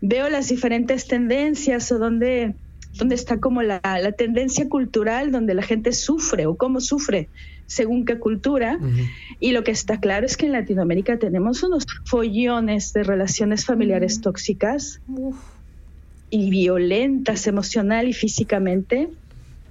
[0.00, 2.54] veo las diferentes tendencias o donde,
[2.94, 7.30] donde está como la, la tendencia cultural donde la gente sufre o cómo sufre
[7.68, 8.78] según qué cultura.
[9.38, 14.20] Y lo que está claro es que en Latinoamérica tenemos unos follones de relaciones familiares
[14.20, 15.00] tóxicas
[16.30, 19.08] y violentas emocional y físicamente,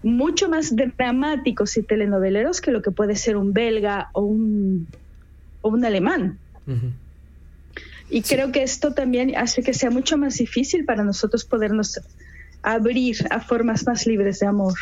[0.03, 4.87] mucho más dramáticos y telenoveleros que lo que puede ser un belga o un,
[5.61, 6.39] o un alemán.
[6.67, 6.91] Ujú.
[8.09, 11.99] Y creo que esto también hace que sea mucho más difícil para nosotros podernos
[12.61, 14.75] abrir a formas más libres de amor.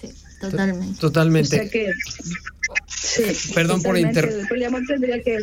[0.00, 0.96] Sí, totalmente.
[0.96, 1.48] O Totalmente.
[1.48, 1.92] sea que...
[2.86, 3.22] Sí,
[3.54, 5.38] Perdón por totalmente, inter- El poliamor tendría que...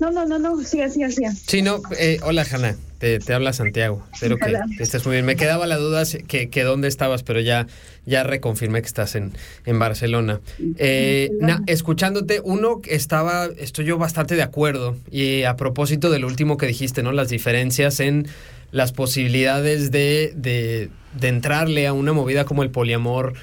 [0.00, 1.32] No, no, no, no, siga, siga, siga.
[1.46, 4.04] Sí, no, eh, hola Hanna, te, te habla Santiago.
[4.12, 4.64] Espero que, Hola.
[4.76, 5.24] que estés muy bien.
[5.26, 7.66] Me quedaba la duda que, que dónde estabas, pero ya,
[8.06, 9.32] ya reconfirmé que estás en,
[9.66, 10.40] en Barcelona.
[10.78, 14.96] Eh, na- escuchándote, uno, estaba, estoy yo bastante de acuerdo.
[15.10, 17.12] Y a propósito del último que dijiste, ¿no?
[17.12, 18.26] Las diferencias en
[18.72, 20.88] las posibilidades de, de,
[21.20, 23.34] de entrarle a una movida como el poliamor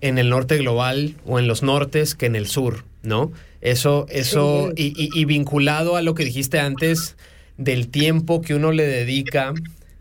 [0.00, 3.32] en el norte global o en los nortes que en el sur, ¿no?
[3.60, 7.16] Eso, eso, y, y- y vinculado a lo que dijiste antes
[7.56, 9.52] del tiempo que uno le dedica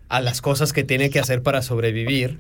[0.09, 2.37] a las cosas que tiene que hacer para sobrevivir.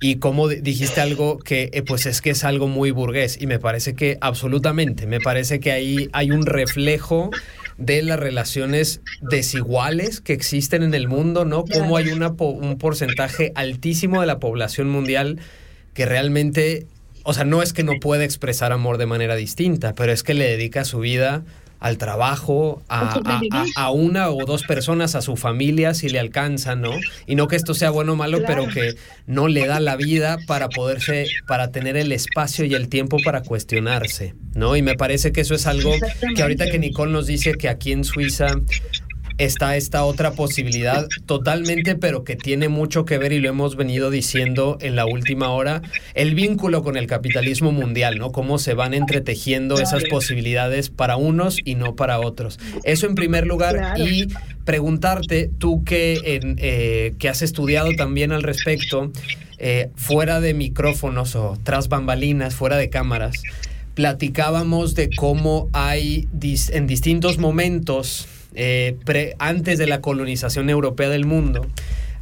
[0.00, 3.38] Y como di- dijiste algo que, eh, pues es que es algo muy burgués.
[3.40, 7.30] Y me parece que absolutamente, me parece que ahí hay un reflejo
[7.78, 11.64] de las relaciones desiguales que existen en el mundo, ¿no?
[11.64, 15.38] Como hay una un porcentaje altísimo de la población mundial
[15.94, 16.86] que realmente,
[17.24, 20.34] o sea, no es que no pueda expresar amor de manera distinta, pero es que
[20.34, 21.42] le dedica su vida
[21.80, 26.20] al trabajo, a, a- a- a una o dos personas, a su familia, si le
[26.20, 26.92] alcanza, ¿no?
[27.26, 28.94] Y no que esto sea bueno o malo, pero que
[29.26, 33.42] no le da la vida para poderse, para tener el espacio y el tiempo para
[33.42, 34.76] cuestionarse, ¿no?
[34.76, 35.92] Y me parece que eso es algo
[36.36, 38.46] que ahorita que Nicole nos dice que aquí en Suiza
[39.38, 44.10] está esta otra posibilidad totalmente, pero que tiene mucho que ver y lo hemos venido
[44.10, 45.82] diciendo en la última hora,
[46.14, 48.32] el vínculo con el capitalismo mundial, ¿no?
[48.32, 52.58] Cómo se van entretejiendo esas posibilidades para unos y no para otros.
[52.84, 54.06] Eso en primer lugar Claro.
[54.06, 54.28] y
[54.64, 59.10] preguntarte, tú que, en, eh, que has estudiado también al respecto,
[59.58, 63.42] eh, fuera de micrófonos o tras bambalinas, fuera de cámaras,
[63.94, 68.96] platicábamos de cómo hay dis- en distintos momentos, eh,
[69.38, 71.66] antes de la colonización europea del mundo,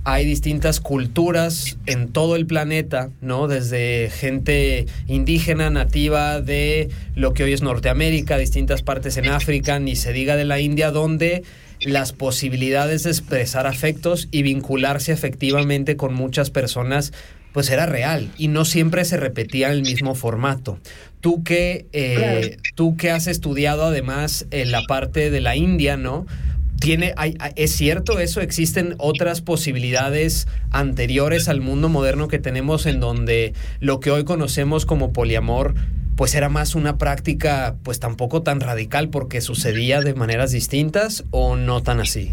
[0.04, 3.48] hay distintas culturas en todo el planeta, ¿no?
[3.48, 9.96] Desde gente indígena, nativa de lo que hoy es Norteamérica, distintas partes en África, ni
[9.96, 11.42] se diga de la India, donde
[11.82, 17.12] las posibilidades de expresar afectos y vincularse efectivamente con muchas personas,
[17.52, 20.78] pues era real y no siempre se repetía el mismo formato.
[21.20, 26.26] Tú que, eh, tú que has estudiado además en la parte de la India, ¿no?
[26.80, 28.40] Tiene, hay- ¿Es cierto eso?
[28.40, 34.86] ¿Existen otras posibilidades anteriores al mundo moderno que tenemos en donde lo que hoy conocemos
[34.86, 35.74] como poliamor
[36.16, 41.56] pues era más una práctica pues tampoco tan radical porque sucedía de maneras distintas o
[41.56, 42.32] no tan así?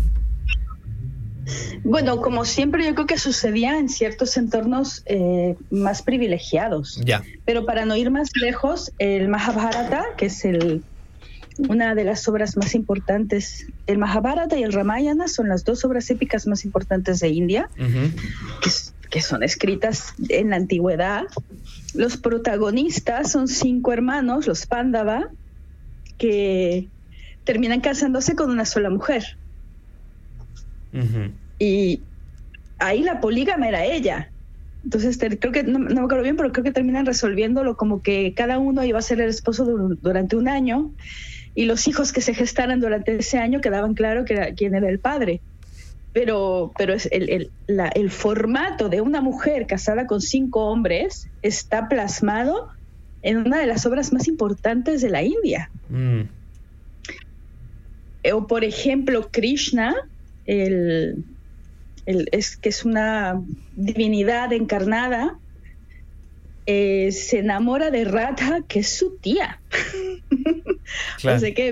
[1.84, 7.02] Bueno, como siempre, yo creo que sucedía en ciertos entornos eh, más privilegiados.
[7.06, 7.24] Ya.
[7.46, 10.84] Pero para no ir más lejos, el Mahabharata, que es el,
[11.58, 16.10] una de las obras más importantes, el Mahabharata y el Ramayana son las dos obras
[16.10, 17.70] épicas más importantes de India,
[18.62, 18.70] que,
[19.10, 21.24] que son escritas en la antigüedad.
[21.94, 25.30] Los protagonistas son cinco hermanos, los Pándava,
[26.18, 26.88] que
[27.44, 29.38] terminan casándose con una sola mujer.
[31.60, 32.04] Y
[32.80, 34.32] ahí la polígama era ella.
[34.84, 38.02] Entonces te- creo que, no, no me acuerdo bien, pero creo que terminan resolviéndolo como
[38.02, 40.92] que cada uno iba a ser el esposo dur- durante un año
[41.56, 44.88] y los hijos que se gestaran durante ese año quedaban claro que era, quién era
[44.90, 45.42] el padre.
[46.14, 51.28] Pero, pero es el, el, la- el formato de una mujer casada con cinco hombres
[51.42, 52.70] está plasmado
[53.22, 55.70] en una de las obras más importantes de la India.
[55.90, 56.22] Mm,
[58.24, 59.96] Eh, O por ejemplo, Krishna,
[60.48, 61.24] el,
[62.08, 63.40] el- es que es una
[63.76, 65.38] divinidad encarnada,
[66.66, 69.60] eh, se enamora de Radha, que es su tía.
[71.20, 71.40] Claro.
[71.40, 71.70] Sea que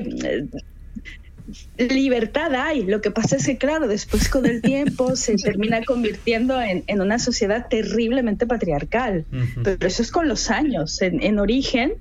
[1.78, 2.84] eh, libertad hay.
[2.84, 7.02] Lo que pasa es que, claro, después con el tiempo se termina convirtiendo en, en
[7.02, 9.26] una sociedad terriblemente patriarcal.
[9.64, 11.02] Pero eso es con los años.
[11.02, 11.94] En, en origen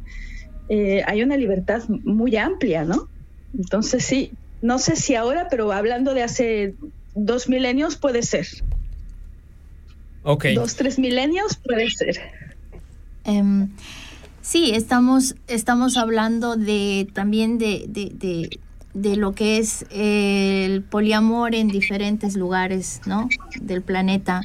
[0.68, 3.08] eh, hay una libertad muy amplia, ¿no?
[3.56, 4.32] Entonces sí,
[4.64, 6.74] no sé si ahora, pero hablando de hace
[7.14, 8.46] dos milenios puede ser.
[10.22, 10.46] Ok.
[10.54, 12.18] Dos, tres milenios puede ser.
[13.24, 13.68] Em,
[14.40, 18.58] sí, estamos, estamos hablando de también de, de, de-
[18.94, 23.28] de lo que es el poliamor en diferentes lugares ¿no?
[23.60, 24.42] del planeta.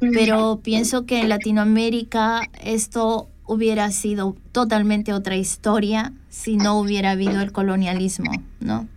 [0.00, 7.40] Pero pienso que en Latinoamérica esto hubiera sido totalmente otra historia si no hubiera habido
[7.42, 8.88] el colonialismo, ¿no?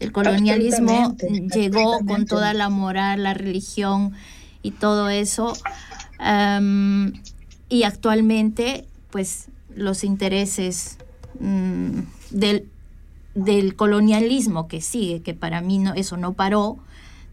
[0.00, 1.16] El colonialismo
[1.54, 4.12] llegó con toda la moral, la religión
[4.62, 5.54] y todo eso.
[7.68, 10.98] Y actualmente, pues, los intereses
[11.40, 12.00] mm,
[12.30, 12.68] del,
[13.34, 16.78] del colonialismo que sigue, que para mí no, eso no paró,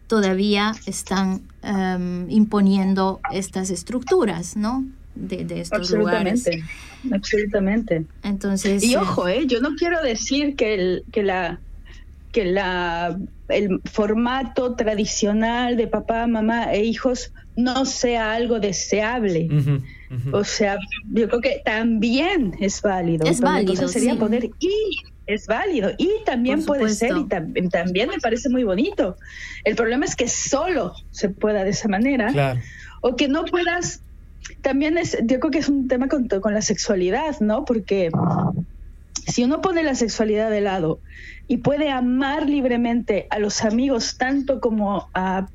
[0.07, 4.83] todavía están am, imponiendo estas estructuras, ¿no?
[5.15, 6.47] De, de estos lugares.
[6.47, 7.15] Absolutamente.
[7.15, 8.05] Absolutamente.
[8.23, 9.45] Entonces, Y eh, ojo, ¿eh?
[9.45, 11.59] yo no quiero decir que el, que la
[12.31, 13.17] que la
[13.49, 19.49] el formato tradicional de papá, mamá e hijos no sea algo deseable.
[19.51, 19.81] Ujú,
[20.15, 20.37] ujú.
[20.37, 20.77] O sea,
[21.11, 23.25] yo creo que también es válido.
[23.27, 24.19] Es válido, cosa sería sí.
[24.19, 24.95] poner y
[25.27, 29.17] es válido y también puede ser y tam- también me parece muy bonito.
[29.65, 32.59] El problema es que solo se pueda de esa manera Claro.
[33.01, 34.01] o que no puedas
[34.61, 38.09] también es yo creo que es un tema con, con la sexualidad no porque
[39.27, 41.01] si uno pone la sexualidad de lado
[41.47, 45.47] y puede amar libremente a los amigos tanto como a,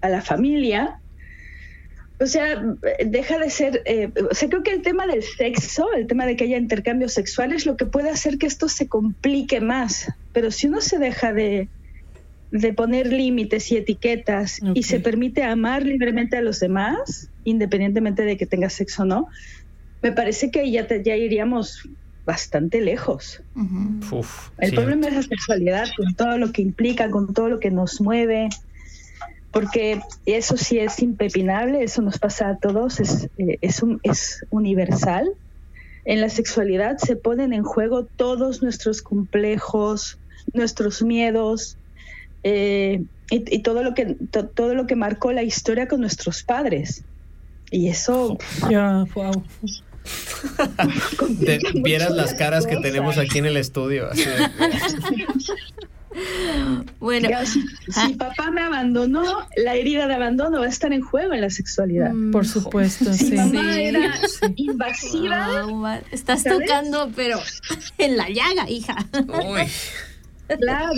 [0.00, 1.00] a la familia
[2.20, 2.62] o sea
[3.04, 6.36] deja de ser eh, o sea creo que el tema del sexo el tema de
[6.36, 10.06] que haya intercambios sexuales lo que puede hacer que esto se complique más.
[10.32, 11.70] Pero si uno se deja de
[12.50, 18.36] de poner límites y etiquetas y se permite amar libremente a los demás, independientemente de
[18.36, 19.26] que tengas sexo o no,
[20.00, 21.80] me parece que ya, te- ya iríamos
[22.26, 23.42] bastante lejos.
[24.10, 24.76] Uf, El sí.
[24.76, 28.48] problema es la sexualidad, con todo lo que implica, con todo lo que nos mueve,
[29.50, 34.44] porque eso sí es impepinable, eso nos pasa a todos, es, eh, es, un- es
[34.50, 35.30] universal.
[36.04, 40.18] En la sexualidad se ponen en juego todos nuestros complejos,
[40.52, 41.76] nuestros miedos
[42.42, 46.42] eh, y, y todo lo que to- todo lo que marcó la historia con nuestros
[46.42, 47.04] padres.
[47.70, 48.36] Y eso
[48.68, 49.42] Ya, wow.
[51.44, 54.10] Te- vieras las caras que tenemos aquí en el estudio.
[54.10, 54.24] así
[57.00, 57.60] Bueno, Ya, si,
[57.96, 58.06] Ah.
[58.06, 59.24] si papá me abandonó,
[59.56, 62.12] la herida de abandono va a estar en juego en la sexualidad.
[62.12, 63.34] mm, Por supuesto, Si sí.
[63.34, 63.82] mamá Sí.
[63.82, 64.14] era
[64.56, 66.60] invasiva, wow, estás ¿sabes?
[66.68, 67.40] tocando, pero
[67.98, 68.94] en la llaga, hija.
[69.44, 69.62] Uy,
[70.60, 70.92] claro,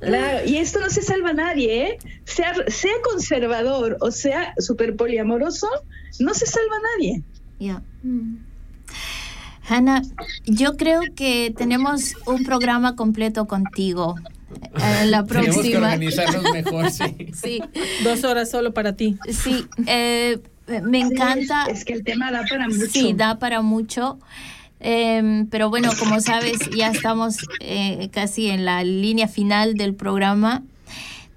[0.00, 0.46] claro.
[0.46, 1.98] Y esto no se salva a nadie, ¿eh?
[2.24, 5.68] Sea, sea conservador o sea súper poliamoroso,
[6.20, 7.22] no se salva a nadie.
[7.58, 7.82] Ya.
[9.68, 10.02] Hanna,
[10.44, 14.16] yo creo que tenemos un programa completo contigo.
[14.74, 15.78] Eh, la tenemos que próxima.
[15.86, 17.04] organizarnos mejor, sí.
[17.34, 17.60] Sí,
[18.04, 19.16] Dos horas solo para ti.
[19.28, 19.66] sí.
[19.86, 20.38] eh,
[20.84, 21.64] me encanta.
[21.66, 22.86] Es, es que el tema da para mucho.
[22.90, 24.18] Sí, da para mucho.
[24.80, 30.62] Em, pero bueno, como sabes, ya estamos eh, casi en la línea final del programa.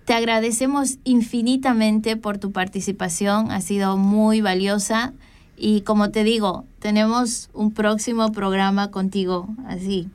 [0.05, 5.13] Te agradecemos infinitamente por tu participación, ha sido muy valiosa
[5.57, 10.07] y como te digo, tenemos un próximo programa contigo, así,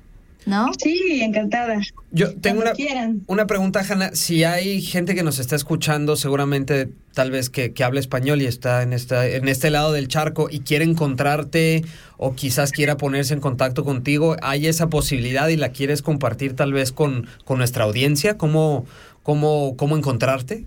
[0.46, 0.70] ¿no?
[0.78, 1.80] Sí, encantada.
[2.10, 3.22] Yo tengo Cuando una, quieran.
[3.26, 4.10] una pregunta, Hanna.
[4.14, 8.46] Si hay gente que nos está escuchando, seguramente tal vez que, que habla español y
[8.46, 11.84] está en, esta, en este lado del charco y quiere encontrarte
[12.16, 16.72] o quizás quiera ponerse en contacto contigo, ¿hay esa posibilidad y la quieres compartir tal
[16.72, 18.38] vez con, con nuestra audiencia?
[18.38, 18.86] ¿Cómo,
[19.22, 20.66] cómo, cómo encontrarte?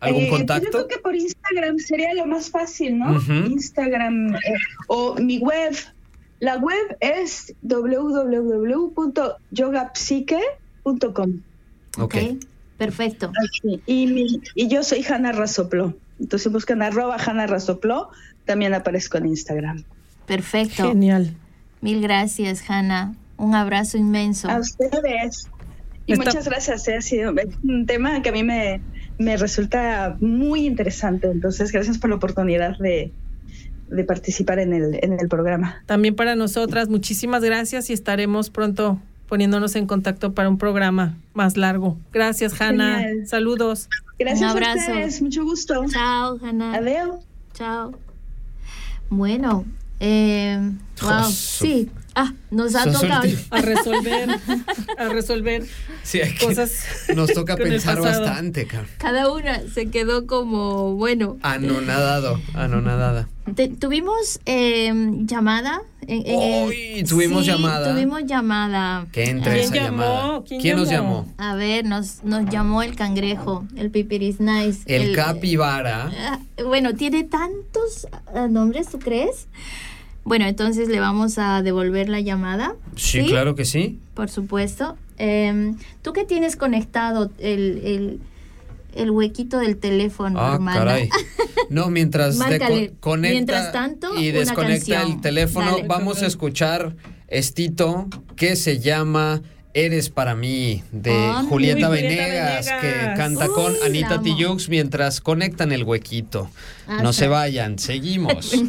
[0.00, 0.64] ¿Algún Eh, contacto?
[0.64, 3.20] yo creo que por Instagram sería lo más fácil, ¿no?
[3.46, 4.38] Instagram eh,
[4.88, 5.74] o mi web.
[6.40, 7.54] La web es
[10.00, 11.40] www.yogapsique.com.
[11.98, 12.14] Ok.
[12.78, 13.30] Perfecto.
[13.86, 15.94] Y, mi- y yo soy Hanna Razoplo.
[16.18, 18.08] Entonces, buscan arroba Hanna Razoplo,
[18.46, 19.84] también aparezco en Instagram.
[20.26, 20.88] Perfecto.
[20.88, 21.34] Genial.
[21.82, 23.14] Mil gracias, Hanna.
[23.36, 24.48] Un abrazo inmenso.
[24.50, 25.48] A ustedes.
[26.06, 26.88] Y Está- muchas gracias.
[26.88, 28.80] eh, Ha sido un tema que a mí me,
[29.20, 31.30] me resulta muy interesante.
[31.30, 33.12] Entonces, gracias por la oportunidad de,
[33.90, 35.82] de participar en el, en el programa.
[35.84, 38.98] También para nosotras, muchísimas gracias y estaremos pronto
[39.28, 41.98] poniéndonos en contacto para un programa más largo.
[42.14, 43.00] Gracias, Hanna.
[43.00, 43.26] Genial.
[43.26, 43.90] Saludos.
[44.18, 44.78] Gracias Un a abrazo.
[44.78, 45.22] ustedes.
[45.22, 45.84] Mucho gusto.
[45.90, 46.74] Chao, Hanna.
[46.76, 47.16] Adiós.
[47.52, 47.92] Chao.
[49.10, 49.66] Bueno,
[50.00, 50.58] eh,
[51.02, 51.90] wow, sí.
[52.14, 53.28] Ah, nos ha tocado.
[53.50, 54.28] A resolver,
[54.98, 55.64] a resolver
[56.02, 56.72] Sí, hay que- cosas.
[57.14, 58.90] nos toca con el pensar bastante, cabrón.
[58.98, 61.36] Cada una se quedó como, bueno.
[61.42, 63.28] Anonadado, anonadada.
[63.54, 64.92] Te- tuvimos eh,
[65.24, 65.82] llamada.
[66.06, 67.92] en- en el- Uy, tuvimos Sí, llamada.
[67.92, 69.06] Tuvimos llamada.
[69.12, 70.02] Que entre ¿Quién esa llamó?
[70.02, 70.42] llamada.
[70.60, 71.26] ¿Quién nos llamó?
[71.26, 71.34] llamó?
[71.38, 74.80] A ver, nos, nos llamó el cangrejo, el pipiris nice.
[74.86, 76.10] El, capibara.
[76.18, 79.46] Ah, Bueno, tiene tantos ah, nombres, ¿tú crees?
[80.24, 82.74] Bueno, entonces le vamos a devolver la llamada.
[82.96, 83.98] Sí, claro que sí.
[84.14, 84.96] Por supuesto.
[85.18, 88.20] Em, ¿Tú qué tienes conectado el, el,
[88.94, 90.78] el huequito del teléfono, Ah, hermana?
[90.78, 91.08] caray.
[91.70, 92.88] No, mientras de Márcale.
[92.90, 95.12] co- conecta Mientras tanto, y una desconecta canción.
[95.16, 95.86] el teléfono, Dale.
[95.86, 96.96] vamos a escuchar
[97.28, 99.40] estito que se llama
[99.72, 101.12] Eres para mí de
[101.48, 102.80] Julieta, Venegas, Venegas.
[102.80, 104.20] que canta con Uy, Anita.
[104.20, 106.50] Tijoux mientras conectan el huequito.
[106.88, 107.20] Ah, no sí.
[107.20, 108.52] se vayan, seguimos.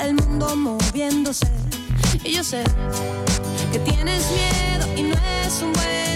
[0.00, 1.46] el mundo moviéndose.
[2.24, 2.62] Y yo sé
[3.72, 6.15] que tienes miedo y no es un buen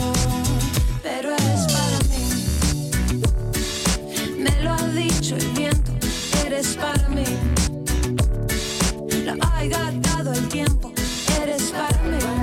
[1.03, 2.23] Pero eres para mí.
[4.37, 5.91] Me lo ha dicho el viento.
[6.45, 7.25] Eres para mí.
[9.25, 10.91] Lo ha dado el tiempo.
[11.41, 12.40] Eres para mí.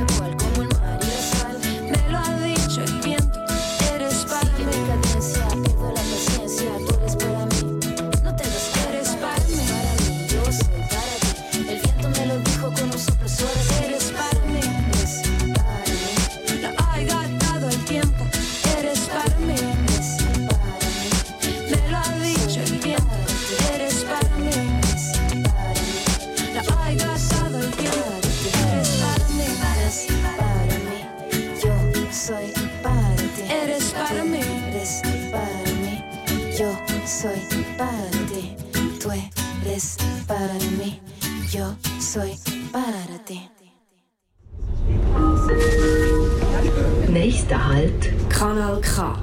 [47.10, 49.16] Nächster Halt, Kanal K.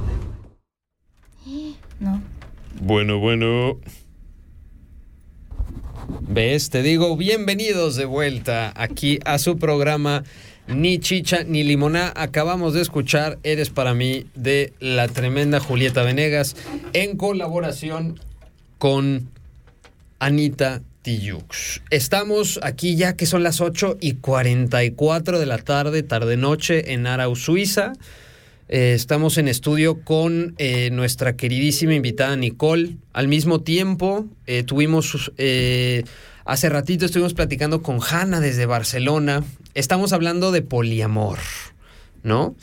[1.99, 2.21] No.
[2.81, 3.79] Bueno, bueno.
[6.21, 6.71] ¿Ves?
[6.71, 10.23] Te digo, bienvenidos de vuelta aquí a su programa
[10.67, 12.11] Ni Chicha ni Limoná.
[12.15, 16.55] Acabamos de escuchar Eres para mí de la tremenda Julieta Venegas
[16.93, 18.19] en colaboración
[18.79, 19.29] con
[20.17, 20.81] Anita
[21.91, 27.35] Estamos aquí ya que son las 8 y 44 de la tarde, tarde-noche en Arau,
[27.35, 27.93] Suiza.
[28.67, 32.97] Eh, estamos en estudio con eh, nuestra queridísima invitada Nicole.
[33.13, 35.31] Al mismo tiempo, eh, tuvimos,
[36.45, 39.43] hace ratito estuvimos platicando con Hanna desde Barcelona.
[39.75, 41.37] Estamos hablando de poliamor,
[42.23, 42.55] ¿no?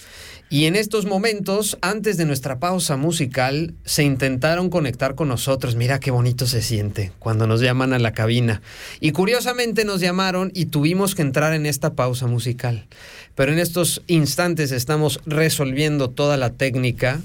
[0.52, 5.76] Y en estos momentos, antes de nuestra pausa musical, se intentaron conectar con nosotros.
[5.76, 8.60] Mira qué bonito se siente cuando nos llaman a la cabina.
[9.00, 12.86] Y curiosamente nos llamaron y tuvimos que entrar en esta pausa musical.
[13.34, 17.22] Pero en estos instantes estamos resolviendo toda la técnica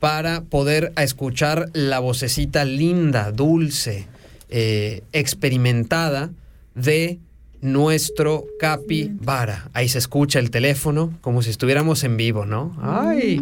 [0.00, 4.08] para poder escuchar la vocecita linda, dulce,
[4.48, 6.32] eh, experimentada
[6.74, 7.20] de
[7.64, 9.70] nuestro capibara.
[9.72, 12.76] Ahí se escucha el teléfono como si estuviéramos en vivo, ¿no?
[12.82, 13.40] Ay,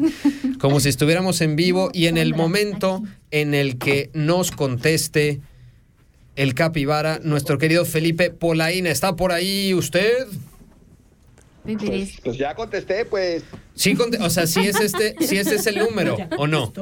[0.60, 5.40] como si estuviéramos en vivo y en el momento en el que nos conteste
[6.36, 10.26] el capibara, nuestro querido Felipe Polaína, ¿está por ahí usted?
[11.64, 12.20] Pipiris.
[12.24, 13.42] Pues ya contesté, pues.
[13.74, 16.72] Sí, conte- o sea, sí es este, sí ese es el número, ¿o no?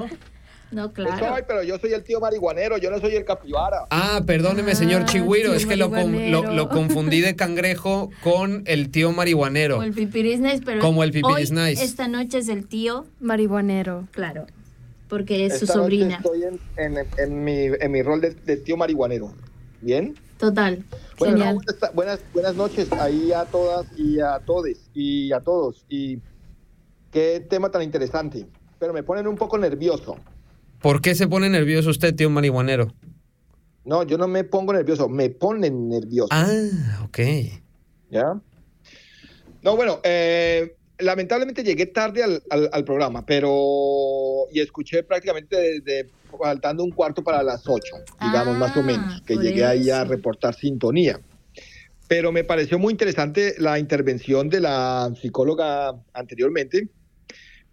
[0.70, 1.44] No, Soy, claro.
[1.48, 3.86] pero yo soy el tío marihuanero, yo no soy el capibara.
[3.90, 9.10] Ah, perdóneme, señor Ah, Chigüiro, es que lo, lo- confundí de cangrejo con el tío
[9.12, 9.76] marihuanero.
[9.76, 11.82] Como el pipiris nice, pero Como el pipiris hoy, nice.
[11.82, 14.06] esta noche es el tío, Marihuanero.
[14.12, 14.46] claro,
[15.08, 16.16] porque es su Esta sobrina.
[16.18, 19.32] Estoy en, en- en mi, en mi rol de, de tío marihuanero.
[19.80, 20.14] ¿Bien?
[20.38, 20.84] Total.
[21.18, 21.54] Bueno, Genial.
[21.56, 25.84] no, buenas, buenas, buenas noches ahí a todas y a todes y a todos.
[25.88, 26.18] Y
[27.10, 28.46] qué tema tan interesante.
[28.78, 30.16] Pero me ponen un poco nervioso.
[30.82, 32.94] ¿Por qué se pone nervioso usted, tío marihuanero?
[33.84, 36.28] No, yo no me pongo nervioso, me ponen nervioso.
[36.30, 37.18] Ah, ok.
[38.10, 38.40] ¿Ya?
[39.62, 44.46] No, bueno, eh, lamentablemente llegué tarde al, al- al programa, pero.
[44.52, 49.22] Y escuché prácticamente desde faltando un cuarto para las ocho, digamos, más o Ah, menos,
[49.26, 51.20] que llegué ahí a reportar sintonía.
[52.06, 56.88] Pero me pareció muy interesante la intervención de la psicóloga anteriormente,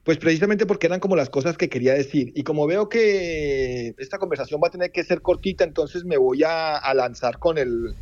[0.07, 2.31] pues precisamente porque eran como las cosas que quería decir.
[2.34, 6.43] Y como veo que esta conversación va a tener que ser cortita, entonces me voy
[6.43, 7.93] a, a lanzar con el,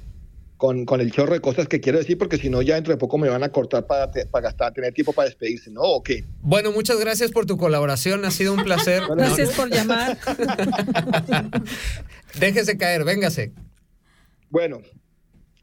[0.58, 3.00] con, con el chorro de cosas que quiero decir, porque si no, ya dentro de
[3.00, 5.82] poco me van a cortar para, te- para gastar, tener tiempo para despedirse, ¿no?
[5.82, 6.24] ¿O qué?
[6.44, 9.02] Bueno, muchas gracias por tu colaboración, ha sido un placer.
[9.10, 10.16] Gracias por llamar.
[12.40, 13.52] Déjese caer, véngase.
[14.52, 14.82] Bueno,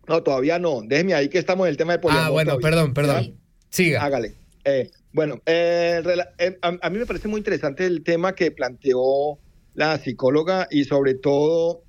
[0.08, 0.82] no, todavía no.
[0.82, 2.26] Déjeme ahí que estamos en el tema de poliamor.
[2.26, 2.68] Ah, bueno, todavía.
[2.68, 3.22] perdón, perdón.
[3.24, 3.32] ¿Ya?
[3.70, 4.02] Siga.
[4.04, 4.34] Hágale.
[4.64, 6.02] Eh, bueno, eh,
[6.38, 9.38] eh, a, a mí me parece muy interesante el tema que planteó
[9.74, 11.82] la psicóloga y sobre todo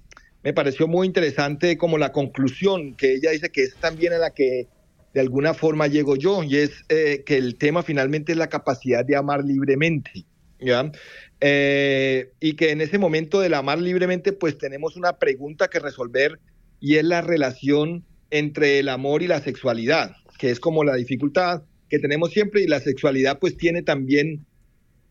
[0.43, 4.31] me pareció muy interesante como la conclusión que ella dice que es también a la
[4.31, 4.67] que
[5.13, 9.05] de alguna forma llego yo y es eh, que el tema finalmente es la capacidad
[9.05, 10.25] de amar libremente,
[10.59, 10.91] ¿ya?
[11.39, 16.39] Eh, y que en ese momento del amar libremente pues tenemos una pregunta que resolver
[16.79, 21.63] y es la relación entre el amor y la sexualidad, que es como la dificultad
[21.93, 24.47] que tenemos siempre y la sexualidad pues tiene también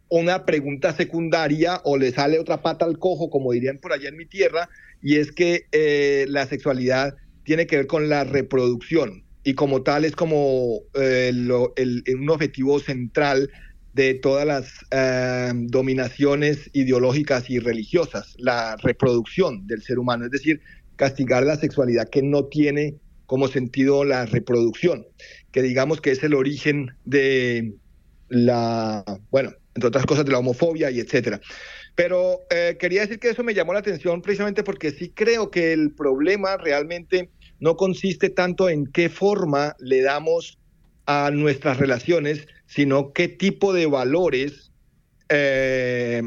[0.09, 4.17] una pregunta secundaria o le sale otra pata al cojo, como dirían por allá en
[4.17, 4.69] mi tierra,
[5.01, 7.15] y es que eh, la sexualidad
[7.45, 12.29] tiene que ver con la reproducción y como tal es como eh, lo- el- un
[12.31, 13.49] objetivo central
[13.93, 20.61] de todas las eh, dominaciones ideológicas y religiosas, la reproducción del ser humano, es decir,
[20.97, 22.97] castigar la sexualidad que no tiene
[23.27, 25.07] como sentido la reproducción,
[25.53, 27.75] que digamos que es el origen de
[28.29, 31.41] la, bueno, entre otras cosas, de la homofobia y etcétera.
[31.95, 35.73] Pero eh, quería decir que eso me llamó la atención precisamente porque sí creo que
[35.73, 37.29] el problema realmente
[37.61, 40.59] no consiste tanto en qué forma le damos
[41.07, 44.73] a nuestras relaciones, sino qué tipo de valores
[45.29, 46.23] eh,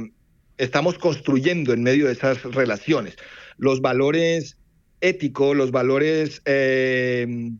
[0.58, 3.16] estamos construyendo en medio de esas relaciones.
[3.58, 4.58] Los valores
[5.02, 7.52] éticos, los valores, eh,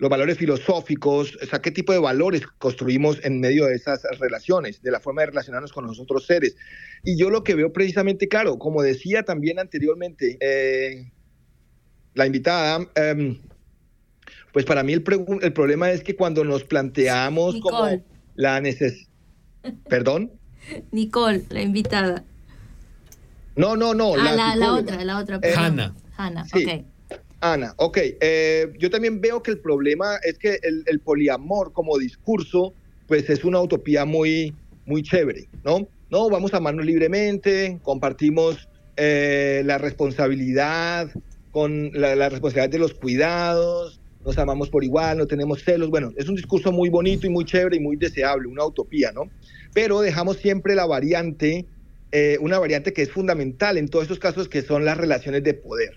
[0.00, 4.80] los valores filosóficos, o sea, qué tipo de valores construimos en medio de esas relaciones,
[4.80, 6.56] de la forma de relacionarnos con los otros seres.
[7.04, 11.12] Y yo lo que veo precisamente, claro, como decía también anteriormente, eh,
[12.14, 13.42] la invitada, em,
[14.52, 18.04] pues para mí el, problema es que cuando nos planteamos como Nicole.
[18.36, 19.06] la necesidad...
[19.86, 20.32] ¿Perdón?
[20.92, 22.24] Nicole, la invitada.
[23.54, 24.14] No, no, no.
[24.14, 24.74] ah, la, la psicóloga.
[24.78, 25.40] otra, la otra.
[25.42, 25.52] Eh.
[25.54, 25.94] Hanna.
[26.16, 26.64] Hanna, Sí.
[26.64, 26.84] ok.
[27.40, 27.98] Ana, ok.
[28.20, 32.74] eh, yo también veo que el problema es que el, poliamor como discurso,
[33.06, 34.54] pues es una utopía muy,
[34.84, 35.88] muy chévere, ¿no?
[36.10, 41.10] No, vamos a amarnos libremente, compartimos eh, la responsabilidad
[41.50, 45.88] con la, la responsabilidad de los cuidados, nos amamos por igual, no tenemos celos.
[45.88, 49.30] Bueno, es un discurso muy bonito y muy chévere y muy deseable, una utopía, ¿no?
[49.72, 51.66] Pero dejamos siempre la variante,
[52.12, 55.54] eh, una variante que es fundamental en todos estos casos, que son las relaciones de
[55.54, 55.96] poder.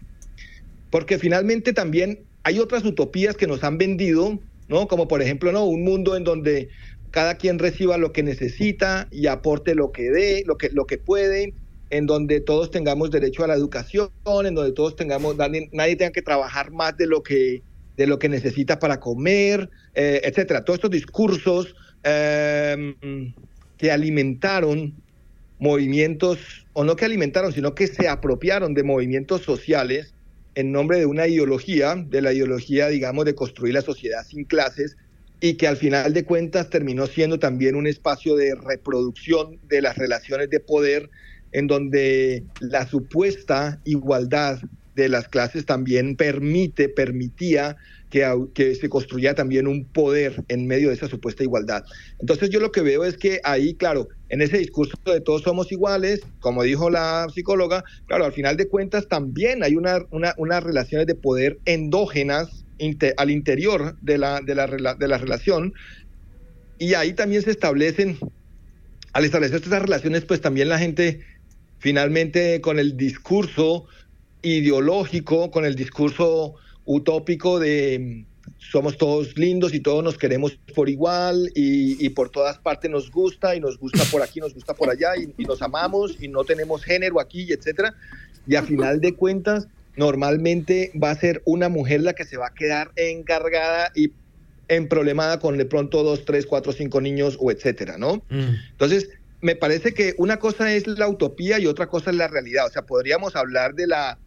[0.94, 4.38] Porque finalmente también hay otras utopías que nos han vendido,
[4.68, 4.88] ¿no?
[4.88, 5.65] Como por ejemplo, ¿no?
[5.65, 6.70] Un mundo en donde
[7.10, 10.99] cada quien reciba lo que necesita y aporte lo que dé, lo que, lo que
[10.99, 11.56] puede,
[11.90, 14.11] en donde todos tengamos derecho a la educación,
[14.45, 17.64] en donde todos tengamos, nadie, nadie tenga que trabajar más de lo que,
[17.98, 20.64] de lo que necesita para comer, eh, etcétera.
[20.64, 22.94] Todos estos discursos eh,
[23.80, 24.94] que alimentaron
[25.57, 30.12] movimientos, o no que alimentaron, sino que se apropiaron de movimientos sociales
[30.55, 34.97] en nombre de una ideología, de la ideología, digamos, de construir la sociedad sin clases,
[35.39, 39.97] y que al final de cuentas terminó siendo también un espacio de reproducción de las
[39.97, 41.09] relaciones de poder,
[41.51, 44.59] en donde la supuesta igualdad
[44.95, 47.75] de las clases también permite, permitía
[48.14, 51.84] que, que, se construya también un poder en medio de esa supuesta igualdad.
[52.19, 55.72] Entonces yo lo que veo es que ahí, claro, en ese discurso de todos somos
[55.72, 60.64] iguales, como dijo la psicóloga, claro, al final de cuentas también hay una, una, unas
[60.64, 65.73] relaciones de poder endógenas inter, al interior de la, de, la, de la relación
[66.77, 68.19] y ahí también se establecen,
[69.14, 71.22] al establecer estas relaciones, pues también la gente
[71.80, 73.88] finalmente con el discurso
[74.44, 78.26] ideológico, con el discurso utópico de
[78.57, 83.10] somos todos lindos y todos nos queremos por igual y, y, por todas partes nos
[83.11, 86.27] gusta y nos gusta por aquí, nos gusta por allá y, y nos amamos y
[86.27, 87.93] no tenemos género aquí, etcétera.
[88.47, 92.47] Y a final de cuentas, normalmente va a ser una mujer la que se va
[92.47, 94.11] a quedar encargada y
[94.68, 98.23] en problemada con de pronto dos, tres, cuatro, cinco niños o etcétera, ¿no?
[98.30, 98.55] Mm.
[98.72, 99.10] Entonces,
[99.41, 102.65] me parece que una cosa es la utopía y otra cosa es la realidad.
[102.65, 104.18] O sea, podríamos hablar de la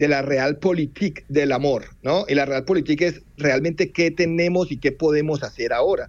[0.00, 2.24] de la realpolitik del amor, ¿no?
[2.26, 6.08] Y la realpolitik es realmente qué tenemos y qué podemos hacer ahora.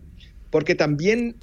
[0.50, 1.36] Porque también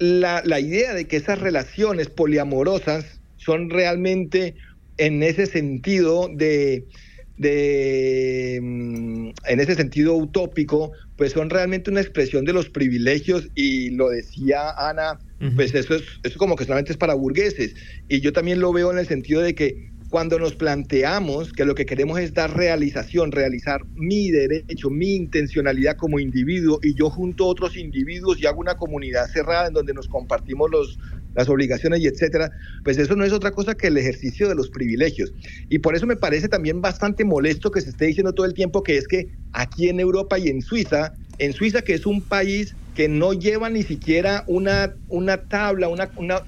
[0.00, 4.56] la, la idea de que esas relaciones poliamorosas son realmente
[4.98, 6.84] en ese sentido de,
[7.36, 13.90] de mm, en ese sentido utópico, pues son realmente una expresión de los privilegios y
[13.90, 15.20] lo decía Ana,
[15.54, 17.76] pues eso es, eso como que solamente es para burgueses.
[18.08, 21.74] Y yo también lo veo en el sentido de que cuando nos planteamos que lo
[21.74, 27.44] que queremos es dar realización, realizar mi derecho, mi intencionalidad como individuo y yo junto
[27.44, 30.98] a otros individuos y hago una comunidad cerrada en donde nos compartimos los,
[31.34, 32.50] las obligaciones y etcétera,
[32.84, 35.32] pues eso no es otra cosa que el ejercicio de los privilegios.
[35.68, 38.82] Y por eso me parece también bastante molesto que se esté diciendo todo el tiempo
[38.82, 42.76] que es que aquí en Europa y en Suiza, en Suiza que es un país
[42.94, 46.46] que no lleva ni siquiera una, una tabla, una, una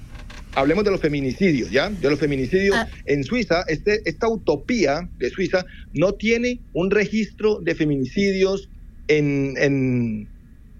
[0.55, 1.89] hablemos de los feminicidios, ¿ya?
[1.89, 2.87] De los feminicidios ah.
[3.05, 8.69] en Suiza, este, esta utopía de Suiza no tiene un registro de feminicidios
[9.07, 10.27] en, en,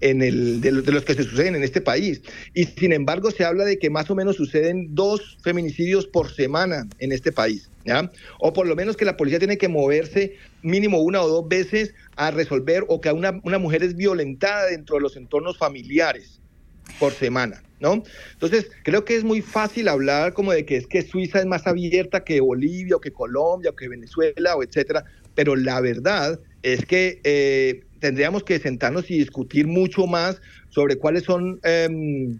[0.00, 2.22] en el, de, los que se suceden en este país.
[2.54, 6.86] Y sin embargo se habla de que más o menos suceden dos feminicidios por semana
[6.98, 8.10] en este país, ¿ya?
[8.38, 11.94] O por lo menos que la policía tiene que moverse mínimo una o dos veces
[12.16, 16.39] a resolver o que una, una mujer es violentada dentro de los entornos familiares
[16.98, 17.62] por semana.
[17.80, 18.02] ¿no?
[18.32, 21.66] Entonces, creo que es muy fácil hablar como de que es que Suiza es más
[21.66, 25.04] abierta que Bolivia o que Colombia o que Venezuela o etcétera,
[25.34, 31.24] pero la verdad es que eh, tendríamos que sentarnos y discutir mucho más sobre cuáles
[31.24, 31.58] son...
[31.64, 32.36] Eh,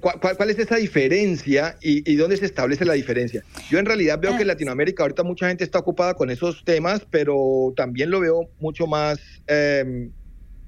[0.00, 3.44] ¿Cuál, ¿Cuál, es esa diferencia y, y, dónde se establece la diferencia?
[3.70, 7.06] Yo en realidad veo que en Latinoamérica ahorita mucha gente está ocupada con esos temas,
[7.08, 10.08] pero también lo veo mucho más eh,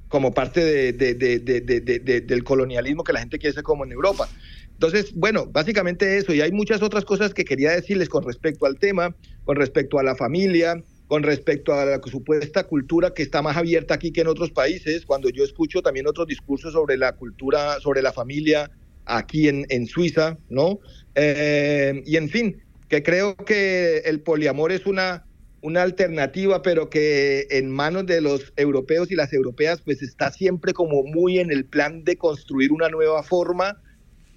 [0.09, 4.29] como parte de, de, de, del colonialismo que la gente quiere ser como en Europa.
[4.73, 8.79] Entonces, bueno, básicamente eso, y hay muchas otras cosas que quería decirles con respecto al
[8.79, 9.15] tema,
[9.45, 13.95] con respecto a la familia, con respecto a la supuesta cultura que está más abierta
[13.95, 18.03] aquí que en otros países, cuando yo escucho también otros discursos sobre la cultura, sobre
[18.03, 18.71] la familia
[19.05, 20.81] aquí en, en Suiza, ¿no?
[21.15, 25.25] Eh, y en fin, que creo que el poliamor es una
[25.61, 30.73] una alternativa, pero que en manos de los europeos y las europeas, pues está siempre
[30.73, 33.81] como muy en el plan de construir una nueva forma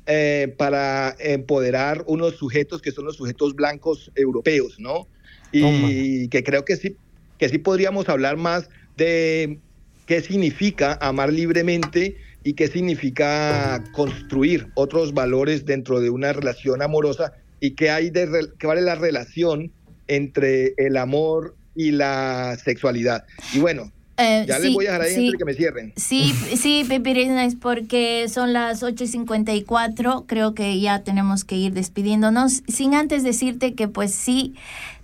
[0.08, 5.08] eh, para empoderar unos sujetos que son los sujetos blancos europeos, ¿no?
[5.52, 6.96] Y que creo que sí,
[7.38, 9.60] que sí podríamos hablar más de
[10.08, 17.34] qué significa amar libremente y qué significa construir otros valores dentro de una relación amorosa
[17.60, 19.72] y qué hay de qué vale la relación
[20.08, 23.26] entre el amor y la sexualidad.
[23.54, 25.94] Y bueno, eh, ya les voy a dejar ahí sí, que me cierren.
[25.96, 32.94] Sí, sí, es porque son las 8.54, creo que ya tenemos que ir despidiéndonos, sin
[32.94, 34.54] antes decirte que pues sí,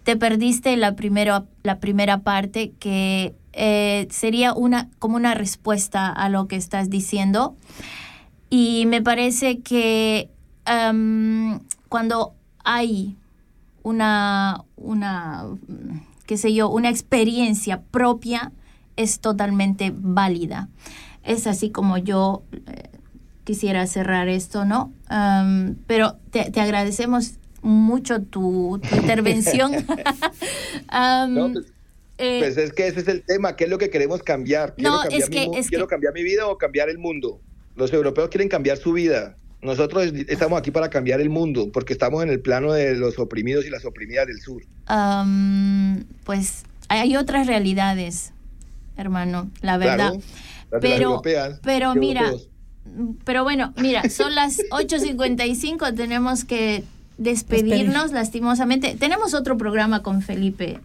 [0.03, 6.29] te perdiste la, primero, la primera parte que eh, sería una, como una respuesta a
[6.29, 7.55] lo que estás diciendo.
[8.49, 10.29] Y me parece que
[11.89, 12.33] cuando
[12.63, 13.15] hay
[13.87, 15.45] una, una,
[16.25, 18.51] qué sé yo, una experiencia propia,
[18.97, 20.67] es totalmente válida.
[21.23, 22.89] Es así como yo eh,
[23.43, 24.91] quisiera cerrar esto, ¿no?
[25.87, 29.71] Pero te, te agradecemos mucho tu, tu intervención.
[30.91, 31.65] No, pues,
[32.17, 34.73] eh, pues es que ese es el tema, ¿qué es lo que queremos cambiar?
[34.75, 36.89] ¿Quiero, No, cambiar, es mi que- mu- es ¿quiero que- cambiar mi vida o cambiar
[36.89, 37.39] el mundo?
[37.75, 39.37] Los europeos quieren cambiar su vida.
[39.61, 43.65] Nosotros estamos aquí para cambiar el mundo, porque estamos en el plano de los oprimidos
[43.65, 44.63] y las oprimidas del sur.
[44.85, 48.33] Am, pues hay otras realidades,
[48.97, 50.11] hermano, la verdad.
[50.11, 50.21] Claro,
[50.71, 52.31] las de las pero, europeas, pero mira,
[53.23, 56.83] pero bueno, mira, son las 8.55, tenemos que
[57.17, 58.95] despedirnos lastimosamente.
[58.99, 60.79] Tenemos otro programa con Felipe.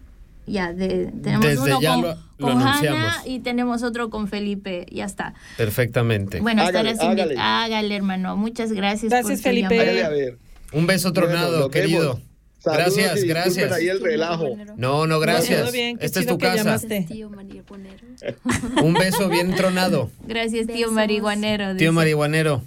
[0.45, 4.27] Ya, de, tenemos Desde uno ya con, lo- lo con Hanna y tenemos otro con
[4.27, 4.85] Felipe.
[4.91, 5.33] Ya está.
[5.57, 6.41] Perfectamente.
[6.41, 7.35] Bueno, Hágale, hágale.
[7.37, 8.35] hágale, hermano.
[8.35, 9.09] Muchas gracias.
[9.09, 9.75] Gracias, por Felipe.
[9.75, 9.91] llamada.
[9.91, 10.37] Hágale a ver.
[10.73, 12.19] Un beso tronado, querido.
[12.59, 13.71] Saludos Gracias, gracias.
[13.73, 14.55] ahí el relajo.
[14.77, 15.61] No, no, gracias.
[15.63, 16.79] todo bien, Esta es tu casa.
[17.07, 17.29] Tío.
[18.81, 20.09] Un beso bien tronado.
[20.25, 20.93] Gracias, tío Besos.
[20.93, 21.75] marihuanero.
[21.75, 22.61] Tío marihuanero.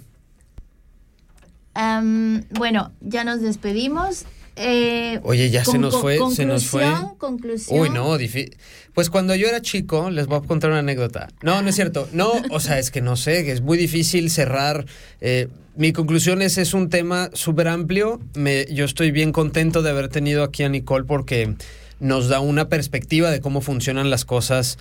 [1.73, 4.25] Am, bueno, ya nos despedimos.
[4.57, 6.81] Eh, Oye, ya se nos fue, se nos fue.
[6.83, 7.79] conclusión, Conclusión.
[7.79, 8.57] Uy, no, difícil.
[8.93, 11.29] Pues cuando yo era chico, les voy a contar una anécdota.
[11.43, 12.07] No, no es cierto.
[12.13, 14.85] No, o sea, es que no sé, que es muy difícil cerrar.
[15.21, 18.19] eh, mi conclusión es, es un tema súper amplio.
[18.33, 21.53] Me, yo estoy bien contento de haber tenido aquí a Nicole porque
[21.99, 24.79] nos da una perspectiva de cómo funcionan las cosas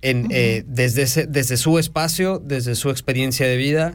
[0.00, 3.94] en, eh, desde, ese- desde su espacio, desde su experiencia de vida.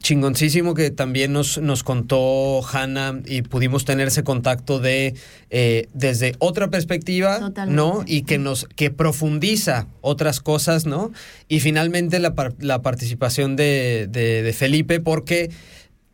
[0.00, 5.14] Chingoncísimo que también nos, nos contó Hanna y pudimos tener ese contacto de
[5.50, 7.74] eh, desde otra perspectiva, Totalmente.
[7.76, 8.04] ¿no?
[8.06, 11.12] Y que nos que profundiza otras cosas, ¿no?
[11.48, 15.50] Y finalmente la, la participación de, de- de Felipe, porque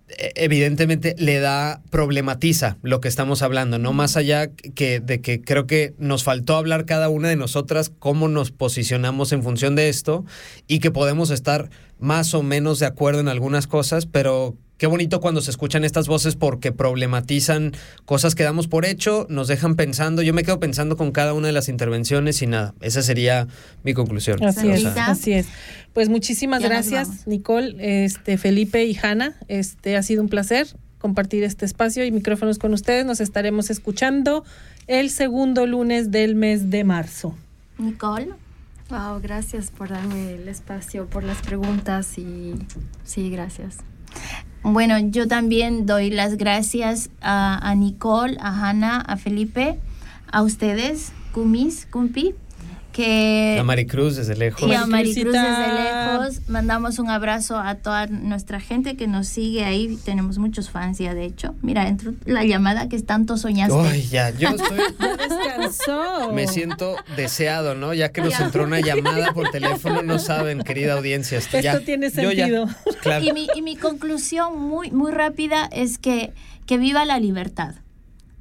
[0.08, 3.92] eh, evidentemente le da, problematiza lo que estamos hablando, ¿no?
[3.92, 8.28] Más allá que de que creo que nos faltó hablar cada una de nosotras cómo
[8.28, 10.24] nos posicionamos en función de esto
[10.68, 11.70] y que podemos estar
[12.02, 16.08] más o menos de acuerdo en algunas cosas, pero qué bonito cuando se escuchan estas
[16.08, 17.72] voces porque problematizan
[18.04, 21.46] cosas que damos por hecho, nos dejan pensando, yo me quedo pensando con cada una
[21.46, 23.46] de las intervenciones y nada, esa sería
[23.84, 24.42] mi conclusión.
[24.44, 25.46] Así O es, sea, así es.
[25.92, 27.26] Pues muchísimas Ya gracias.
[27.26, 29.36] Nicole, este, Felipe y Hanna.
[29.46, 30.66] Este ha sido un placer
[30.98, 33.04] compartir este espacio y micrófonos con ustedes.
[33.04, 34.44] Nos estaremos escuchando
[34.86, 37.36] el segundo lunes del mes de marzo.
[37.78, 38.30] Nicole.
[38.92, 42.52] Wow, gracias por darme el espacio, por las preguntas y
[43.04, 43.78] sí, gracias.
[44.62, 49.80] Bueno, yo también doy las gracias a, Nicole, a Hanna, a Felipe,
[50.30, 52.34] a ustedes, Kumis, Kumpi,
[52.92, 53.56] que...
[53.58, 54.68] a Maricruz desde lejos.
[54.70, 56.48] Y a Maricruz desde lejos.
[56.48, 59.98] Mandamos un abrazo a toda nuestra gente que nos sigue ahí.
[60.04, 61.54] Tenemos muchos fans ya, de hecho.
[61.62, 63.74] Mira, entró la llamada que tanto soñaste.
[63.78, 64.78] Ay, ya, yo estoy...
[65.28, 66.32] Descansó.
[66.32, 67.94] Me siento deseado, ¿no?
[67.94, 71.38] Ya que nos entró una llamada por teléfono, no saben, querida audiencia.
[71.38, 72.68] Esto, Esto ya- tiene ya- sentido.
[73.02, 73.24] claro.
[73.24, 76.32] Y mi, y mi conclusión muy, muy rápida es que,
[76.66, 77.74] que viva la libertad,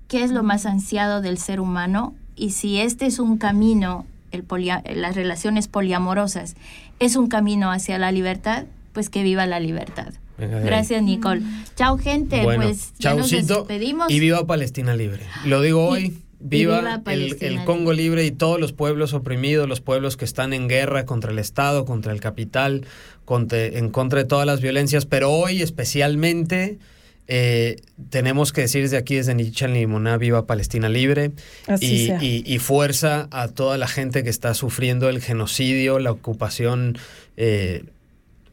[0.07, 2.15] que es lo más ansiado del ser humano.
[2.35, 6.55] Y si este es un camino, el polia- las relaciones poliamorosas,
[6.99, 10.13] es un camino hacia la libertad, pues que viva la libertad.
[10.37, 11.41] Gracias, Nicole.
[11.75, 12.41] Chao, gente.
[12.43, 14.09] Bueno, pues ya nos despedimos.
[14.09, 15.21] y viva Palestina libre.
[15.45, 16.05] Lo digo hoy.
[16.05, 20.17] y Viva, viva el, Palestina el Congo libre y todos los pueblos oprimidos, los pueblos
[20.17, 22.83] que están en guerra contra el Estado, contra el capital,
[23.25, 25.05] contra- en contra de todas las violencias.
[25.05, 26.79] Pero hoy especialmente
[27.33, 27.77] eh,
[28.09, 31.31] tenemos que decir desde aquí, desde Nichan Limoná, viva Palestina libre.
[32.21, 36.97] Y- y fuerza a toda la gente que está sufriendo el genocidio, la ocupación
[37.37, 37.83] eh,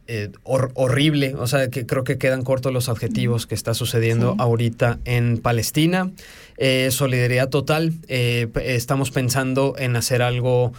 [0.08, 1.34] eh, hor- horrible.
[1.36, 4.36] O sea, que creo que quedan cortos los adjetivos que está sucediendo Sí.
[4.40, 6.10] ahorita en Palestina.
[6.56, 7.92] Eh, solidaridad total.
[8.08, 10.72] Eh, estamos pensando en hacer algo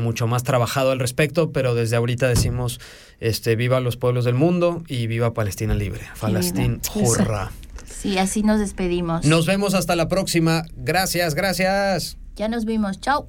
[0.00, 2.80] mucho más trabajado al respecto, pero desde ahorita decimos
[3.20, 6.02] este, viva los pueblos del mundo y viva Palestina libre.
[6.20, 7.50] Palestina, hurra.
[7.86, 9.24] Sí, así nos despedimos.
[9.24, 10.64] Nos vemos hasta la próxima.
[10.76, 12.16] Gracias, gracias.
[12.34, 13.00] Ya nos vimos.
[13.00, 13.28] Chao.